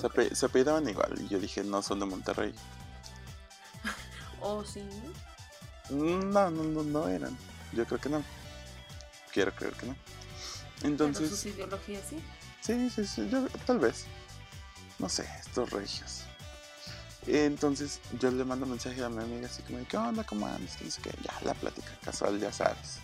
Se, 0.00 0.06
ok. 0.06 0.12
ape- 0.14 0.34
se 0.34 0.46
apellidaban 0.46 0.88
igual 0.88 1.14
y 1.20 1.28
yo 1.28 1.38
dije, 1.38 1.62
no, 1.64 1.82
son 1.82 2.00
de 2.00 2.06
Monterrey. 2.06 2.54
O 4.40 4.64
sí. 4.64 4.82
No, 5.90 6.50
no, 6.50 6.62
no, 6.64 6.82
no 6.82 7.08
eran. 7.08 7.36
Yo 7.72 7.84
creo 7.86 8.00
que 8.00 8.08
no. 8.08 8.22
Quiero 9.32 9.54
creer 9.54 9.74
que 9.74 9.86
no. 9.86 9.96
Pero 10.76 10.88
Entonces, 10.88 11.30
sus 11.30 11.46
ideologías 11.46 12.02
sí. 12.08 12.18
sí, 12.60 12.90
sí, 12.90 13.06
sí, 13.06 13.28
yo, 13.30 13.46
tal 13.66 13.78
vez. 13.78 14.04
No 14.98 15.08
sé, 15.08 15.26
estos 15.40 15.70
regios. 15.70 16.22
Entonces 17.26 18.00
yo 18.18 18.30
le 18.32 18.44
mando 18.44 18.66
mensaje 18.66 19.02
a 19.02 19.08
mi 19.08 19.22
amiga 19.22 19.46
así 19.46 19.62
como, 19.62 19.86
¿qué 19.86 19.96
onda? 19.96 20.24
¿Cómo 20.24 20.46
andas? 20.46 20.76
Que 20.76 20.84
no 20.84 20.90
sé 20.90 21.00
qué. 21.02 21.10
Ya, 21.22 21.32
la 21.44 21.54
plática 21.54 21.90
casual, 22.04 22.40
ya 22.40 22.52
sabes. 22.52 22.98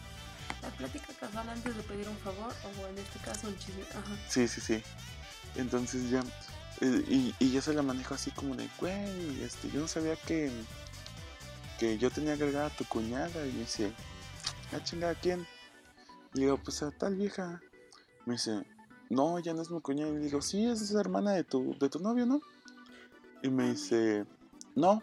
La 0.61 0.69
plática 0.71 1.07
casual 1.21 1.49
antes 1.49 1.77
de 1.77 1.83
pedir 1.85 2.09
un 2.09 2.19
favor, 2.19 2.53
o 2.65 2.87
en 2.89 2.99
este 2.99 3.19
caso 3.21 3.47
un 3.47 3.57
chisme. 3.59 3.83
Ajá. 3.91 4.17
Sí, 4.29 4.49
sí, 4.49 4.61
sí. 4.61 4.83
Entonces 5.55 6.11
ya. 6.11 6.25
eh, 6.81 7.05
Y, 7.09 7.35
y 7.39 7.53
yo 7.53 7.63
se 7.63 7.73
la 7.73 7.83
manejo 7.83 8.15
así 8.15 8.33
como 8.33 8.57
de, 8.57 8.69
güey, 8.81 9.41
este, 9.43 9.71
yo 9.71 9.81
no 9.81 9.89
sabía 9.89 10.17
que, 10.17 10.51
que 11.79 11.99
yo 11.99 12.11
tenía 12.11 12.35
agregada 12.35 12.67
a 12.67 12.77
tu 12.77 12.85
cuñada. 12.85 13.47
Y 13.47 13.53
me 13.53 13.61
dice, 13.61 13.93
¿a 14.73 14.83
chingada 14.83 15.15
quién? 15.15 15.47
Y 16.35 16.41
digo, 16.41 16.59
pues 16.59 16.83
a 16.83 16.91
tal 16.91 17.17
vieja. 17.17 17.61
Me 18.27 18.35
dice, 18.35 18.63
no, 19.09 19.39
ya 19.39 19.55
no 19.55 19.63
es 19.63 19.71
mi 19.71 19.81
cuñada. 19.81 20.11
Y 20.11 20.15
le 20.15 20.21
digo, 20.21 20.43
sí, 20.43 20.67
es 20.67 20.91
hermana 20.93 21.33
de 21.33 21.45
tu, 21.45 21.77
de 21.79 21.89
tu 21.89 22.01
novio, 22.01 22.27
¿no? 22.27 22.41
Y 23.43 23.49
me 23.49 23.71
dice, 23.71 24.27
no. 24.75 25.03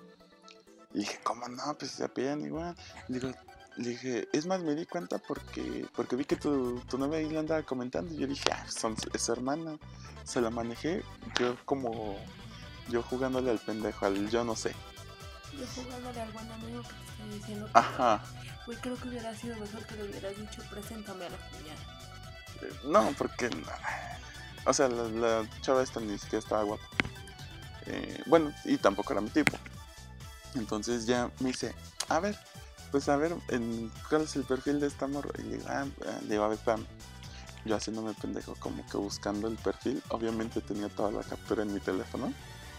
Y 0.93 0.99
dije, 0.99 1.19
¿cómo 1.23 1.47
no? 1.47 1.77
Pues 1.77 1.91
se 1.91 2.03
apellan 2.03 2.41
igual. 2.41 2.75
Le 3.07 3.19
digo, 3.19 3.33
le 3.77 3.89
dije, 3.89 4.27
es 4.31 4.45
más, 4.45 4.61
me 4.61 4.75
di 4.75 4.85
cuenta 4.85 5.17
porque, 5.17 5.85
porque 5.95 6.15
vi 6.15 6.25
que 6.25 6.35
tu, 6.35 6.79
tu 6.81 6.97
novia 6.97 7.19
ahí 7.19 7.29
le 7.29 7.39
andaba 7.39 7.63
comentando. 7.63 8.13
Y 8.13 8.17
yo 8.17 8.27
dije, 8.27 8.49
ah, 8.51 8.65
son, 8.69 8.95
es 9.13 9.21
su 9.21 9.31
hermana. 9.31 9.77
Se 10.23 10.41
la 10.41 10.49
manejé, 10.49 11.03
yo 11.39 11.55
como, 11.65 12.17
yo 12.89 13.03
jugándole 13.03 13.51
al 13.51 13.59
pendejo, 13.59 14.05
al 14.05 14.29
yo 14.29 14.43
no 14.43 14.55
sé. 14.55 14.73
Yo 15.57 15.65
jugándole 15.75 16.19
al 16.21 16.31
buen 16.31 16.51
amigo 16.51 16.81
que 16.83 16.89
te 16.89 17.11
estoy 17.11 17.39
diciendo. 17.39 17.65
que- 17.67 17.71
Ajá. 17.79 18.23
Güey, 18.65 18.77
creo 18.79 18.95
que 18.97 19.07
hubiera 19.09 19.35
sido 19.35 19.55
mejor 19.57 19.85
que 19.85 19.95
le 19.95 20.03
hubieras 20.05 20.35
dicho, 20.37 20.61
preséntame 20.69 21.25
a 21.25 21.29
la 21.29 21.37
cuñada. 21.37 22.79
No, 22.83 23.13
porque, 23.17 23.49
o 24.65 24.73
sea, 24.73 24.87
la, 24.89 25.03
la 25.03 25.49
chava 25.61 25.83
esta 25.83 25.99
ni 25.99 26.17
siquiera 26.17 26.39
estaba 26.39 26.63
guapa. 26.63 26.83
Eh, 27.85 28.23
bueno, 28.25 28.51
y 28.65 28.77
tampoco 28.77 29.13
era 29.13 29.21
mi 29.21 29.29
tipo. 29.29 29.55
Entonces 30.55 31.05
ya 31.05 31.29
me 31.39 31.49
dice, 31.49 31.75
a 32.09 32.19
ver, 32.19 32.37
pues 32.91 33.07
a 33.09 33.17
ver, 33.17 33.35
en, 33.49 33.91
¿cuál 34.09 34.21
es 34.23 34.35
el 34.35 34.43
perfil 34.45 34.79
de 34.79 34.87
esta 34.87 35.05
morra? 35.07 35.29
Y 35.37 35.43
le 35.43 35.57
digo, 35.57 35.65
ah, 35.69 35.85
ah, 36.07 36.19
le 36.23 36.29
digo, 36.29 36.43
a 36.43 36.47
ver, 36.47 36.57
espérame. 36.57 36.85
Yo 37.65 37.75
haciéndome 37.75 38.13
pendejo, 38.13 38.55
como 38.59 38.85
que 38.87 38.97
buscando 38.97 39.47
el 39.47 39.55
perfil. 39.57 40.01
Obviamente 40.09 40.61
tenía 40.61 40.87
toda 40.89 41.11
la 41.11 41.23
captura 41.23 41.63
en 41.63 41.73
mi 41.73 41.79
teléfono. 41.79 42.31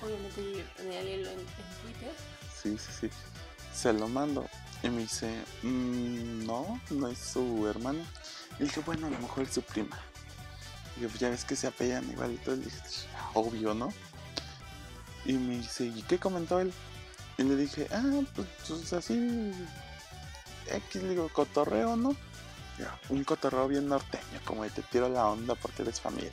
Obviamente 0.03 0.53
yo 0.59 0.64
tenía 0.77 1.01
el 1.01 1.09
hilo 1.09 1.31
en, 1.31 1.41
en 1.41 1.47
Twitter. 1.83 2.12
Sí, 2.63 2.77
sí, 2.79 2.93
sí. 3.01 3.11
Se 3.75 3.93
lo 3.93 4.09
mando. 4.09 4.47
Y 4.83 4.91
me 4.91 5.03
dice, 5.03 5.43
"Mm, 5.63 6.47
no, 6.47 6.81
no 6.91 7.09
es 7.09 7.19
su 7.19 7.67
hermana. 7.69 8.05
Y 8.59 8.65
dije, 8.65 8.81
bueno, 8.81 9.07
a 9.07 9.11
lo 9.11 9.19
mejor 9.19 9.45
es 9.45 9.55
su 9.55 9.63
prima. 9.63 9.99
Y 10.97 11.01
yo, 11.03 11.09
pues 11.09 11.21
ya 11.21 11.29
ves 11.31 11.45
que 11.45 11.57
se 11.57 11.67
apellan 11.67 12.09
igual. 12.11 12.33
Y 12.33 12.51
dije, 12.57 12.79
obvio, 13.35 13.75
¿no? 13.75 13.93
Y 15.25 15.35
me 15.35 15.57
dice, 15.59 15.85
¿y 15.87 16.03
qué 16.03 16.19
comentó 16.19 16.61
él? 16.61 16.73
Y 17.39 17.43
le 17.43 17.57
dije, 17.57 17.89
ah, 17.93 18.21
pues, 18.35 18.49
pues 18.67 18.93
así. 18.93 19.53
X, 20.69 21.03
le 21.03 21.11
digo, 21.11 21.29
cotorreo, 21.33 21.97
¿no? 21.97 22.17
Un 23.09 23.25
cotorreo 23.25 23.69
bien 23.69 23.89
norteño, 23.89 24.41
como 24.45 24.65
de 24.65 24.71
te 24.71 24.83
tiro 24.83 25.09
la 25.09 25.27
onda 25.27 25.55
porque 25.55 25.83
eres 25.83 26.01
familia. 26.01 26.31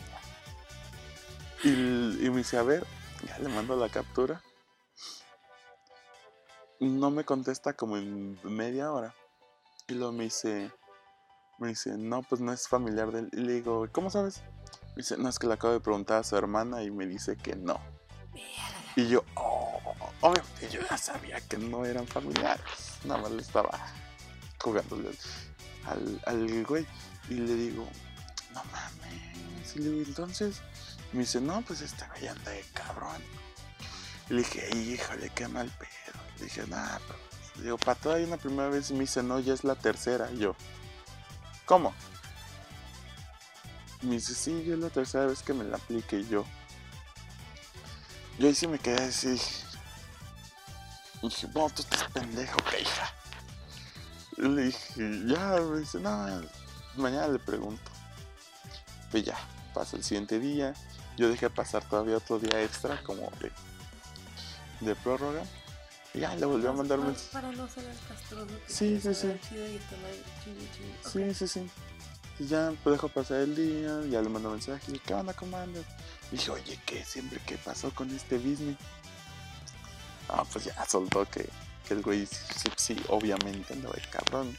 Y, 1.64 1.70
y 1.70 2.30
me 2.30 2.38
dice, 2.38 2.58
a 2.58 2.64
ver, 2.64 2.86
ya 3.28 3.38
le 3.40 3.50
mando 3.50 3.76
la 3.76 3.90
captura. 3.90 4.42
No 6.80 7.12
me 7.12 7.24
contesta 7.24 7.74
como 7.74 7.98
en 7.98 8.40
media 8.44 8.92
hora. 8.92 9.14
Y 9.88 9.94
luego 9.94 10.14
me 10.14 10.26
dice, 10.26 10.72
me 11.60 11.70
dice, 11.70 11.98
no, 11.98 12.24
pues 12.24 12.42
no 12.42 12.52
es 12.52 12.68
familiar 12.68 13.12
de 13.12 13.20
él. 13.20 13.30
Y 13.34 13.38
le 13.38 13.54
digo, 13.54 13.88
¿cómo 13.92 14.10
sabes? 14.10 14.42
Me 14.90 14.98
dice, 14.98 15.18
no, 15.18 15.30
es 15.30 15.40
que 15.40 15.48
le 15.48 15.54
acabo 15.54 15.74
de 15.74 15.80
preguntar 15.80 16.20
a 16.20 16.24
su 16.24 16.36
hermana 16.36 16.84
y 16.84 16.92
me 16.92 17.06
dice 17.06 17.38
que 17.38 17.56
no. 17.56 17.80
Y 18.96 19.08
yo, 19.08 19.24
oh, 19.36 19.80
obviamente 20.22 20.70
yo 20.70 20.82
ya 20.90 20.98
sabía 20.98 21.42
que 21.42 21.58
no 21.58 21.86
eran 21.86 22.08
familiares. 22.08 23.00
Nada 23.06 23.22
más 23.22 23.32
le 23.32 23.42
estaba 23.42 23.72
jugándole 24.62 25.12
al, 25.86 26.22
al 26.26 26.66
güey. 26.66 26.86
Y 27.30 27.36
le 27.36 27.56
digo, 27.56 27.88
no 28.54 28.64
mames. 28.66 29.76
Y 29.76 29.80
le 29.80 29.90
digo, 29.90 30.06
entonces, 30.08 30.62
me 31.12 31.22
dice, 31.22 31.42
no, 31.42 31.62
pues 31.62 31.82
este 31.82 32.06
güey 32.10 32.28
anda 32.28 32.52
de 32.52 32.64
cabrón. 32.74 33.22
Y 34.30 34.34
le 34.34 34.40
dije, 34.40 34.76
híjole, 34.78 35.30
qué 35.36 35.48
mal 35.48 35.70
pedo. 35.78 36.23
Dije, 36.40 36.66
nah, 36.68 36.98
pues, 37.08 37.64
digo, 37.64 37.78
para 37.78 38.00
todo 38.00 38.14
hay 38.14 38.24
una 38.24 38.38
primera 38.38 38.70
vez 38.70 38.90
y 38.90 38.94
me 38.94 39.02
dice, 39.02 39.24
no, 39.24 39.40
ya 39.40 39.54
es 39.54 39.64
la 39.64 39.76
tercera. 39.76 40.32
Yo, 40.32 40.56
¿cómo? 41.66 41.94
Me 44.02 44.16
dice, 44.16 44.34
sí, 44.34 44.64
ya 44.66 44.74
es 44.74 44.80
la 44.80 44.90
tercera 44.90 45.26
vez 45.26 45.42
que 45.42 45.54
me 45.54 45.64
la 45.64 45.78
aplique. 45.78 46.26
Yo, 46.26 46.46
yo 48.40 48.48
ahí 48.48 48.56
sí 48.56 48.68
me 48.68 48.80
quedé 48.80 49.04
así. 49.04 49.40
Y 51.22 51.30
dije, 51.30 51.48
no, 51.54 51.70
tú 51.70 51.82
estás 51.84 52.04
pendejo, 52.12 52.58
que 52.70 52.82
hija. 52.82 53.14
Le 54.38 54.64
dije, 54.64 55.22
ya, 55.26 55.62
me 55.62 55.80
dice, 55.80 56.00
no, 56.00 56.42
mañana 56.96 57.28
le 57.28 57.40
pregunto. 57.40 57.92
Pues 59.12 59.24
ya, 59.24 59.38
pasa 59.74 59.96
el 59.96 60.04
siguiente 60.04 60.40
día. 60.40 60.74
Yo 61.16 61.30
dejé 61.30 61.50
pasar 61.50 61.88
todavía 61.88 62.18
otro 62.18 62.40
día 62.40 62.62
extra, 62.64 63.02
como 63.04 63.30
de, 63.40 63.52
de 64.82 64.96
prórroga. 64.96 65.44
Ya 66.14 66.36
le 66.36 66.46
volvió 66.46 66.70
a 66.70 66.74
mandar 66.74 67.00
Para- 67.00 67.10
mensaje. 67.10 67.30
Para 67.34 67.52
no 67.52 67.68
ser 67.68 67.86
el 67.86 67.98
castroso. 68.08 68.48
que 68.48 68.74
Sí, 68.74 69.00
sí, 69.02 69.14
sí. 69.16 69.34
Sí, 71.12 71.34
sí, 71.34 71.48
sí. 71.48 71.70
Y 72.40 72.48
ya 72.48 72.72
pues, 72.84 72.94
dejó 72.94 73.10
pasar 73.10 73.42
el 73.42 73.56
día, 73.56 74.02
ya 74.10 74.22
le 74.22 74.30
mandó 74.30 74.50
mensaje. 74.52 74.92
y, 74.92 75.00
¿Qué 75.00 75.14
onda, 75.14 75.34
cómo 75.34 75.58
andas? 75.58 75.86
Y 76.32 76.36
dije, 76.38 76.52
oye, 76.52 76.80
¿qué? 76.86 77.04
Siempre, 77.04 77.40
¿qué 77.46 77.58
pasó 77.58 77.92
con 77.94 78.10
este 78.16 78.38
business? 78.38 78.78
Ah, 80.30 80.44
pues 80.52 80.66
ya 80.66 80.86
soltó 80.88 81.26
que, 81.30 81.48
que 81.88 81.94
el 81.96 82.02
güey 82.02 82.26
sí, 82.26 82.70
sí, 82.76 83.04
obviamente 83.10 83.74
andaba 83.74 83.96
de 83.96 84.02
cabrón. 84.10 84.58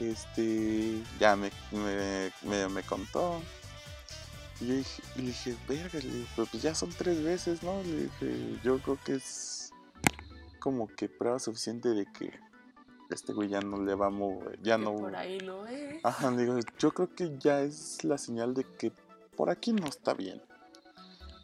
Este, 0.00 1.02
ya 1.20 1.36
me, 1.36 1.50
me, 1.70 2.32
me, 2.42 2.68
me 2.68 2.82
contó. 2.82 3.40
Y 4.60 4.66
yo 4.68 4.74
dije, 4.74 5.02
le 5.16 5.22
dije, 5.22 5.56
verga, 5.68 5.98
le 6.00 6.10
dije, 6.10 6.26
"pero 6.36 6.46
pues 6.48 6.62
ya 6.62 6.74
son 6.74 6.90
tres 6.90 7.22
veces, 7.22 7.62
¿no? 7.62 7.82
Le 7.82 8.04
dije, 8.04 8.58
yo 8.62 8.78
creo 8.80 8.98
que 9.04 9.14
es 9.16 9.53
como 10.64 10.86
que 10.86 11.10
prueba 11.10 11.38
suficiente 11.38 11.90
de 11.90 12.06
que 12.06 12.32
este 13.10 13.34
güey 13.34 13.50
ya 13.50 13.60
no 13.60 13.82
le 13.82 13.94
va 13.94 14.06
a 14.06 14.10
mover, 14.10 14.58
ya 14.62 14.78
Que 14.78 14.84
no... 14.84 14.96
Por 14.96 15.14
ahí 15.14 15.36
no 15.36 15.66
es. 15.66 16.02
Ajá, 16.02 16.30
digo, 16.30 16.58
yo 16.78 16.90
creo 16.92 17.14
que 17.14 17.36
ya 17.38 17.60
es 17.60 18.02
la 18.02 18.16
señal 18.16 18.54
de 18.54 18.64
que 18.64 18.90
por 19.36 19.50
aquí 19.50 19.74
no 19.74 19.86
está 19.86 20.14
bien. 20.14 20.40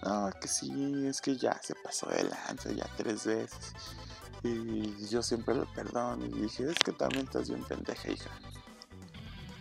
No, 0.03 0.31
que 0.41 0.49
sí, 0.49 0.73
es 1.07 1.21
que 1.21 1.37
ya 1.37 1.61
se 1.62 1.75
pasó 1.75 2.09
de 2.09 2.25
lanza 2.25 2.73
ya 2.73 2.89
tres 2.97 3.27
veces. 3.27 3.75
Y 4.43 5.07
yo 5.09 5.23
siempre 5.23 5.55
le 5.55 5.66
perdono. 5.66 6.25
Y 6.25 6.31
dije, 6.31 6.71
es 6.71 6.79
que 6.79 6.93
también 6.93 7.27
estás 7.27 7.51
bien 7.51 7.62
pendeja, 7.64 8.11
hija. 8.11 8.31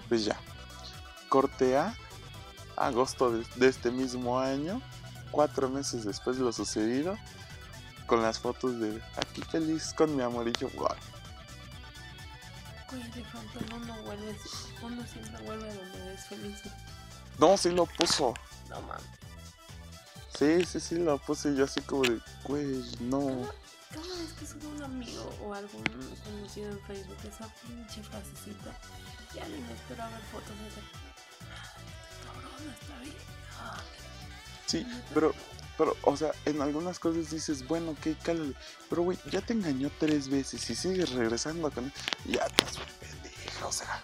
Pues 0.07 0.23
ya. 0.23 0.39
Corte 1.27 1.75
a 1.75 1.93
agosto 2.77 3.31
de, 3.31 3.45
de 3.57 3.67
este 3.67 3.91
mismo 3.91 4.39
año, 4.39 4.81
cuatro 5.31 5.67
meses 5.67 6.05
después 6.05 6.37
de 6.37 6.45
lo 6.45 6.53
sucedido, 6.53 7.17
con 8.09 8.23
las 8.23 8.39
fotos 8.39 8.79
de 8.79 8.99
aquí 9.17 9.41
feliz 9.43 9.93
con 9.93 10.15
mi 10.15 10.23
amorillo. 10.23 10.67
Wow. 10.73 10.89
Güey, 12.89 13.03
de 13.11 13.21
pronto 13.21 13.59
uno 13.67 13.85
no 13.85 14.01
vuelve, 14.01 14.35
uno 14.81 15.05
siempre 15.05 15.43
vuelve 15.43 15.69
a 15.69 15.73
donde 15.75 16.13
es 16.15 16.25
feliz. 16.25 16.59
No, 17.37 17.55
sí 17.55 17.69
lo 17.69 17.85
puso. 17.85 18.33
No 18.67 18.81
mames. 18.81 19.05
Sí, 20.37 20.65
sí, 20.65 20.79
sí, 20.79 20.95
lo 20.95 21.19
puse 21.19 21.55
yo 21.55 21.65
así 21.65 21.81
como 21.81 22.01
de, 22.01 22.19
güey, 22.45 22.83
no. 23.01 23.27
Cada, 23.89 24.01
cada 24.01 24.15
vez 24.15 24.33
que 24.39 24.45
sube 24.47 24.67
un 24.67 24.81
amigo 24.81 25.29
o 25.43 25.53
algún 25.53 25.83
conocido 26.23 26.71
en 26.71 26.79
Facebook 26.81 27.17
esa 27.27 27.47
pinche 27.61 28.01
frasecita, 28.01 28.71
ya 29.35 29.47
ni 29.49 29.59
me 29.59 29.73
espero 29.73 30.01
a 30.03 30.09
ver 30.09 30.21
fotos 30.31 30.57
de 30.59 30.67
ese. 30.67 30.81
Cabrón, 32.25 32.73
está 32.81 32.99
bien. 33.01 33.15
Ah, 33.61 33.83
Sí, 34.65 34.85
pero, 35.13 35.33
pero, 35.79 35.95
o 36.03 36.17
sea, 36.17 36.33
en 36.43 36.61
algunas 36.61 36.99
cosas 36.99 37.31
dices, 37.31 37.65
bueno, 37.65 37.91
ok, 37.91 38.07
cálale. 38.21 38.53
Pero, 38.89 39.03
güey, 39.03 39.17
ya 39.31 39.39
te 39.39 39.53
engañó 39.53 39.89
tres 39.97 40.27
veces 40.27 40.69
y 40.69 40.75
sigues 40.75 41.11
regresando 41.11 41.71
con 41.71 41.85
él. 41.85 41.93
Ya 42.25 42.41
estás 42.41 42.75
un 42.75 42.83
pendeja, 42.99 43.65
o 43.65 43.71
sea. 43.71 44.03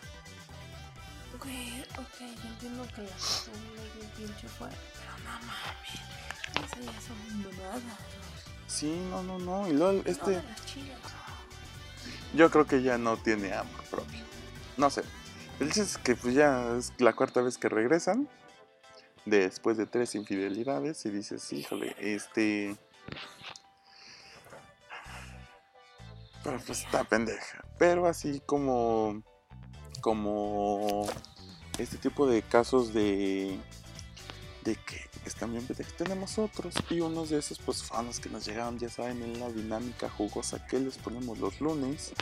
Güey, 1.37 1.81
ok, 1.81 2.19
yo 2.19 2.47
entiendo 2.47 2.87
que 2.95 3.01
la 3.01 3.09
persona 3.09 3.57
es 3.75 3.93
bien 3.93 4.09
pinche 4.15 4.47
fuerte, 4.47 4.77
pero 4.93 5.11
no 5.17 5.25
mames. 5.25 6.71
Eso 6.71 6.91
ya 6.93 7.01
son 7.01 7.43
mamadas. 7.43 7.83
Sí, 8.67 8.97
no, 9.09 9.21
no, 9.23 9.37
no. 9.37 9.67
Y 9.67 9.73
luego, 9.73 10.01
este, 10.05 10.41
yo 12.33 12.49
creo 12.51 12.65
que 12.65 12.83
ya 12.83 12.97
no 12.97 13.17
tiene 13.17 13.51
amor 13.51 13.83
propio. 13.91 14.21
No 14.77 14.89
sé. 14.89 15.03
El 15.59 15.73
chiste 15.73 15.81
es 15.81 15.97
que 15.97 16.15
pues 16.15 16.35
ya 16.35 16.77
es 16.77 16.93
la 16.99 17.11
cuarta 17.11 17.41
vez 17.41 17.57
que 17.57 17.67
regresan. 17.67 18.29
Después 19.25 19.77
de 19.77 19.87
tres 19.87 20.13
infidelidades. 20.15 21.05
Y 21.05 21.09
dices, 21.09 21.51
híjole, 21.51 21.95
este. 21.99 22.75
Pero 26.43 26.59
pues 26.65 26.83
está 26.83 27.03
pendeja. 27.03 27.63
Pero 27.79 28.07
así 28.07 28.41
como. 28.45 29.23
Como. 30.01 31.07
Este 31.79 31.97
tipo 31.97 32.27
de 32.27 32.41
casos 32.43 32.93
de. 32.93 33.59
De 34.63 34.75
que 34.75 35.01
están 35.25 35.51
bien 35.51 35.65
pendejas. 35.65 35.93
Tenemos 35.93 36.37
otros. 36.37 36.75
Y 36.89 36.99
unos 36.99 37.29
de 37.29 37.39
esos, 37.39 37.59
pues 37.59 37.89
los 38.03 38.19
que 38.19 38.29
nos 38.29 38.45
llegaron, 38.45 38.77
ya 38.77 38.89
saben, 38.89 39.23
en 39.23 39.39
la 39.39 39.49
dinámica 39.51 40.09
jugosa 40.09 40.65
que 40.67 40.79
les 40.79 40.97
ponemos 40.97 41.39
los 41.39 41.59
lunes. 41.61 42.13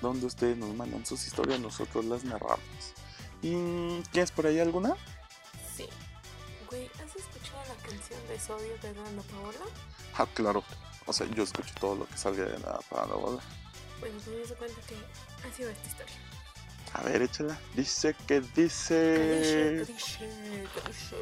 Donde 0.00 0.26
ustedes 0.26 0.56
nos 0.56 0.74
mandan 0.74 1.04
sus 1.04 1.26
historias, 1.26 1.60
nosotros 1.60 2.04
las 2.06 2.24
narramos. 2.24 2.94
¿Y 3.42 4.00
tienes 4.12 4.30
por 4.30 4.46
ahí 4.46 4.58
alguna? 4.58 4.96
Canción 7.90 8.28
de 8.28 8.40
Sodio 8.40 8.78
de 8.78 8.94
Dana 8.94 9.22
Paola? 9.22 9.58
Ah, 10.16 10.26
claro. 10.34 10.62
O 11.06 11.12
sea, 11.12 11.26
yo 11.28 11.42
escucho 11.42 11.72
todo 11.80 11.94
lo 11.96 12.06
que 12.06 12.16
salga 12.16 12.44
de 12.44 12.58
la 12.58 12.78
para 12.88 13.06
la 13.06 13.14
boda. 13.14 13.42
Bueno, 14.00 14.18
pues 14.24 14.28
me 14.28 14.36
di 14.42 14.54
cuenta 14.54 14.80
que 14.82 14.96
ha 15.48 15.52
sido 15.56 15.70
esta 15.70 15.88
historia. 15.88 16.14
A 16.94 17.02
ver, 17.02 17.22
échala. 17.22 17.58
Dice 17.74 18.14
que 18.26 18.40
Dice, 18.40 19.84
dice. 19.84 19.92
dice, 19.92 20.68
dice. 20.86 21.16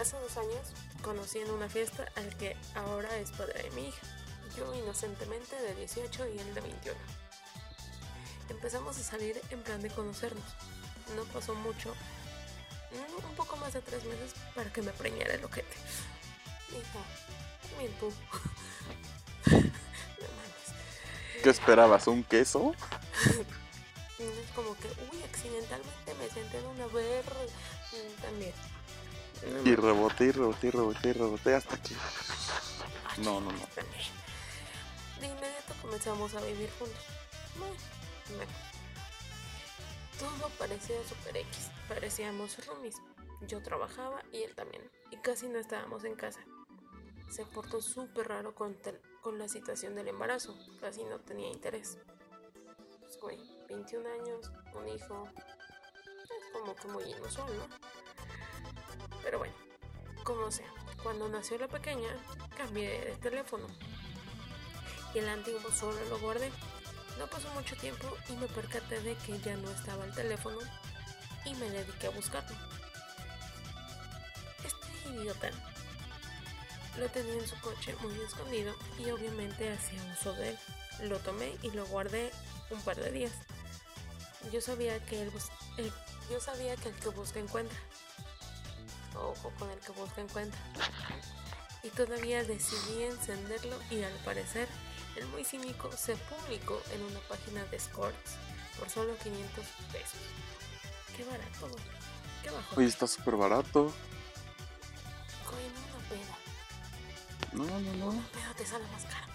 Hace 0.00 0.16
dos 0.18 0.36
años 0.36 0.60
conocí 1.02 1.38
en 1.38 1.50
una 1.50 1.68
fiesta 1.68 2.04
al 2.16 2.36
que 2.36 2.56
ahora 2.74 3.16
es 3.18 3.30
padre 3.32 3.62
de 3.64 3.70
mi 3.70 3.88
hija. 3.88 4.06
Yo 4.56 4.72
inocentemente 4.74 5.56
de 5.56 5.74
18 5.74 6.28
y 6.28 6.38
él 6.38 6.54
de 6.54 6.60
21. 6.60 6.98
Empezamos 8.50 8.98
a 8.98 9.02
salir 9.02 9.40
en 9.50 9.62
plan 9.62 9.80
de 9.80 9.90
conocernos. 9.90 10.44
No 11.16 11.24
pasó 11.32 11.54
mucho, 11.54 11.94
un 13.28 13.34
poco 13.36 13.56
más 13.56 13.72
de 13.72 13.80
tres 13.80 14.04
meses 14.04 14.34
para 14.54 14.72
que 14.72 14.82
me 14.82 14.92
preñara 14.92 15.34
el 15.34 15.44
ojete. 15.44 15.76
Hija, 16.70 17.68
también 17.68 17.92
tú. 17.98 18.12
no 19.50 19.56
mames. 19.56 21.42
¿Qué 21.42 21.50
esperabas? 21.50 22.06
¿Un 22.06 22.24
queso? 22.24 22.74
No 24.18 24.24
es 24.24 24.50
como 24.54 24.76
que, 24.76 24.88
uy, 25.12 25.22
accidentalmente 25.24 26.14
me 26.14 26.28
senté 26.28 26.58
en 26.58 26.66
una 26.66 26.86
ver 26.86 27.24
también. 28.22 28.52
No 29.42 29.70
Y 29.70 29.74
reboté, 29.74 30.26
y 30.26 30.30
reboté, 30.30 30.68
y 30.68 30.70
reboté, 30.70 31.08
y 31.08 31.12
reboté 31.12 31.54
hasta 31.54 31.76
que. 31.82 31.94
No, 33.18 33.40
no, 33.40 33.52
no. 33.52 33.66
también. 33.74 34.02
De 35.20 35.26
inmediato 35.26 35.74
comenzamos 35.82 36.34
a 36.34 36.40
vivir 36.42 36.70
juntos. 36.78 37.04
Bueno, 37.56 37.74
bueno. 38.36 38.73
Todo 40.18 40.48
parecía 40.58 40.96
super 41.08 41.36
X. 41.36 41.70
Parecíamos 41.88 42.64
roomies. 42.66 42.96
Yo 43.48 43.62
trabajaba 43.62 44.22
y 44.32 44.42
él 44.42 44.54
también. 44.54 44.88
Y 45.10 45.16
casi 45.18 45.48
no 45.48 45.58
estábamos 45.58 46.04
en 46.04 46.14
casa. 46.14 46.40
Se 47.30 47.44
portó 47.44 47.82
súper 47.82 48.28
raro 48.28 48.54
con, 48.54 48.76
con 49.20 49.38
la 49.38 49.48
situación 49.48 49.94
del 49.96 50.08
embarazo. 50.08 50.56
Casi 50.80 51.04
no 51.04 51.18
tenía 51.20 51.50
interés. 51.50 51.98
Pues, 53.00 53.18
güey, 53.20 53.38
21 53.68 54.08
años, 54.08 54.52
un 54.74 54.88
hijo. 54.88 55.28
Es 56.22 56.52
como 56.52 56.74
que 56.74 56.88
muy 56.88 57.04
inusual, 57.04 57.56
¿no? 57.56 57.66
Pero 59.22 59.38
bueno, 59.38 59.54
como 60.22 60.50
sea. 60.50 60.72
Cuando 61.02 61.28
nació 61.28 61.58
la 61.58 61.68
pequeña, 61.68 62.08
cambié 62.56 63.04
de 63.04 63.16
teléfono. 63.16 63.66
Y 65.14 65.18
el 65.18 65.28
antiguo 65.28 65.70
solo 65.70 65.98
lo 66.08 66.18
guardé. 66.18 66.50
No 67.18 67.26
pasó 67.28 67.48
mucho 67.54 67.76
tiempo 67.76 68.16
y 68.28 68.32
me 68.32 68.46
percaté 68.48 69.00
de 69.00 69.14
que 69.16 69.38
ya 69.40 69.56
no 69.56 69.70
estaba 69.70 70.04
el 70.04 70.12
teléfono 70.14 70.58
y 71.44 71.54
me 71.54 71.70
dediqué 71.70 72.08
a 72.08 72.10
buscarlo. 72.10 72.56
Este 74.64 75.08
idiota 75.10 75.50
lo 76.98 77.08
tenía 77.08 77.34
en 77.34 77.46
su 77.48 77.58
coche 77.60 77.94
muy 78.02 78.14
escondido 78.20 78.74
y 78.98 79.10
obviamente 79.10 79.72
hacía 79.72 80.00
uso 80.18 80.32
de 80.34 80.50
él. 80.50 80.58
Lo 81.02 81.18
tomé 81.18 81.56
y 81.62 81.70
lo 81.70 81.84
guardé 81.86 82.30
un 82.70 82.80
par 82.82 82.96
de 82.96 83.10
días. 83.10 83.32
Yo 84.52 84.60
sabía 84.60 85.04
que 85.06 85.22
el, 85.22 85.32
el- 85.78 85.92
yo 86.30 86.40
sabía 86.40 86.76
que 86.76 86.88
el 86.88 86.94
que 86.96 87.08
busca 87.10 87.38
encuentra. 87.40 87.76
Ojo 89.16 89.52
con 89.58 89.70
el 89.70 89.78
que 89.80 89.92
busca 89.92 90.20
encuentra. 90.20 90.58
Y 91.82 91.90
todavía 91.90 92.42
decidí 92.44 93.02
encenderlo 93.04 93.76
y 93.90 94.02
al 94.02 94.12
parecer 94.24 94.68
el 95.16 95.26
muy 95.28 95.44
cínico 95.44 95.90
se 95.96 96.16
publicó 96.16 96.80
en 96.92 97.02
una 97.02 97.20
página 97.20 97.64
de 97.66 97.78
Scores 97.78 98.16
por 98.78 98.90
solo 98.90 99.16
500 99.22 99.64
pesos. 99.92 100.20
Qué 101.16 101.24
barato, 101.24 101.68
güey. 101.68 101.84
Qué 102.42 102.50
bajo. 102.50 102.76
Oye, 102.76 102.88
está 102.88 103.06
súper 103.06 103.36
barato. 103.36 103.92
Con 105.44 105.58
una 105.58 106.08
peda. 106.08 106.36
No, 107.52 107.80
no, 107.80 107.94
no. 107.94 108.06
Una 108.08 108.28
peda 108.28 108.54
te 108.56 108.66
sale 108.66 108.84
más 108.88 109.04
cara. 109.04 109.28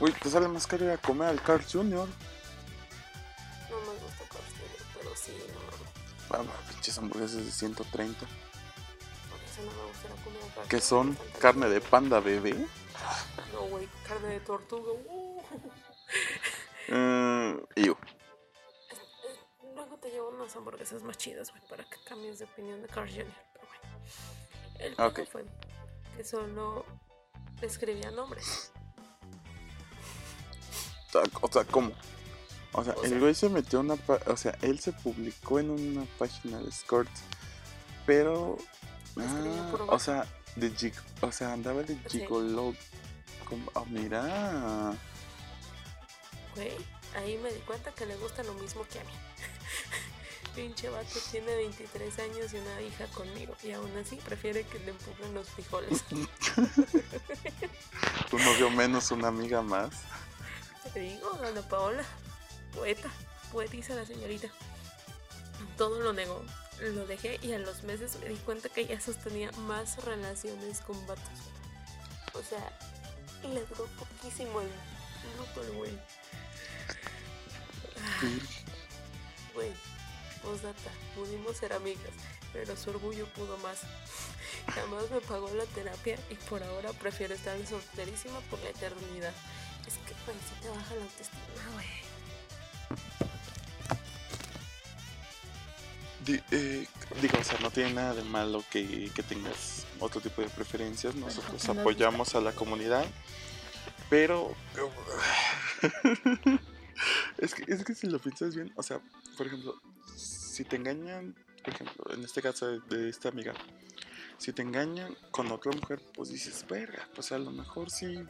Uy, 0.00 0.12
te 0.12 0.30
sale 0.30 0.48
más 0.48 0.66
caro 0.66 0.84
ir 0.86 0.90
a 0.90 0.96
comer 0.98 1.28
al 1.28 1.42
Carl 1.42 1.62
Jr. 1.62 2.08
No 3.68 3.76
me 3.80 3.98
gusta 4.00 4.24
Carl 4.28 4.44
pero 4.98 5.14
sí, 5.16 5.36
no 5.52 6.36
Ah, 6.36 6.42
pinches 6.70 6.96
hamburguesas 6.96 7.44
de 7.44 7.52
130. 7.52 8.18
Por 8.20 8.28
eso 8.28 9.62
no 9.62 9.70
me 9.70 9.88
gusta 9.88 10.08
comer 10.24 10.42
al 10.42 10.54
Carl 10.54 10.68
¿Qué 10.68 10.76
Jr., 10.78 10.82
son? 10.88 11.18
¿Carne 11.38 11.68
de 11.68 11.80
panda 11.82 12.20
bebé? 12.20 12.66
No, 13.62 13.68
no, 13.68 13.70
güey. 13.70 13.88
Carne 14.06 14.28
de 14.28 14.40
tortuga. 14.40 14.92
Uh. 14.92 15.42
Mm. 16.88 17.58
Eh, 17.76 17.94
Luego 19.74 19.96
te 19.98 20.10
llevo 20.10 20.30
unas 20.30 20.54
hamburguesas 20.56 21.02
más 21.02 21.16
chidas, 21.16 21.50
güey, 21.50 21.62
para 21.68 21.84
que 21.84 21.96
cambies 22.04 22.38
de 22.40 22.44
opinión 22.44 22.82
de 22.82 22.88
Carl 22.88 23.08
Jr. 23.08 23.26
Pero 23.52 23.66
bueno. 23.66 25.06
El 25.06 25.12
pedo 25.12 25.26
fue 25.26 25.44
que 26.16 26.24
solo 26.24 26.84
escribía 27.60 28.10
nombres. 28.10 28.72
O 31.08 31.12
sea, 31.12 31.22
o 31.40 31.52
sea, 31.52 31.64
¿cómo? 31.64 31.92
O 32.72 32.82
sea, 32.82 32.94
el 33.04 33.20
güey 33.20 33.34
se 33.34 33.48
metió 33.48 33.80
una... 33.80 33.96
O 34.26 34.36
sea, 34.36 34.56
él 34.62 34.80
se 34.80 34.92
publicó 34.92 35.60
en 35.60 35.70
una 35.70 36.04
página 36.18 36.58
de 36.58 36.68
escort, 36.68 37.10
pero... 38.06 38.56
Ah, 39.16 39.84
o 39.88 39.98
sea, 39.98 40.26
de. 40.56 40.92
O 41.20 41.32
sea, 41.32 41.52
andaba 41.52 41.82
de 41.82 41.98
Sí. 42.08 42.24
Como... 43.52 43.70
Ah, 43.74 43.84
mira... 43.86 44.94
Güey, 46.54 46.72
ahí 47.16 47.36
me 47.36 47.52
di 47.52 47.60
cuenta 47.60 47.92
que 47.92 48.06
le 48.06 48.16
gusta 48.16 48.42
lo 48.44 48.54
mismo 48.54 48.82
que 48.90 48.98
a 48.98 49.04
mí. 49.04 49.10
Pinche 50.54 50.88
vato 50.88 51.18
tiene 51.30 51.54
23 51.54 52.18
años 52.20 52.54
y 52.54 52.56
una 52.56 52.80
hija 52.80 53.06
conmigo. 53.08 53.54
Y 53.62 53.72
aún 53.72 53.94
así 53.98 54.16
prefiere 54.16 54.64
que 54.64 54.78
le 54.78 54.92
empujen 54.92 55.34
los 55.34 55.50
frijoles. 55.50 56.02
Tu 58.30 58.38
novio 58.38 58.70
menos 58.70 59.10
una 59.10 59.28
amiga 59.28 59.60
más. 59.60 59.90
Te 60.94 61.00
digo, 61.00 61.38
Ana 61.44 61.60
Paola, 61.68 62.04
poeta, 62.74 63.10
poetisa 63.52 63.94
la 63.94 64.06
señorita. 64.06 64.48
Todo 65.76 66.00
lo 66.00 66.14
negó, 66.14 66.42
lo 66.80 67.06
dejé 67.06 67.38
y 67.42 67.52
a 67.52 67.58
los 67.58 67.82
meses 67.82 68.18
me 68.18 68.30
di 68.30 68.36
cuenta 68.36 68.70
que 68.70 68.80
ella 68.80 68.98
sostenía 68.98 69.52
más 69.52 70.02
relaciones 70.06 70.80
con 70.80 71.06
vatos. 71.06 71.52
O 72.32 72.42
sea, 72.42 72.72
le 73.48 73.64
duró 73.66 73.86
poquísimo 73.98 74.60
el 74.60 74.68
luto 75.36 75.74
güey. 75.74 75.98
Güey, 79.54 79.72
postdata, 80.42 80.90
pudimos 81.14 81.56
ser 81.56 81.72
amigas, 81.72 82.12
pero 82.52 82.76
su 82.76 82.90
orgullo 82.90 83.26
pudo 83.34 83.58
más. 83.58 83.80
Jamás 84.74 85.10
me 85.10 85.20
pagó 85.20 85.50
la 85.54 85.66
terapia 85.66 86.18
y 86.30 86.34
por 86.34 86.62
ahora 86.62 86.92
prefiero 86.92 87.34
estar 87.34 87.56
solterísima 87.66 88.40
por 88.50 88.58
la 88.60 88.70
eternidad. 88.70 89.32
Es 89.86 89.94
que, 89.94 90.14
güey, 90.24 90.36
si 90.48 90.54
te 90.62 90.68
baja 90.68 90.94
la 90.94 91.02
autoestima, 91.02 91.74
güey. 91.74 92.11
Eh, 96.26 96.86
digo, 97.20 97.38
o 97.38 97.44
sea, 97.44 97.58
no 97.60 97.70
tiene 97.70 97.94
nada 97.94 98.14
de 98.14 98.22
malo 98.22 98.64
que, 98.70 99.10
que 99.14 99.22
tengas 99.22 99.86
otro 99.98 100.20
tipo 100.20 100.42
de 100.42 100.48
preferencias. 100.48 101.14
Nosotros 101.14 101.68
apoyamos 101.68 102.34
a 102.34 102.40
la 102.40 102.52
comunidad. 102.52 103.06
Pero. 104.10 104.54
es, 107.38 107.54
que, 107.54 107.72
es 107.72 107.84
que 107.84 107.94
si 107.94 108.06
lo 108.06 108.18
piensas 108.18 108.54
bien, 108.54 108.72
o 108.76 108.82
sea, 108.82 109.00
por 109.36 109.46
ejemplo, 109.46 109.80
si 110.16 110.64
te 110.64 110.76
engañan, 110.76 111.34
por 111.64 111.74
ejemplo, 111.74 112.04
en 112.12 112.22
este 112.24 112.42
caso 112.42 112.66
de, 112.66 112.80
de 112.96 113.08
esta 113.08 113.30
amiga, 113.30 113.54
si 114.38 114.52
te 114.52 114.62
engañan 114.62 115.16
con 115.30 115.50
otra 115.50 115.72
mujer, 115.72 116.00
pues 116.14 116.28
dices, 116.28 116.66
verga, 116.68 117.08
pues 117.14 117.32
a 117.32 117.38
lo 117.38 117.50
mejor 117.50 117.90
sí 117.90 118.24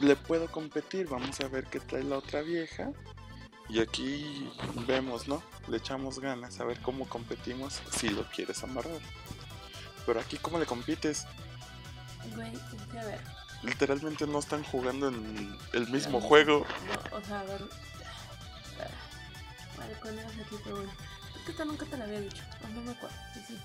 le 0.00 0.16
puedo 0.16 0.50
competir. 0.50 1.06
Vamos 1.08 1.40
a 1.40 1.48
ver 1.48 1.66
qué 1.66 1.80
trae 1.80 2.02
la 2.02 2.18
otra 2.18 2.42
vieja. 2.42 2.92
Y 3.68 3.80
aquí 3.80 4.48
vemos, 4.86 5.26
¿no? 5.26 5.42
Le 5.68 5.78
echamos 5.78 6.20
ganas 6.20 6.60
a 6.60 6.64
ver 6.64 6.80
cómo 6.80 7.08
competimos 7.08 7.80
si 7.90 8.08
lo 8.08 8.24
quieres 8.30 8.62
amarrar. 8.62 9.00
Pero 10.04 10.20
aquí, 10.20 10.36
¿cómo 10.38 10.58
le 10.58 10.66
compites? 10.66 11.26
Güey, 12.34 12.54
es 12.54 12.60
que 12.92 12.98
a 12.98 13.04
ver. 13.04 13.20
Literalmente 13.62 14.26
no 14.26 14.38
están 14.38 14.62
jugando 14.62 15.08
en 15.08 15.58
el 15.72 15.88
mismo 15.88 15.92
mismo. 15.92 16.20
juego. 16.20 16.64
No, 16.86 17.16
o 17.16 17.20
sea, 17.22 17.40
a 17.40 17.44
ver. 17.44 17.62
Vale, 19.76 20.00
con 20.00 20.18
eso 20.18 20.28
aquí, 20.28 20.56
pero 20.62 20.76
bueno. 20.76 20.92
Que 21.44 21.64
nunca 21.64 21.86
te 21.86 21.96
la 21.96 22.04
había 22.04 22.20
dicho. 22.20 22.42
O 22.64 22.68
no 22.68 22.80
me 22.82 22.90
acuerdo. 22.92 23.16
Sí, 23.34 23.40
sí. 23.48 23.58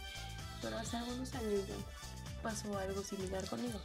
Pero 0.61 0.77
hace 0.77 0.97
algunos 0.97 1.33
años 1.33 1.61
pasó 2.43 2.77
algo 2.77 3.03
similar 3.03 3.47
conmigo. 3.47 3.79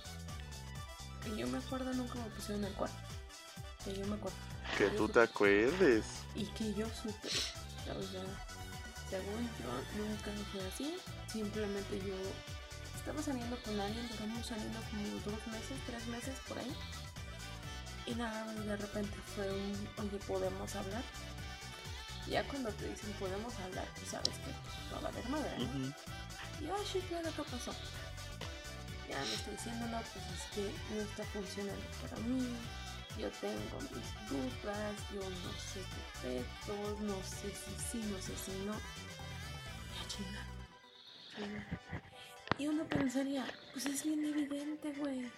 Que 1.23 1.37
yo 1.37 1.47
me 1.47 1.59
acuerdo 1.59 1.93
nunca 1.95 2.15
me 2.15 2.29
pusieron 2.31 2.65
el 2.65 2.73
cuarto. 2.75 2.97
Que 3.87 3.95
yo 3.95 4.07
me 4.07 4.17
acuerdo. 4.17 4.37
Que 4.77 4.89
tú 4.89 5.09
te 5.09 5.21
acuerdes. 5.21 6.05
Y 6.35 6.45
que 6.47 6.75
yo 6.75 6.87
supe. 6.91 7.29
O 7.29 8.03
sea, 8.03 8.27
según 9.09 9.49
yo, 9.63 10.03
nunca 10.03 10.33
fue 10.51 10.67
así. 10.67 10.97
Simplemente 11.33 11.99
yo 12.01 12.15
estaba 12.97 13.23
saliendo 13.23 13.57
con 13.63 13.79
alguien, 13.79 14.09
duramos 14.09 14.45
saliendo 14.45 14.81
como 14.91 15.09
dos 15.25 15.47
meses, 15.47 15.79
tres 15.87 16.05
meses 16.09 16.35
por 16.49 16.59
ahí. 16.59 16.75
Y 18.07 18.15
nada, 18.17 18.53
de 18.53 18.77
repente 18.77 19.17
fue 19.37 19.49
un, 19.53 19.89
oye, 19.99 20.19
¿podemos 20.27 20.75
hablar? 20.75 21.05
Ya 22.29 22.43
cuando 22.49 22.71
te 22.71 22.89
dicen 22.89 23.13
podemos 23.21 23.55
hablar, 23.61 23.87
tú 23.95 24.11
sabes 24.11 24.31
que 24.31 24.93
va 24.93 24.99
a 24.99 25.01
valer 25.03 25.29
madre, 25.29 25.59
¿no? 25.59 25.65
Ujú. 25.65 25.93
Y 26.61 26.67
yo, 26.67 26.77
sí, 26.91 27.01
claro, 27.09 27.31
¿qué 27.37 27.43
pasó? 27.45 27.73
Ya 29.09 29.21
me 29.21 29.35
está 29.35 29.51
diciendo, 29.53 29.87
no, 29.87 30.01
pues 30.01 30.25
es 30.35 30.43
que 30.53 30.95
no 30.95 31.03
está 31.03 31.25
funcionando 31.27 31.87
para 32.03 32.17
mí. 32.23 32.57
Yo 33.19 33.31
tengo 33.41 33.81
mis 33.81 34.29
dudas, 34.29 34.95
yo 35.13 35.21
no 35.21 35.53
sé 35.59 35.81
qué 36.21 36.45
pedos, 36.67 37.01
no 37.01 37.23
sé 37.23 37.51
si 37.51 37.81
sí, 37.91 38.13
no 38.13 38.19
sé 38.19 38.37
si 38.37 38.51
no. 38.67 38.75
Ya 38.75 40.09
chinga. 40.09 40.47
Y 42.59 42.67
uno 42.67 42.85
pensaría, 42.85 43.47
pues 43.73 43.87
es 43.87 44.05
bien 44.05 44.25
evidente, 44.25 44.93
güey. 44.95 45.31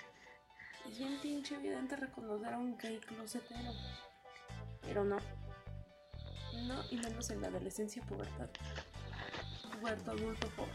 Es 0.89 0.99
bien 0.99 1.19
pinche 1.21 1.55
evidente 1.55 1.97
reconocer 1.97 2.53
a 2.53 2.59
un 2.59 2.77
gay 2.79 2.99
closetero. 2.99 3.73
Pero 4.83 5.05
no. 5.05 5.19
No, 6.67 6.83
y 6.91 6.97
menos 6.97 7.31
en 7.31 7.43
la 7.43 7.49
adolescencia 7.49 8.03
pubertad. 8.03 8.49
Puberto 9.73 10.11
adulto 10.11 10.51
joven. 10.57 10.75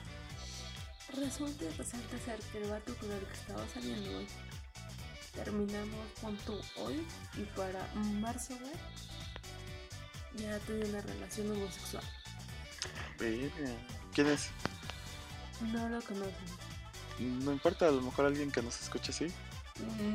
Resulta 1.18 1.66
y 1.66 1.70
resalta 1.70 2.18
ser 2.20 2.40
que 2.52 2.64
el 2.64 2.70
vato 2.70 2.96
con 2.96 3.12
el 3.12 3.26
que 3.26 3.34
estaba 3.34 3.68
saliendo 3.68 4.18
hoy 4.18 4.28
terminamos 5.34 6.06
con 6.22 6.36
tú 6.38 6.60
hoy 6.78 7.06
y 7.36 7.42
para 7.56 7.86
marzo, 8.22 8.56
güey, 8.60 8.74
ya 10.36 10.58
tenía 10.60 10.86
una 10.86 11.02
relación 11.02 11.52
homosexual. 11.52 12.04
¿Quién 13.18 14.28
es? 14.28 14.50
No 15.72 15.90
lo 15.90 16.02
conocen. 16.02 16.34
No 17.20 17.52
importa, 17.52 17.88
a 17.88 17.92
lo 17.92 18.02
mejor 18.02 18.26
alguien 18.26 18.52
que 18.52 18.62
nos 18.62 18.82
escuche 18.82 19.12
así. 19.12 19.28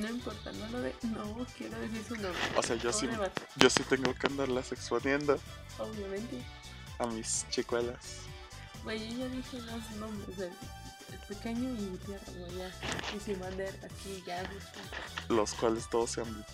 No 0.01 0.09
importa, 0.09 0.53
no 0.53 0.69
lo 0.69 0.81
de. 0.81 0.95
No 1.03 1.47
quiero 1.57 1.79
decir 1.81 2.05
su 2.05 2.15
nombre. 2.15 2.41
O 2.57 2.63
sea, 2.63 2.77
yo 2.77 2.93
sí, 2.93 3.09
yo 3.57 3.71
sí 3.71 3.83
tengo 3.85 4.15
que 4.15 4.27
andarlas 4.27 4.73
exponiendo 4.73 5.39
Obviamente. 5.79 6.43
a 6.99 7.07
mis 7.07 7.47
chicuelas. 7.51 8.21
Güey, 8.85 9.11
yo 9.11 9.19
ya 9.19 9.29
dije 9.29 9.61
los 9.63 9.91
nombres 9.93 10.39
el 11.13 11.19
pequeño 11.35 11.71
y 11.71 11.89
Gutiérrez, 11.89 12.37
güey, 12.37 12.57
ya. 12.57 12.71
Y 13.17 13.21
sin 13.21 13.41
bandera, 13.41 13.73
aquí 13.85 14.23
ya. 14.27 14.43
listo. 14.43 14.79
Los 15.29 15.55
cuales 15.55 15.89
todos 15.91 16.11
se 16.13 16.21
han. 16.23 16.45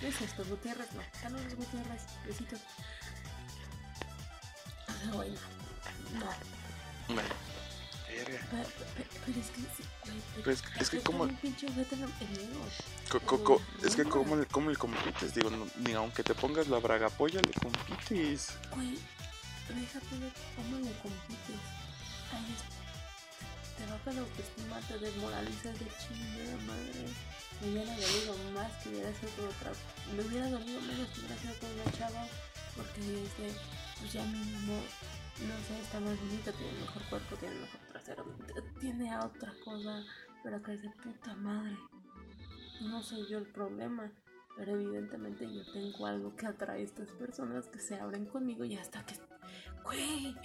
¿Qué 0.00 0.08
es 0.08 0.20
esto? 0.20 0.44
Gutiérrez, 0.44 0.92
no. 0.92 1.02
Saludos, 1.20 1.54
Gutiérrez. 1.54 2.02
Besitos. 2.26 2.60
O 4.88 4.92
sea, 5.02 5.12
güey, 5.12 5.30
no. 5.30 6.20
No. 6.20 6.32
Bueno. 7.14 7.28
Pero, 8.10 9.38
es 9.40 9.46
que 9.50 9.60
sí, 9.60 9.84
güey. 10.04 10.22
pero 10.36 10.50
es, 10.50 10.62
es 10.80 10.90
que 10.90 11.00
como... 11.00 11.28
Co- 13.08 13.20
co- 13.20 13.42
co- 13.44 13.62
es 13.84 13.96
que 13.96 14.04
cómo 14.04 14.36
le, 14.36 14.46
compites, 14.76 15.34
digo, 15.34 15.48
no- 15.50 15.66
ni 15.78 15.92
aunque 15.92 16.22
te 16.22 16.34
pongas 16.34 16.68
la 16.68 16.78
braga 16.78 17.08
polla 17.08 17.40
le 17.40 17.52
compites. 17.52 18.50
Güey, 18.74 18.98
déjate 19.68 20.18
de 20.18 20.30
cómo 20.56 20.76
le 20.78 20.92
compites. 20.98 21.60
Ay, 22.32 22.54
es- 22.56 22.79
te 23.80 23.90
baja 23.90 24.12
la 24.12 24.20
autoestima, 24.20 24.80
te 24.80 24.98
desmoralizas 24.98 25.78
de 25.78 25.86
chingada 25.96 26.56
madre. 26.66 27.08
Me 27.60 27.70
hubiera 27.70 27.96
dolido 27.96 28.36
más 28.52 28.72
que 28.82 28.90
hubiera 28.90 29.14
sido 29.14 29.32
con 29.36 29.46
otra. 29.46 29.72
Me 30.14 30.22
hubiera 30.22 30.50
dolido 30.50 30.80
menos 30.82 31.08
que 31.08 31.20
hubiera 31.20 31.36
sido 31.36 31.54
con 31.60 31.70
una 31.70 31.92
chava. 31.92 32.26
Porque 32.76 33.24
este, 33.24 33.52
pues 33.98 34.12
ya 34.12 34.24
mínimo, 34.24 34.74
no 34.76 35.54
sé, 35.66 35.80
está 35.80 36.00
más 36.00 36.18
bonita, 36.20 36.52
tiene 36.52 36.72
mejor 36.80 37.02
cuerpo, 37.08 37.36
tiene 37.36 37.54
mejor 37.56 37.80
trasero, 37.90 38.24
tiene 38.80 39.18
otra 39.18 39.52
cosa. 39.64 40.04
Pero 40.42 40.56
acá 40.56 40.72
es 40.72 40.80
puta 41.02 41.34
madre. 41.36 41.76
No 42.82 43.02
soy 43.02 43.26
yo 43.28 43.38
el 43.38 43.46
problema. 43.46 44.12
Pero 44.56 44.72
evidentemente 44.72 45.50
yo 45.50 45.64
tengo 45.72 46.06
algo 46.06 46.36
que 46.36 46.46
atrae 46.46 46.80
a 46.80 46.84
estas 46.84 47.08
personas 47.12 47.66
que 47.66 47.78
se 47.78 47.98
abren 47.98 48.26
conmigo 48.26 48.64
y 48.64 48.76
hasta 48.76 49.06
que... 49.06 49.14
¡Güey! 49.84 50.36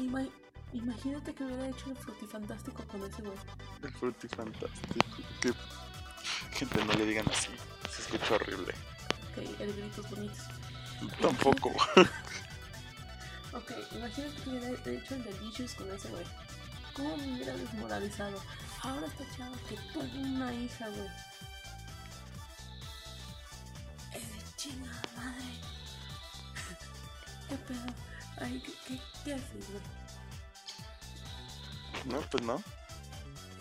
Ima- 0.00 0.28
imagínate 0.72 1.34
que 1.34 1.44
hubiera 1.44 1.68
hecho 1.68 1.90
el 1.90 1.96
frutifantástico 1.96 2.82
con 2.84 3.02
ese 3.04 3.22
güey. 3.22 3.36
El 3.82 3.92
frutifantástico. 3.92 4.94
Que 5.40 5.52
gente 6.52 6.84
no 6.84 6.92
le 6.94 7.06
digan 7.06 7.28
así. 7.30 7.50
Se 7.90 8.02
escucha 8.02 8.34
horrible. 8.34 8.74
Ok, 9.30 9.60
el 9.60 9.72
gritos 9.76 10.10
bonitos. 10.10 10.46
Tampoco. 11.20 11.72
Ok, 13.52 13.72
imagínate 13.90 14.42
que 14.44 14.50
hubiera 14.50 14.68
hecho 14.68 15.14
el 15.16 15.24
delicious 15.24 15.74
con 15.74 15.90
ese 15.90 16.08
güey. 16.08 16.24
¿Cómo 16.94 17.16
me 17.16 17.32
hubiera 17.32 17.52
desmoralizado? 17.56 18.40
Ahora 18.80 19.08
esta 19.08 19.24
chava 19.36 19.56
que 19.68 19.74
tuvo 19.92 20.04
una 20.04 20.54
hija, 20.54 20.88
güey. 20.88 21.08
Es 24.14 24.32
de 24.32 24.56
chingada 24.56 25.02
madre. 25.16 25.42
¿Qué 27.48 27.56
pedo? 27.56 27.86
Ay, 28.40 28.60
¿qué, 28.64 28.72
qué, 28.86 29.00
qué 29.24 29.34
haces, 29.34 29.70
güey? 29.70 29.82
No, 32.06 32.20
pues 32.30 32.42
no. 32.42 32.56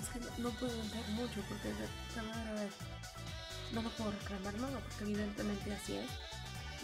Es 0.01 0.09
que 0.13 0.19
no, 0.19 0.29
no 0.37 0.49
puedo 0.51 0.81
entrar 0.81 1.07
mucho 1.09 1.41
porque 1.49 1.69
esta 1.69 2.23
madre, 2.23 2.61
a 2.61 3.73
no 3.73 3.81
lo 3.81 3.89
puedo 3.89 4.11
reclamar 4.11 4.53
nada 4.55 4.79
porque 4.79 5.03
evidentemente 5.03 5.73
así 5.73 5.97
es. 5.97 6.09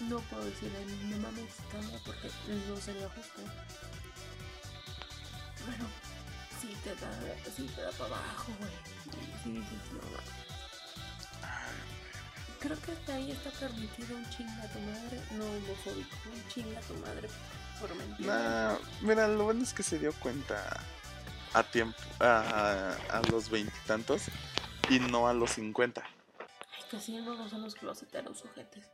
No 0.10 0.20
puedo 0.20 0.44
decirle, 0.44 0.86
no 0.86 1.18
mames, 1.20 1.54
cambia 1.72 1.98
porque 2.06 2.30
no 2.68 2.76
sería 2.82 3.08
justo. 3.10 3.42
Bueno, 5.66 5.86
sí 6.60 6.76
te 6.84 6.90
da, 6.96 7.12
sí 7.56 7.72
te 7.74 7.82
da 7.82 7.92
para 7.92 8.18
abajo, 8.18 8.52
güey. 8.60 8.72
Sí, 9.44 9.52
dices, 9.52 9.94
no 9.94 10.02
mames. 10.12 10.46
Creo 12.60 12.82
que 12.82 12.92
hasta 12.92 13.14
ahí 13.14 13.32
está 13.32 13.52
permitido 13.52 14.18
un 14.18 14.30
chinga 14.32 14.64
a 14.64 14.68
tu 14.68 14.80
madre, 14.80 15.22
no 15.38 15.46
homofóbico, 15.46 16.18
un 16.34 16.48
chinga 16.50 16.80
a 16.80 16.82
tu 16.82 16.96
madre 16.96 17.30
por 17.80 17.94
mentira. 17.96 18.34
Nah, 18.34 18.78
mira, 19.02 19.28
lo 19.28 19.46
bueno 19.46 19.64
es 19.64 19.74
que 19.74 19.84
se 19.84 20.00
dio 20.00 20.14
cuenta 20.14 20.82
a 21.54 21.64
tiempo, 21.64 21.98
a, 22.20 22.96
a 23.10 23.22
los 23.32 23.50
veintitantos 23.50 24.24
y 24.90 25.00
no 25.00 25.28
a 25.28 25.34
los 25.34 25.52
cincuenta. 25.52 26.04
Ay, 26.40 26.84
que 26.90 27.00
sí, 27.00 27.18
no 27.18 27.50
son 27.50 27.62
los 27.62 27.76
closeteros 27.76 28.40
sujetes. 28.40 28.86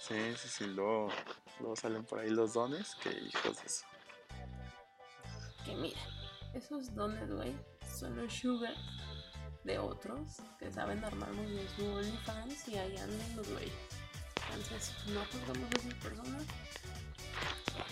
Sí, 0.00 0.14
sí, 0.36 0.48
sí, 0.48 0.66
luego, 0.66 1.08
luego 1.60 1.76
salen 1.76 2.04
por 2.04 2.20
ahí 2.20 2.30
los 2.30 2.54
dones, 2.54 2.94
que 3.02 3.10
hijos 3.10 3.56
de 3.56 3.66
eso. 3.66 3.84
Que 5.64 5.74
mira, 5.74 6.00
esos 6.54 6.94
dones, 6.94 7.28
güey, 7.30 7.54
son 7.98 8.16
los 8.16 8.32
sugar 8.32 8.74
de 9.64 9.78
otros 9.80 10.42
que 10.60 10.72
saben 10.72 11.02
armar 11.04 11.32
muy 11.32 11.46
bien 11.46 11.68
su 11.76 11.84
OnlyFans 11.84 12.68
y 12.68 12.78
ahí 12.78 12.96
andan 12.98 13.36
los 13.36 13.48
güey. 13.50 13.72
Entonces, 14.54 14.94
no 15.08 15.20
juzgamos 15.24 15.74
a 15.74 15.78
esas 15.78 15.94
personas 15.94 16.42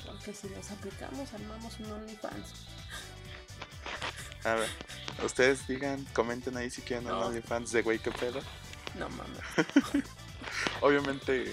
porque 0.06 0.32
si 0.32 0.48
los 0.48 0.70
aplicamos, 0.70 1.32
armamos 1.32 1.78
un 1.80 1.92
OnlyFans. 1.92 2.66
A 4.44 4.54
ver, 4.54 4.68
ustedes 5.24 5.66
digan, 5.66 6.04
comenten 6.12 6.56
ahí 6.56 6.70
si 6.70 6.82
quieren 6.82 7.06
un 7.06 7.12
No. 7.12 7.26
OnlyFans 7.26 7.72
de 7.72 7.82
güey, 7.82 7.98
qué 7.98 8.10
pedo. 8.12 8.40
No 8.98 9.08
mames. 9.08 9.40
Obviamente, 10.80 11.52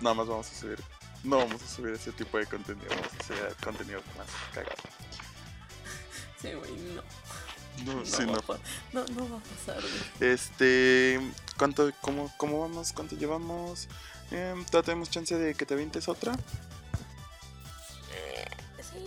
nada 0.00 0.14
más 0.14 0.26
vamos 0.26 0.50
a 0.50 0.54
subir. 0.54 0.78
No 1.24 1.38
vamos 1.38 1.62
a 1.62 1.68
subir 1.68 1.94
ese 1.94 2.12
tipo 2.12 2.36
de 2.38 2.46
contenido, 2.46 2.88
vamos 2.90 3.06
a 3.12 3.16
hacer 3.22 3.56
contenido 3.64 4.00
más 4.18 4.26
cagado. 4.52 4.76
Sí, 6.40 6.52
güey, 6.52 6.72
no. 6.94 7.02
No, 7.86 7.94
No, 8.00 8.04
sí, 8.04 8.24
va 8.26 8.32
no. 8.92 9.04
no, 9.04 9.06
no 9.14 9.30
va 9.30 9.38
a 9.38 9.40
pasar, 9.40 9.80
güey. 9.80 10.32
Este, 10.32 11.20
¿cuánto, 11.56 11.90
cómo, 12.00 12.32
cómo 12.36 12.60
vamos? 12.60 12.92
¿Cuánto 12.92 13.16
llevamos? 13.16 13.88
¿Todavía 14.30 14.82
tenemos 14.82 15.10
chance 15.10 15.36
de 15.36 15.54
que 15.54 15.64
te 15.64 15.74
avientes 15.74 16.08
otra? 16.08 16.34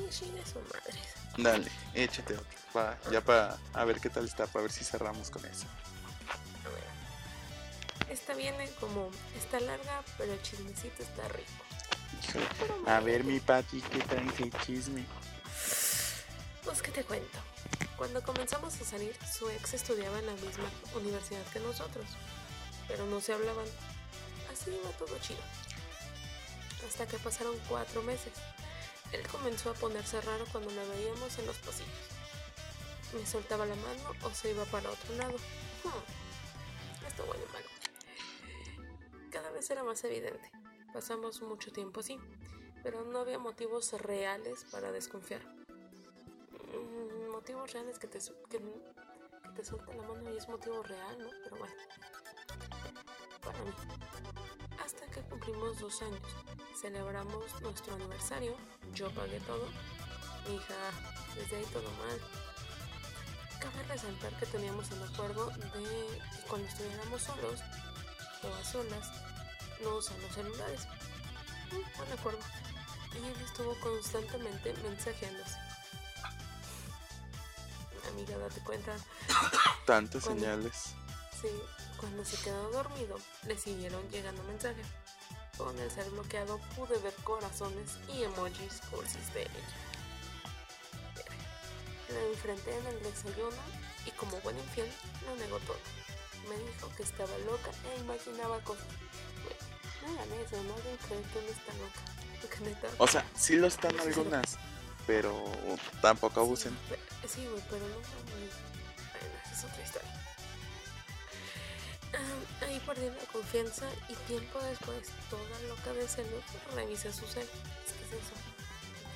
De 0.06 0.12
su 0.12 0.26
madre. 0.28 1.00
Dale, 1.38 1.72
échate 1.96 2.36
otra. 2.36 2.60
Va, 2.76 2.98
ya 3.12 3.22
para 3.22 3.58
a 3.74 3.86
ver 3.86 4.00
qué 4.00 4.10
tal 4.10 4.26
está, 4.26 4.46
para 4.46 4.64
ver 4.64 4.72
si 4.72 4.84
cerramos 4.84 5.32
con 5.32 5.44
eso. 5.46 5.66
Esta 8.10 8.36
viene 8.36 8.70
como, 8.80 9.10
está 9.36 9.60
larga, 9.60 10.04
pero 10.18 10.34
el 10.34 10.42
chismecito 10.44 11.02
está 11.02 11.28
rico. 11.30 11.52
Híjole. 12.22 12.90
A 12.90 13.00
ver, 13.00 13.24
mi 13.24 13.40
Pati, 13.40 13.82
¿qué 13.82 14.00
tal 14.00 14.32
el 14.38 14.54
chisme? 14.64 15.04
Pues 16.64 16.82
que 16.82 16.92
te 16.92 17.04
cuento. 17.04 17.40
Cuando 17.98 18.22
comenzamos 18.22 18.80
a 18.80 18.86
salir, 18.86 19.18
su 19.26 19.50
ex 19.50 19.74
estudiaba 19.74 20.20
en 20.20 20.28
la 20.28 20.34
misma 20.34 20.70
universidad 20.96 21.44
que 21.52 21.60
nosotros, 21.62 22.06
pero 22.88 23.06
no 23.08 23.22
se 23.22 23.34
hablaban. 23.34 23.66
Así 24.54 24.70
iba 24.70 24.92
todo 24.98 25.18
chido. 25.20 25.42
Hasta 26.88 27.08
que 27.08 27.18
pasaron 27.18 27.56
cuatro 27.68 28.04
meses. 28.04 28.34
Él 29.12 29.26
comenzó 29.28 29.70
a 29.72 29.74
ponerse 29.74 30.20
raro 30.22 30.46
cuando 30.52 30.70
me 30.72 30.86
veíamos 30.90 31.38
en 31.40 31.46
los 31.46 31.58
pasillos. 31.58 31.92
Me 33.14 33.26
soltaba 33.26 33.66
la 33.66 33.76
mano 33.76 34.12
o 34.24 34.30
se 34.32 34.52
iba 34.52 34.66
para 34.66 34.90
otro 34.90 35.16
lado. 35.16 35.36
Hmm, 35.84 37.06
Esto 37.08 37.24
huele 37.24 37.46
mal. 37.54 37.64
Cada 39.32 39.52
vez 39.52 39.70
era 39.70 39.84
más 39.84 40.04
evidente. 40.04 40.52
Pasamos 40.94 41.42
mucho 41.42 41.72
tiempo 41.72 42.00
así, 42.00 42.18
pero 42.84 43.04
no 43.04 43.20
había 43.20 43.38
motivos 43.40 43.92
reales 43.94 44.66
para 44.72 44.92
desconfiar 44.92 45.42
mm, 46.62 47.32
motivos 47.32 47.72
reales 47.74 48.00
que 48.00 48.08
te, 48.08 48.20
que 48.50 48.60
te 49.56 49.66
suelta 49.66 49.94
la 49.94 50.04
mano 50.04 50.34
y 50.34 50.38
es 50.38 50.48
motivo 50.48 50.82
real, 50.84 51.18
¿no? 51.20 51.30
Pero 51.44 51.58
bueno, 51.58 51.74
para 53.42 53.60
mí. 53.64 53.72
Hasta 54.84 55.06
que 55.08 55.22
cumplimos 55.22 55.80
dos 55.80 56.02
años, 56.02 56.22
celebramos 56.80 57.62
nuestro 57.62 57.96
aniversario, 57.96 58.56
yo 58.94 59.10
pagué 59.12 59.40
todo, 59.42 59.68
hija, 60.54 60.76
desde 61.36 61.58
ahí 61.58 61.66
todo 61.74 61.90
mal. 61.92 62.20
Cabe 63.60 63.84
resaltar 63.88 64.32
que 64.38 64.46
teníamos 64.48 64.92
el 64.92 65.02
acuerdo 65.04 65.48
de 65.50 65.70
que 65.72 66.20
cuando 66.48 66.68
estuviéramos 66.68 67.22
solos 67.22 67.60
o 68.44 68.54
a 68.54 68.64
solas, 68.64 69.10
no 69.82 69.96
usar 69.96 70.18
los 70.20 70.34
celulares. 70.34 70.82
Mm, 71.72 71.98
buen 71.98 72.12
acuerdo. 72.14 72.40
Y 73.14 73.26
él 73.26 73.36
estuvo 73.44 73.74
constantemente 73.80 74.74
mensajeándose. 74.84 75.56
Amiga, 78.12 78.38
date 78.38 78.60
cuenta. 78.62 78.96
Tantas 79.86 80.24
Cuando- 80.24 80.42
señales. 80.44 80.94
Sí, 81.42 81.48
cuando 81.98 82.24
se 82.24 82.38
quedó 82.38 82.70
dormido, 82.72 83.18
le 83.48 83.58
siguieron 83.58 84.08
llegando 84.10 84.44
mensajes. 84.44 84.86
Con 85.58 85.78
el 85.80 85.90
ser 85.90 86.10
bloqueado 86.10 86.60
pude 86.76 86.98
ver 87.00 87.14
corazones 87.24 87.98
y 88.14 88.24
emojis 88.24 88.82
cursis 88.92 89.34
de 89.34 89.44
ella. 89.44 89.52
La 92.10 92.22
enfrenté 92.32 92.78
en 92.78 92.88
el 92.88 93.04
desayuno 93.04 93.58
y 94.06 94.12
como 94.12 94.40
buen 94.42 94.58
infiel 94.58 94.92
lo 95.26 95.36
negó 95.38 95.60
todo. 95.60 95.78
Me 96.50 96.58
dijo 96.58 96.92
que 96.96 97.04
estaba 97.04 97.36
loca 97.40 97.72
e 97.94 98.00
imaginaba 98.02 98.60
cosas. 98.60 98.86
Güey, 99.44 99.56
no 100.14 100.22
hagan 100.22 100.40
eso, 100.40 100.62
no 100.64 100.74
hagan 100.74 100.98
creer 101.08 101.24
que 101.24 101.40
uno 101.40 101.50
está 101.50 101.74
loca. 101.74 102.02
Porque 102.42 102.60
neta, 102.60 102.88
O 103.00 103.08
sea, 103.08 103.26
sí 103.36 103.56
lo 103.56 103.68
están 103.68 104.00
algunas, 104.00 104.58
pero 105.08 105.34
tampoco 106.02 106.42
abusen. 106.42 106.78
Sí, 107.28 107.48
güey, 107.48 107.64
pero 107.70 107.88
no 107.88 108.00
es 109.56 109.64
otra 109.64 109.84
historia. 109.84 110.25
Ah, 112.18 112.66
ahí 112.66 112.80
perdí 112.86 113.08
la 113.08 113.26
confianza 113.32 113.88
y 114.10 114.16
tiempo 114.28 114.60
después, 114.60 115.12
toda 115.30 115.60
loca 115.68 115.94
de 115.94 116.08
celos, 116.08 116.44
revisé 116.74 117.12
su 117.12 117.26
cel. 117.26 117.48
Que 117.48 118.18
es 118.18 118.24
eso. 118.24 118.34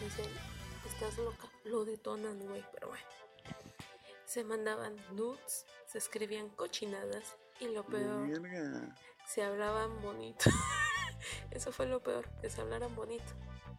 Dicen, 0.03 0.31
estás 0.85 1.17
loca. 1.17 1.47
Lo 1.65 1.85
detonan, 1.85 2.39
güey, 2.39 2.63
pero 2.73 2.89
bueno. 2.89 3.05
Se 4.25 4.43
mandaban 4.43 4.95
nudes, 5.15 5.65
se 5.85 5.97
escribían 5.97 6.49
cochinadas 6.49 7.37
y 7.59 7.67
lo 7.69 7.85
peor, 7.85 8.29
se 9.27 9.43
hablaban 9.43 10.01
bonito. 10.01 10.49
Eso 11.51 11.71
fue 11.71 11.87
lo 11.87 12.01
peor, 12.01 12.29
que 12.41 12.49
se 12.49 12.61
hablaran 12.61 12.95
bonito. 12.95 13.33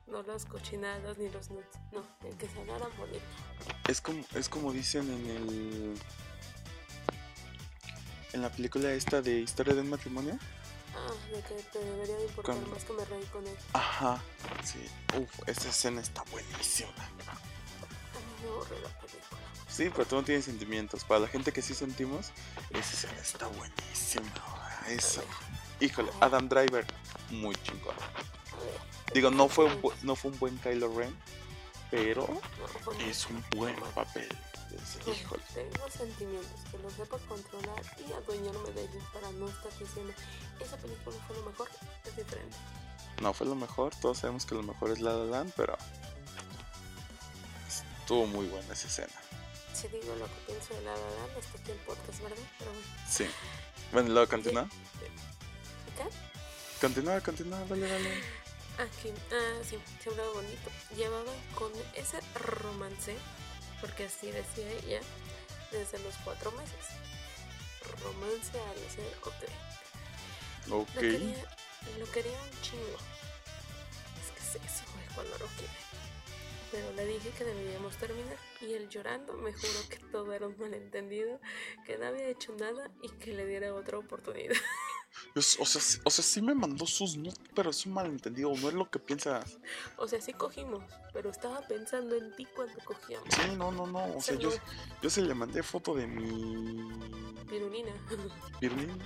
No 0.07 0.23
las 0.23 0.45
cochinadas 0.45 1.19
ni 1.19 1.29
los 1.29 1.51
nudes. 1.51 1.69
No, 1.93 2.05
el 2.25 2.37
que 2.37 2.49
se 2.49 2.59
hablaran 2.59 2.91
bonito. 2.97 3.25
Es 3.89 4.01
como, 4.01 4.25
es 4.35 4.49
como 4.49 4.73
dicen 4.73 5.09
en 5.09 5.27
el. 5.31 5.95
En 8.33 8.43
la 8.43 8.51
película 8.51 8.93
esta 8.93 9.21
de 9.23 9.41
Historia 9.41 9.75
de 9.75 9.81
un 9.81 9.91
matrimonio. 9.91 10.39
Ah, 10.95 11.13
de 11.33 11.41
que 11.43 11.63
te 11.73 11.79
debería 11.79 12.17
de 12.17 12.25
importar 12.25 12.57
Con- 12.57 12.71
más 12.71 12.85
que 12.85 12.93
me 12.93 13.05
reí 13.05 13.25
con 13.27 13.47
él. 13.47 13.57
Ajá, 13.73 14.23
sí. 14.65 14.79
Uf, 15.19 15.31
esa 15.49 15.69
escena 15.69 16.01
está 16.01 16.23
buenísima. 16.31 16.91
A 16.91 17.09
mí 17.11 17.23
me 18.43 18.81
la 18.81 18.89
película. 19.01 19.41
Sí, 19.69 19.89
pero 19.91 20.05
tú 20.05 20.17
no 20.17 20.25
tienes 20.25 20.45
sentimientos. 20.45 21.05
Para 21.05 21.21
la 21.21 21.29
gente 21.29 21.53
que 21.53 21.63
sí 21.63 21.75
sentimos, 21.75 22.33
esa 22.71 22.93
escena 22.93 23.21
está 23.21 23.47
buenísima. 23.47 24.27
Eso. 24.89 25.23
Híjole, 25.81 26.11
Adam 26.21 26.49
Driver, 26.49 26.85
muy 27.31 27.55
chingón. 27.57 27.95
Digo, 29.15 29.31
no 29.31 29.49
fue 29.49 29.65
un, 29.67 29.81
no 30.03 30.15
fue 30.15 30.31
un 30.31 30.39
buen 30.39 30.59
Kylo 30.59 30.93
Ren, 30.97 31.17
pero 31.91 32.29
es 33.09 33.27
un 33.27 33.43
buen 33.57 33.75
papel. 33.95 34.29
Híjole. 35.07 35.43
Tengo 35.55 35.91
sentimientos 35.91 36.61
que 36.71 36.79
los 36.79 36.93
sepa 36.93 37.19
controlar 37.29 37.83
y 37.99 38.13
adueñarme 38.13 38.71
de 38.73 38.83
ellos 38.83 39.03
para 39.13 39.31
no 39.33 39.49
estar 39.49 39.73
diciendo 39.79 40.13
esa 40.61 40.77
película 40.77 41.17
fue 41.27 41.37
lo 41.37 41.43
mejor, 41.45 41.69
es 42.05 42.17
diferente. 42.17 42.57
No 43.21 43.33
fue 43.33 43.47
lo 43.47 43.55
mejor, 43.55 43.95
todos 43.97 44.19
sabemos 44.19 44.47
que 44.47 44.55
lo 44.55 44.63
mejor 44.63 44.91
es 44.91 45.01
La 45.01 45.13
La 45.13 45.25
Land, 45.25 45.53
pero 45.57 45.77
estuvo 47.69 48.27
muy 48.27 48.47
buena 48.47 48.73
esa 48.73 48.89
escena. 48.89 49.13
Si 49.75 49.89
digo 49.89 50.15
lo 50.17 50.27
que 50.27 50.41
pienso 50.47 50.75
de 50.75 50.83
la 50.83 50.93
La 50.93 50.99
Land, 50.99 51.39
hasta 51.39 51.59
aquí 51.59 51.71
el 51.71 51.79
podcast, 51.79 52.23
¿verdad? 52.23 52.37
Pero 52.59 52.73
bueno. 52.73 52.87
Sí. 53.09 53.27
Bueno, 53.93 54.09
luego 54.11 54.29
continúa. 54.29 54.63
¿Acá? 54.63 56.09
Continúa, 56.81 57.21
continúa, 57.21 57.59
dale, 57.69 57.89
dale. 57.89 58.41
Aquí, 58.79 59.13
ah, 59.33 59.63
sí, 59.69 59.79
se 60.03 60.09
hablaba 60.09 60.31
bonito. 60.33 60.71
Llevaba 60.97 61.33
con 61.55 61.71
ese 61.95 62.19
romance 62.35 63.17
porque 63.81 64.05
así 64.05 64.31
decía 64.31 64.71
ella 64.71 65.01
desde 65.71 65.99
los 66.01 66.15
cuatro 66.25 66.51
meses. 66.53 67.01
Romance 68.03 68.51
hacer 68.87 69.05
ok. 69.23 69.35
Ok. 70.71 70.95
Lo 70.95 71.01
quería, 71.01 71.45
lo 71.99 72.11
quería 72.11 72.41
un 72.43 72.63
chingo. 72.63 72.99
Es 74.21 74.31
que 74.33 74.59
es 74.59 74.65
eso, 74.65 74.85
güey, 74.95 75.07
cuando 75.15 75.39
lo 75.39 75.47
quiere. 75.47 75.73
Pero 76.71 76.93
le 76.93 77.05
dije 77.07 77.31
que 77.31 77.45
deberíamos 77.45 77.97
terminar. 77.97 78.37
Y 78.61 78.75
él 78.75 78.89
llorando 78.89 79.33
me 79.35 79.53
juró 79.53 79.89
que 79.89 79.99
todo 80.13 80.33
era 80.33 80.47
un 80.47 80.59
malentendido, 80.59 81.41
que 81.85 81.99
no 81.99 82.07
había 82.07 82.29
hecho 82.29 82.55
nada 82.55 82.91
y 83.03 83.09
que 83.09 83.33
le 83.33 83.47
diera 83.47 83.75
otra 83.75 83.99
oportunidad. 83.99 84.55
Es- 85.35 85.59
o, 85.61 85.65
sea, 85.65 85.81
o 86.05 86.11
sea, 86.11 86.25
sí 86.25 86.43
me 86.43 86.55
mandó 86.55 86.87
sus 86.87 87.19
pero 87.55 87.71
es 87.71 87.87
un 87.87 87.93
malentendido, 87.95 88.53
no 88.57 88.69
es 88.69 88.75
lo 88.75 88.91
que 88.91 88.99
piensas. 88.99 89.59
O 89.97 90.07
sea, 90.07 90.21
sí 90.21 90.33
cogimos, 90.33 90.83
pero 91.13 91.31
estaba 91.31 91.61
pensando 91.67 92.17
en 92.17 92.35
ti 92.37 92.47
cuando 92.55 92.79
cogíamos. 92.85 93.29
Sí, 93.35 93.57
no, 93.57 93.71
no, 93.71 93.87
no. 93.87 94.17
O 94.17 94.21
sea, 94.21 94.37
yo, 94.37 94.51
yo 95.03 95.11
se 95.11 95.23
le 95.23 95.35
mandé 95.35 95.63
foto 95.63 95.95
de 95.95 96.07
mi 96.07 97.45
Pirulina. 97.49 97.93
Pirulín. 98.61 98.99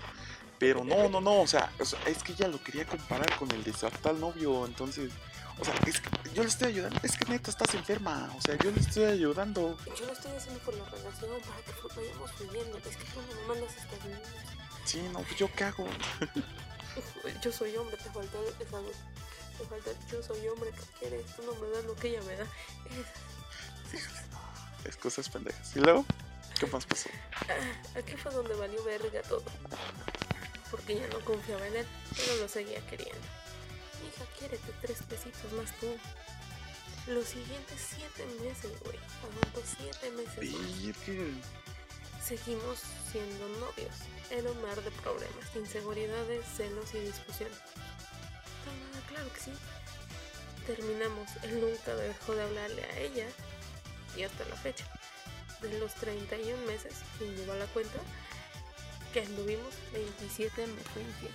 Pero 0.58 0.84
no, 0.84 1.08
no, 1.08 1.20
no, 1.20 1.42
o 1.42 1.46
sea, 1.46 1.72
o 1.80 1.84
sea, 1.84 1.98
es 2.06 2.22
que 2.22 2.32
ella 2.32 2.48
lo 2.48 2.62
quería 2.62 2.86
comparar 2.86 3.36
con 3.38 3.50
el 3.50 3.62
de 3.64 3.72
su 3.72 3.86
actual 3.86 4.20
novio, 4.20 4.64
entonces, 4.66 5.10
o 5.58 5.64
sea, 5.64 5.74
es 5.86 6.00
que 6.00 6.10
yo 6.32 6.42
le 6.42 6.48
estoy 6.48 6.68
ayudando, 6.68 7.00
es 7.02 7.16
que 7.16 7.24
neta 7.30 7.50
estás 7.50 7.74
enferma, 7.74 8.32
o 8.36 8.40
sea, 8.40 8.56
yo 8.58 8.70
le 8.70 8.80
estoy 8.80 9.04
ayudando. 9.04 9.76
Yo 9.98 10.06
lo 10.06 10.12
estoy 10.12 10.32
haciendo 10.32 10.60
por 10.60 10.74
la 10.74 10.84
relación 10.84 11.30
para 11.42 11.62
que 11.62 12.00
vayamos 12.00 12.32
fluyendo. 12.32 12.78
Es 12.78 12.96
que 12.96 13.04
tú 13.04 13.20
me 13.20 13.48
mandas 13.48 13.76
estas 13.76 14.04
niñas. 14.04 14.63
Sí, 14.84 15.00
no, 15.12 15.20
pues 15.20 15.36
yo 15.36 15.50
qué 15.54 15.64
hago. 15.64 15.86
Yo 17.42 17.50
soy 17.52 17.76
hombre, 17.76 17.96
te 17.96 18.04
faltó 18.10 18.40
esa. 18.44 18.56
Te 18.60 19.64
falta, 19.66 19.90
yo 20.10 20.22
soy 20.22 20.46
hombre, 20.48 20.70
¿qué 20.70 20.98
quieres? 21.00 21.26
Tú 21.36 21.42
no 21.42 21.54
me 21.60 21.68
das 21.70 21.84
lo 21.84 21.94
que 21.96 22.08
ella 22.08 22.22
me 22.22 22.36
da. 22.36 22.46
Es- 24.84 24.96
cosas 24.96 25.28
pendejas. 25.28 25.74
¿Y 25.76 25.80
luego? 25.80 26.04
¿Qué 26.58 26.66
más 26.66 26.84
pasó? 26.86 27.08
ah, 27.48 27.98
aquí 27.98 28.16
fue 28.16 28.32
donde 28.32 28.54
valió 28.54 28.82
verga 28.84 29.22
todo. 29.22 29.42
Porque 30.70 30.96
ya 30.96 31.06
no 31.08 31.20
confiaba 31.24 31.66
en 31.66 31.76
él, 31.76 31.86
pero 32.16 32.36
lo 32.36 32.48
seguía 32.48 32.84
queriendo. 32.86 33.20
Hija, 34.06 34.24
quiérete 34.38 34.72
tres 34.82 35.02
pesitos 35.08 35.52
más 35.52 35.72
tú. 35.80 35.96
Los 37.08 37.26
siguientes 37.28 37.80
siete 37.96 38.24
meses, 38.42 38.70
güey. 38.84 38.98
Aguantó 39.22 39.62
siete 39.66 40.10
meses. 40.12 40.38
Virgen. 40.40 41.42
Seguimos 42.24 42.80
siendo 43.12 43.48
novios. 43.60 43.94
Era 44.30 44.50
un 44.50 44.62
mar 44.62 44.80
de 44.80 44.90
problemas, 44.90 45.54
inseguridades, 45.54 46.46
celos 46.56 46.94
y 46.94 47.00
discusiones. 47.00 47.58
Ah, 48.66 49.08
claro 49.08 49.30
que 49.30 49.40
sí. 49.40 49.52
Terminamos. 50.66 51.28
Él 51.42 51.60
nunca 51.60 51.94
dejó 51.94 52.34
de 52.34 52.42
hablarle 52.42 52.82
a 52.82 52.98
ella. 52.98 53.26
Y 54.16 54.22
hasta 54.22 54.46
la 54.46 54.56
fecha. 54.56 54.86
De 55.60 55.78
los 55.78 55.92
31 55.94 56.64
meses, 56.66 56.94
quien 57.18 57.36
lleva 57.36 57.56
la 57.56 57.66
cuenta, 57.66 57.98
que 59.12 59.20
anduvimos, 59.20 59.74
27 59.92 60.66
me 60.66 60.82
fue 60.82 61.02
infiel. 61.02 61.32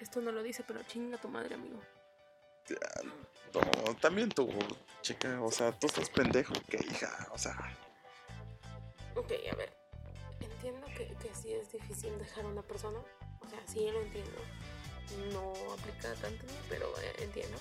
Esto 0.00 0.20
no 0.22 0.32
lo 0.32 0.42
dice, 0.42 0.64
pero 0.66 0.82
chinga 0.84 1.18
tu 1.18 1.28
madre, 1.28 1.54
amigo. 1.54 1.80
No, 3.52 3.94
también 3.96 4.30
tú, 4.30 4.48
chica, 5.02 5.40
o 5.42 5.50
sea, 5.50 5.78
tú 5.78 5.86
estás 5.86 6.08
pendejo, 6.08 6.54
que 6.68 6.78
hija, 6.78 7.28
o 7.32 7.38
sea, 7.38 7.56
Ok, 9.20 9.32
a 9.52 9.54
ver. 9.54 9.70
Entiendo 10.40 10.86
que, 10.96 11.14
que 11.20 11.34
sí 11.34 11.52
es 11.52 11.70
difícil 11.70 12.18
dejar 12.18 12.44
a 12.46 12.48
una 12.48 12.62
persona. 12.62 12.98
O 13.40 13.48
sea, 13.50 13.60
sí 13.66 13.86
lo 13.92 14.00
entiendo. 14.00 14.38
No 15.32 15.52
aplica 15.74 16.14
tanto, 16.14 16.46
pero 16.70 16.86
eh, 17.00 17.12
entiendo. 17.18 17.58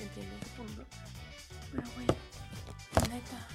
Entiendo 0.00 0.34
ese 0.36 0.50
punto. 0.56 0.84
Pero, 1.70 1.82
güey, 1.94 2.06
neta. 3.08 3.46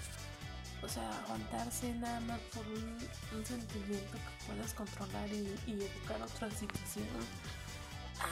O 0.81 0.87
sea, 0.87 1.19
aguantarse 1.23 1.91
nada 1.95 2.19
más 2.21 2.39
por 2.53 2.65
un, 2.67 2.97
un 3.35 3.45
sentimiento 3.45 4.13
que 4.13 4.45
puedas 4.45 4.73
controlar 4.73 5.27
y, 5.29 5.53
y 5.67 5.73
evocar 5.83 6.21
otra 6.21 6.49
situación. 6.51 7.07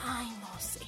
Ay, 0.06 0.30
no 0.40 0.60
sé. 0.60 0.82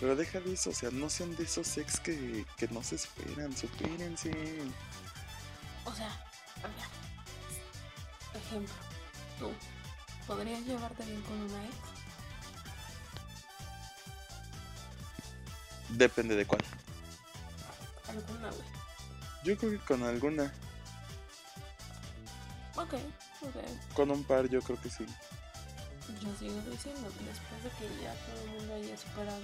pero 0.00 0.16
deja 0.16 0.40
de 0.40 0.52
eso, 0.52 0.70
o 0.70 0.74
sea, 0.74 0.90
no 0.90 1.08
sean 1.08 1.34
de 1.36 1.44
esos 1.44 1.78
ex 1.78 1.98
que, 2.00 2.44
que 2.56 2.68
no 2.68 2.82
se 2.82 2.96
esperan, 2.96 3.56
supérense. 3.56 4.32
O 5.84 5.94
sea, 5.94 6.10
a 6.62 6.68
ver. 6.68 7.07
Ejemplo, 8.34 8.74
tú, 9.38 9.50
¿podrías 10.26 10.60
llevarte 10.62 11.04
bien 11.04 11.22
con 11.22 11.40
una 11.40 11.64
ex? 11.64 11.74
Depende 15.90 16.36
de 16.36 16.46
cuál. 16.46 16.62
Alguna, 18.08 18.50
güey. 18.50 18.68
Yo 19.44 19.56
creo 19.56 19.70
que 19.72 19.78
con 19.78 20.02
alguna, 20.02 20.52
Ok, 22.76 22.94
ok. 23.42 23.94
con 23.94 24.10
un 24.10 24.22
par, 24.24 24.48
yo 24.48 24.60
creo 24.62 24.80
que 24.80 24.90
sí. 24.90 25.06
Yo 26.20 26.34
sigo 26.38 26.60
diciendo 26.70 27.10
que 27.18 27.24
después 27.24 27.64
de 27.64 27.70
que 27.70 28.02
ya 28.02 28.14
todo 28.14 28.42
el 28.44 28.50
mundo 28.50 28.74
haya 28.74 28.96
superado, 28.96 29.42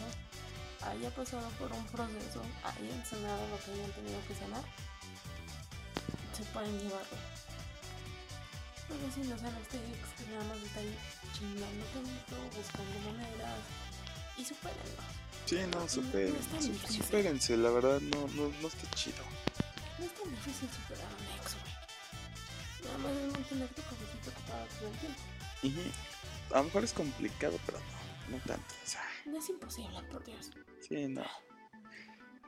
haya 0.83 1.11
pasado 1.15 1.49
por 1.59 1.73
un 1.73 1.87
proceso, 1.87 2.43
hayan 2.65 3.05
sanado 3.07 3.49
lo 3.49 3.59
que 3.59 3.73
hayan 3.73 3.93
tenido 3.93 4.19
que 4.29 4.35
sanar, 4.35 4.63
se 6.37 6.43
pueden 6.53 6.79
llevar. 6.79 7.03
Güey. 8.99 9.11
Pero 9.11 9.13
si 9.15 9.31
no 9.31 9.39
sean 9.39 9.57
este 9.63 9.77
ex 9.79 10.09
que 10.19 10.31
nada 10.33 10.45
más 10.45 10.59
está 10.63 10.81
ahí 10.81 10.95
chingando 11.33 11.85
tanto, 11.87 12.57
buscando 12.57 13.13
maneras 13.13 13.59
y 14.39 14.45
supérenlo. 14.45 15.03
Sí, 15.47 15.59
no, 15.73 15.89
superen, 15.89 16.35
es 16.37 16.65
su- 16.65 16.73
difícil. 16.73 17.03
supérense, 17.05 17.57
la 17.57 17.71
verdad 17.71 18.01
no, 18.01 18.27
no, 18.29 18.49
no 18.63 18.69
está 18.69 18.91
chido. 18.93 19.23
No 19.99 20.05
es 20.07 20.15
tan 20.15 20.31
difícil 20.31 20.69
superar 20.71 21.05
a 21.05 21.17
un 21.17 21.41
ex, 21.41 21.55
güey. 21.55 21.75
Nada 22.85 22.99
más 22.99 23.13
es 23.13 23.33
mantener 23.33 23.69
tu 23.69 23.83
cabecita 23.83 24.31
ocupada 24.31 24.67
todo 24.79 24.89
el 24.89 24.99
tiempo. 24.99 25.21
Ujú. 25.65 26.55
A 26.55 26.59
lo 26.59 26.65
mejor 26.65 26.85
es 26.85 26.93
complicado, 26.93 27.59
pero 27.67 27.79
no, 27.79 28.37
no 28.37 28.43
tanto. 28.45 28.75
O 28.85 28.87
sea, 28.87 29.03
No 29.27 29.39
es 29.39 29.49
imposible, 29.49 30.03
por 30.11 30.25
Dios. 30.25 30.51
sí, 30.87 31.09
no. 31.09 31.25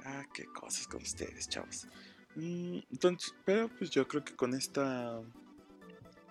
Ah, 0.05 0.25
qué 0.35 0.45
cosas 0.47 0.87
con 0.87 1.03
ustedes, 1.03 1.49
chavos. 1.49 1.87
Mm, 2.37 2.79
entonces, 2.93 3.35
pero 3.45 3.69
pues 3.69 3.91
yo 3.91 4.07
creo 4.07 4.25
que 4.25 4.37
con 4.37 4.55
esta 4.55 5.21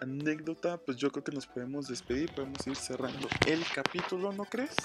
anécdota, 0.02 0.78
pues 0.78 0.98
yo 0.98 1.12
creo 1.12 1.24
que 1.24 1.32
nos 1.32 1.46
podemos 1.48 1.88
despedir, 1.88 2.34
podemos 2.34 2.66
ir 2.68 2.76
cerrando 2.76 3.28
el 3.46 3.64
capítulo, 3.74 4.32
¿no 4.34 4.44
crees? 4.46 4.76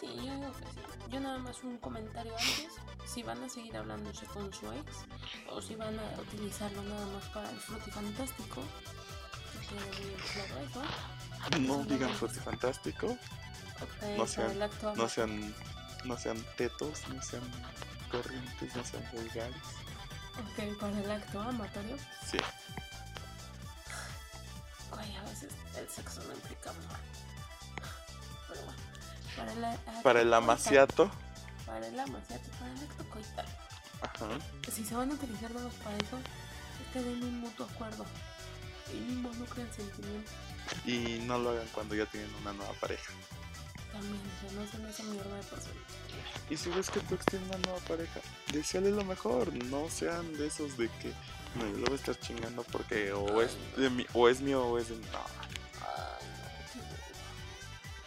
Sí, 0.00 0.06
yo 0.16 0.22
digo 0.34 0.52
que 0.52 0.64
sí. 0.66 0.80
Yo 1.10 1.18
nada 1.20 1.38
más 1.38 1.62
un 1.64 1.76
comentario 1.78 2.32
antes. 2.32 2.68
Si 3.04 3.22
van 3.24 3.42
a 3.42 3.48
seguir 3.48 3.76
hablándose 3.76 4.24
con 4.26 4.52
su 4.52 4.70
ex 4.72 4.98
o 5.50 5.60
si 5.60 5.74
van 5.74 5.98
a 5.98 6.20
utilizarlo 6.20 6.82
nada 6.84 7.04
más 7.06 7.24
para 7.30 7.50
el 7.50 7.56
frutifantástico. 7.58 8.62
No 11.60 11.84
digan 11.84 12.10
fantástico, 12.14 13.06
Ok, 13.08 14.02
No 14.02 14.16
para 14.16 14.26
sean- 14.28 14.50
el 14.50 14.62
acto 14.62 14.94
no 14.96 15.08
sean, 15.08 15.54
no 16.04 16.18
sean 16.18 16.44
tetos, 16.56 17.08
no 17.08 17.22
sean 17.22 17.42
corrientes, 18.10 18.76
no 18.76 18.84
sean 18.84 19.02
vulgares. 19.12 19.56
Ok, 20.38 20.78
para 20.78 20.98
el 21.00 21.10
acto 21.10 21.40
amatorio. 21.40 21.96
Sí, 22.30 22.38
Güey, 24.90 25.16
a 25.16 25.22
veces 25.22 25.52
el 25.76 25.88
sexo 25.88 26.22
no 26.24 26.34
implica 26.34 26.70
amor. 26.70 26.98
Pero 28.48 28.62
bueno. 28.62 28.80
Para 29.36 29.52
el, 29.52 29.64
acto 29.64 30.02
para 30.02 30.20
el 30.20 30.34
amaciato. 30.34 31.10
Para 31.66 31.86
el 31.86 31.98
amaciato, 31.98 32.50
para 32.58 32.72
el 32.72 32.78
acto 32.78 33.08
coital. 33.10 33.46
Ajá. 34.02 34.26
Si 34.72 34.84
se 34.84 34.94
van 34.94 35.10
a 35.10 35.14
utilizar 35.14 35.52
dados 35.52 35.74
para 35.84 35.96
eso, 35.96 36.18
es 36.18 36.92
que 36.92 37.02
den 37.02 37.22
un 37.22 37.40
mutuo 37.40 37.66
acuerdo. 37.66 38.04
Y 38.92 38.98
no 38.98 39.12
involucren 39.12 39.72
sentimientos. 39.72 40.32
Y 40.84 41.20
no 41.26 41.38
lo 41.38 41.50
hagan 41.50 41.68
cuando 41.72 41.94
ya 41.94 42.06
tienen 42.06 42.34
una 42.36 42.52
nueva 42.52 42.72
pareja. 42.74 43.12
También, 43.92 44.20
o 44.20 44.40
sea, 44.40 44.58
no 44.58 44.66
sean 44.66 44.86
esa 44.86 45.02
mierda 45.04 45.36
de 45.36 45.42
personas. 45.42 45.82
Y 46.48 46.56
si 46.56 46.70
ves 46.70 46.90
que 46.90 47.00
tu 47.00 47.14
ex 47.14 47.24
tiene 47.26 47.46
una 47.46 47.58
nueva 47.58 47.78
pareja, 47.80 48.20
deseale 48.52 48.90
lo 48.90 49.04
mejor. 49.04 49.52
No 49.64 49.88
sean 49.88 50.36
de 50.36 50.46
esos 50.46 50.76
de 50.76 50.88
que 51.00 51.12
no, 51.54 51.66
yo 51.66 51.76
lo 51.78 51.84
voy 51.86 51.92
a 51.92 51.96
estar 51.96 52.18
chingando 52.18 52.62
porque 52.64 53.12
o 53.12 53.42
es, 53.42 53.56
de 53.76 53.90
mi, 53.90 54.06
o 54.12 54.28
es 54.28 54.40
mío 54.40 54.64
o 54.64 54.78
es 54.78 54.88
de 54.88 54.96
mi. 54.96 55.04
No. 55.06 55.24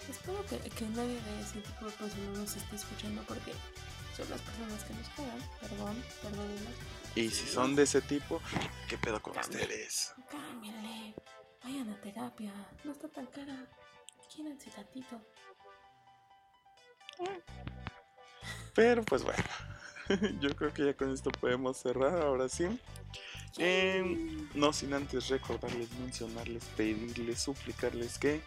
Espero 0.10 0.46
que, 0.46 0.58
que 0.70 0.86
nadie 0.86 1.20
de 1.20 1.42
ese 1.42 1.62
tipo 1.62 1.86
de 1.86 1.92
personas 1.92 2.38
nos 2.38 2.56
esté 2.56 2.76
escuchando 2.76 3.24
porque 3.24 3.54
son 4.16 4.30
las 4.30 4.42
personas 4.42 4.84
que 4.84 4.94
nos 4.94 5.10
cagan. 5.10 5.50
Perdón, 5.62 6.04
perdónenos. 6.22 6.74
Y 7.16 7.30
si 7.30 7.48
son 7.48 7.76
de 7.76 7.84
ese 7.84 8.02
tipo, 8.02 8.42
¿qué 8.88 8.98
pedo 8.98 9.22
con 9.22 9.38
ustedes? 9.38 10.14
Cámbienle, 10.32 11.16
vayan 11.64 11.90
a 11.90 12.02
terapia, 12.02 12.54
no 12.84 12.92
está 12.92 13.08
tan 13.10 13.28
cara. 13.28 13.68
Quírense 14.30 14.70
tantito. 14.72 15.22
Pero 18.74 19.04
pues 19.04 19.24
bueno, 19.24 19.44
yo 20.40 20.56
creo 20.56 20.74
que 20.74 20.86
ya 20.86 20.94
con 20.94 21.14
esto 21.14 21.32
podemos 21.32 21.78
cerrar 21.78 22.22
ahora 22.22 22.50
sí. 22.50 22.66
Em, 23.58 24.50
no 24.56 24.74
sin 24.74 24.94
antes 24.94 25.28
recordarles, 25.30 25.92
mencionarles, 26.00 26.64
pedirles, 26.76 27.40
suplicarles 27.42 28.18
que 28.18 28.42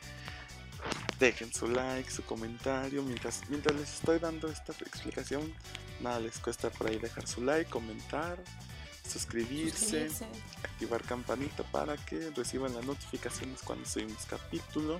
dejen 1.18 1.52
su 1.54 1.68
like, 1.68 2.10
su 2.10 2.24
comentario. 2.24 3.02
Mientras, 3.02 3.42
mientras 3.48 3.76
les 3.78 3.94
estoy 3.94 4.18
dando 4.18 4.48
esta 4.48 4.72
explicación, 4.72 5.52
nada 6.00 6.18
les 6.20 6.38
cuesta 6.38 6.70
por 6.70 6.88
ahí 6.88 6.98
dejar 6.98 7.26
su 7.28 7.42
like, 7.42 7.70
comentar, 7.70 8.38
suscribirse, 9.08 10.08
suscribirse, 10.08 10.26
activar 10.64 11.02
campanita 11.02 11.62
para 11.70 11.96
que 11.96 12.30
reciban 12.30 12.74
las 12.74 12.84
notificaciones 12.84 13.62
cuando 13.62 13.86
subimos 13.88 14.26
capítulo. 14.26 14.98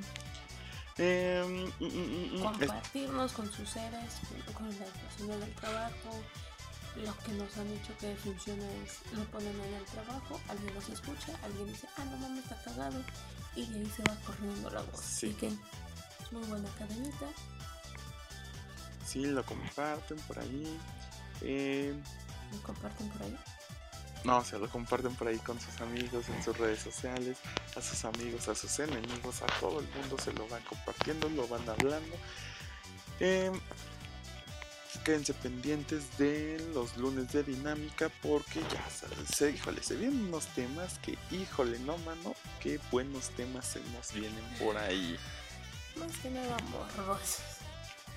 Em, 0.99 1.65
mm, 1.65 1.71
mm, 1.81 1.87
mm, 1.89 2.35
es- 2.37 2.41
compartirnos 2.43 3.33
con 3.33 3.53
sus 3.53 3.69
seres, 3.69 4.15
con 4.55 4.69
las 4.69 4.89
personas 4.89 5.41
del 5.41 5.53
trabajo. 5.57 6.23
Lo 6.97 7.16
que 7.18 7.32
nos 7.32 7.57
han 7.59 7.68
dicho 7.68 7.92
que 8.01 8.16
funciona 8.16 8.64
es 8.84 9.12
lo 9.12 9.24
ponen 9.26 9.61
en 9.61 9.74
el 9.74 9.84
trabajo, 9.84 10.40
alguien 10.49 10.74
los 10.74 10.88
escucha, 10.88 11.32
alguien 11.42 11.66
dice, 11.66 11.86
ah, 11.99 12.05
no 12.05 12.16
mames, 12.16 12.44
está 12.44 12.57
cagado, 12.62 13.03
y 13.55 13.66
de 13.66 13.80
ahí 13.80 13.92
se 13.94 14.03
va 14.03 14.16
corriendo 14.26 14.70
la 14.70 14.82
voz. 14.82 15.01
Sí. 15.01 15.26
Así 15.26 15.36
que 15.36 15.51
muy 16.30 16.42
buena 16.47 16.68
cadenita. 16.78 17.26
sí, 19.05 19.26
lo 19.26 19.44
comparten 19.44 20.18
por 20.20 20.38
ahí. 20.38 20.78
Em, 21.42 22.03
¿Me 22.51 22.59
comparten 22.62 23.09
por 23.11 23.22
ahí? 23.22 23.36
No, 24.24 24.44
se 24.44 24.59
lo 24.59 24.68
comparten 24.68 25.14
por 25.14 25.28
ahí 25.28 25.38
con 25.38 25.61
sus 25.61 25.80
amigos 25.80 26.28
en 26.28 26.42
sus 26.42 26.57
redes 26.59 26.80
sociales, 26.80 27.38
a 27.76 27.80
sus 27.80 28.05
amigos, 28.05 28.49
a 28.49 28.55
sus 28.55 28.78
enemigos, 28.80 29.42
a 29.42 29.47
todo 29.61 29.80
el 29.80 29.88
mundo 29.88 30.16
se 30.18 30.32
lo 30.32 30.49
van 30.49 30.62
compartiendo, 30.64 31.28
lo 31.28 31.47
van 31.47 31.68
hablando. 31.68 32.16
Em, 33.20 33.53
quédense 34.99 35.34
pendientes 35.34 36.16
de 36.18 36.64
los 36.74 36.97
lunes 36.97 37.32
de 37.32 37.42
dinámica 37.42 38.11
porque 38.22 38.61
ya 38.61 38.84
se, 39.34 39.51
híjole, 39.51 39.82
se 39.82 39.97
vienen 39.97 40.26
unos 40.28 40.47
temas 40.49 40.99
que, 41.01 41.16
híjole, 41.30 41.78
no 41.80 41.97
mano, 41.99 42.34
qué 42.61 42.78
buenos 42.90 43.30
temas 43.30 43.66
se 43.66 43.80
nos 43.92 44.12
vienen 44.12 44.44
por 44.59 44.76
ahí. 44.76 45.16
Más 45.99 46.16
que 46.18 46.30
nada 46.30 46.57
morrosos. 46.70 47.40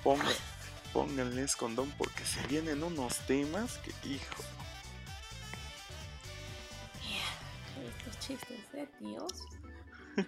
Ponga- 0.04 0.34
pónganles 0.92 1.56
condón 1.56 1.92
porque 1.98 2.24
se 2.24 2.44
vienen 2.46 2.82
unos 2.82 3.16
temas 3.26 3.78
que, 3.78 3.90
hijo, 4.08 4.42
Estos 7.98 8.18
chistes 8.18 8.72
de 8.72 8.86
tíos. 8.98 9.32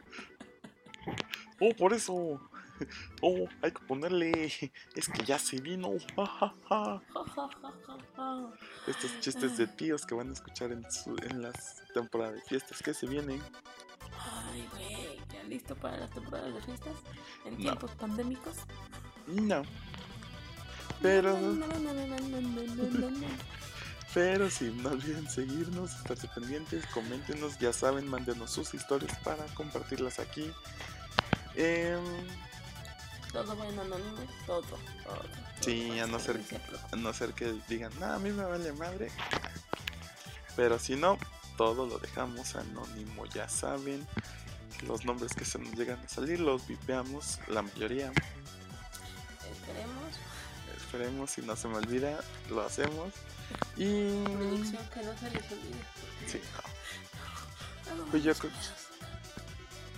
Oh, 1.64 1.72
por 1.76 1.92
eso. 1.92 2.40
Oh, 3.22 3.49
hay 3.62 3.72
que 3.72 3.80
ponerle. 3.87 4.33
Es 4.95 5.09
que 5.09 5.24
ya 5.24 5.39
se 5.39 5.61
vino. 5.61 5.91
Estos 8.87 9.20
chistes 9.20 9.57
de 9.57 9.66
tíos 9.66 10.05
que 10.07 10.14
van 10.14 10.30
a 10.30 10.33
escuchar 10.33 10.72
en, 10.72 10.83
las 11.43 11.83
temporadas 11.95 12.35
de 12.35 12.41
fiestas 12.43 12.83
que 12.83 12.95
se 12.95 13.07
vienen. 13.07 13.41
Ay, 14.18 14.68
güey, 14.72 15.18
¿ya 15.33 15.43
listo 15.45 15.74
para 15.76 15.97
las 15.99 16.11
temporadas 16.11 16.55
de 16.55 16.62
fiestas? 16.62 16.95
¿En 17.45 17.57
tiempos 17.57 17.91
pandémicos? 17.93 18.57
No. 19.26 19.62
Pero. 21.01 21.39
Pero 24.14 24.51
sí, 24.51 24.74
no 24.83 24.91
olviden 24.91 25.28
seguirnos, 25.28 25.95
estarse 25.95 26.28
pendientes, 26.28 26.85
coméntenos, 26.87 27.59
ya 27.59 27.72
saben, 27.72 28.07
mándenos 28.07 28.51
sus 28.51 28.74
historias 28.74 29.16
para 29.20 29.45
compartirlas 29.55 30.18
aquí. 30.18 30.53
Eh, 31.55 31.97
todo 33.33 33.57
va 33.57 33.66
en 33.66 33.78
anónimo, 33.78 34.16
todo, 34.47 34.61
todo. 34.62 34.78
Sí, 35.61 35.89
todo 35.89 36.03
a 36.05 36.07
no 36.07 36.18
ser- 36.20 36.41
a 36.93 36.97
no 36.97 37.12
ser 37.14 37.33
que 37.33 37.55
digan, 37.68 37.93
no, 37.99 38.07
a 38.07 38.18
mí 38.18 38.30
me 38.30 38.45
vale 38.45 38.72
madre. 38.72 39.11
Pero 40.57 40.78
si 40.78 40.97
no, 40.97 41.18
todo 41.57 41.87
lo 41.87 41.99
dejamos 41.99 42.55
anónimo, 42.57 43.24
ya 43.26 43.49
saben. 43.49 44.07
Los 44.87 45.05
nombres 45.05 45.33
que 45.35 45.45
se 45.45 45.59
nos 45.59 45.72
llegan 45.74 46.01
a 46.01 46.09
salir 46.09 46.41
los 46.41 46.66
vipeamos, 46.66 47.39
la 47.49 47.62
mayoría. 47.62 48.11
Esperemos. 49.51 50.14
Esperemos, 50.76 51.30
si 51.30 51.41
no 51.43 51.55
se 51.57 51.68
me 51.68 51.76
olvida, 51.76 52.18
lo 52.51 52.62
hacemos. 52.62 53.12
Y. 53.76 54.22
Producción 54.24 54.89
que 54.93 55.03
no 55.03 55.16
se 55.18 55.30
les 55.30 55.53
olvide. 55.53 55.85
Sí, 56.26 56.41
no. 56.55 56.72
Pues 58.11 58.24
yo 58.24 58.35
creo-. 58.35 58.51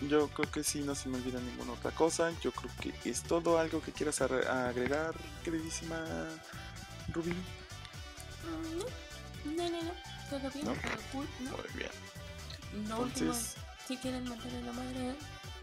Yo 0.03 0.29
creo 0.29 0.51
que 0.51 0.63
sí, 0.65 0.81
no 0.81 0.95
se 0.95 1.09
me 1.09 1.17
olvida 1.19 1.41
ninguna 1.41 1.73
otra 1.73 1.91
cosa. 1.93 2.31
Yo 2.43 2.53
creo 2.53 2.71
que 3.03 3.11
es 3.11 3.23
todo 3.23 3.59
algo 3.59 3.81
que 3.81 3.93
quieras 3.93 4.21
agregar, 4.21 5.15
queridísima 5.45 6.05
Rubí. 7.13 7.33
Mm, 7.33 8.79
No, 8.79 8.85
no, 9.55 9.71
no, 9.71 9.83
no. 9.83 9.93
Todo 10.31 10.51
bien, 10.51 10.67
¿No? 10.67 10.73
todo 10.75 11.03
cool, 11.13 11.29
¿no? 11.41 11.51
Muy 11.53 11.69
bien. 11.75 11.91
Último, 12.73 13.03
Entonces, 13.05 13.55
si 13.87 13.97
quieren 13.99 14.29
mantener 14.29 14.63
la 14.65 14.73
madre, 14.73 15.15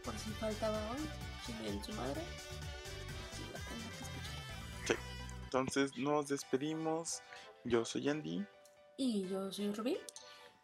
por 0.04 0.18
si 0.18 0.30
faltaba 0.32 0.78
hoy, 0.92 1.08
chinguen 1.46 1.84
su 1.84 1.92
madre. 1.94 2.22
Y 3.38 3.52
la 3.54 3.60
tengan 3.60 3.90
que 3.90 4.04
escuchar. 4.86 4.98
entonces 5.44 5.98
nos 5.98 6.28
despedimos. 6.30 7.22
Yo 7.64 7.86
soy 7.86 8.10
Andy 8.10 8.44
Y 8.98 9.28
yo 9.28 9.52
soy 9.52 9.72
Rubí. 9.74 9.98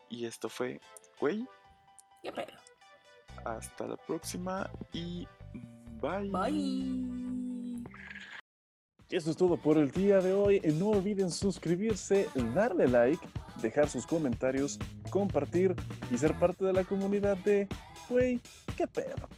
y 0.09 0.25
esto 0.25 0.47
fue 0.49 0.79
Güey. 1.19 1.45
¿Qué 2.23 2.31
pedo? 2.31 2.53
Hasta 3.45 3.87
la 3.87 3.97
próxima 3.97 4.69
y 4.93 5.27
bye. 6.01 6.29
Bye. 6.29 7.83
Eso 9.09 9.31
es 9.31 9.37
todo 9.37 9.55
por 9.55 9.77
el 9.77 9.91
día 9.91 10.19
de 10.19 10.33
hoy. 10.33 10.59
No 10.75 10.89
olviden 10.89 11.31
suscribirse, 11.31 12.27
darle 12.53 12.87
like, 12.87 13.25
dejar 13.61 13.89
sus 13.89 14.05
comentarios, 14.05 14.77
compartir 15.09 15.73
y 16.11 16.17
ser 16.17 16.37
parte 16.37 16.65
de 16.65 16.73
la 16.73 16.83
comunidad 16.83 17.37
de 17.37 17.67
Güey, 18.09 18.41
qué 18.75 18.85
pedo. 18.87 19.29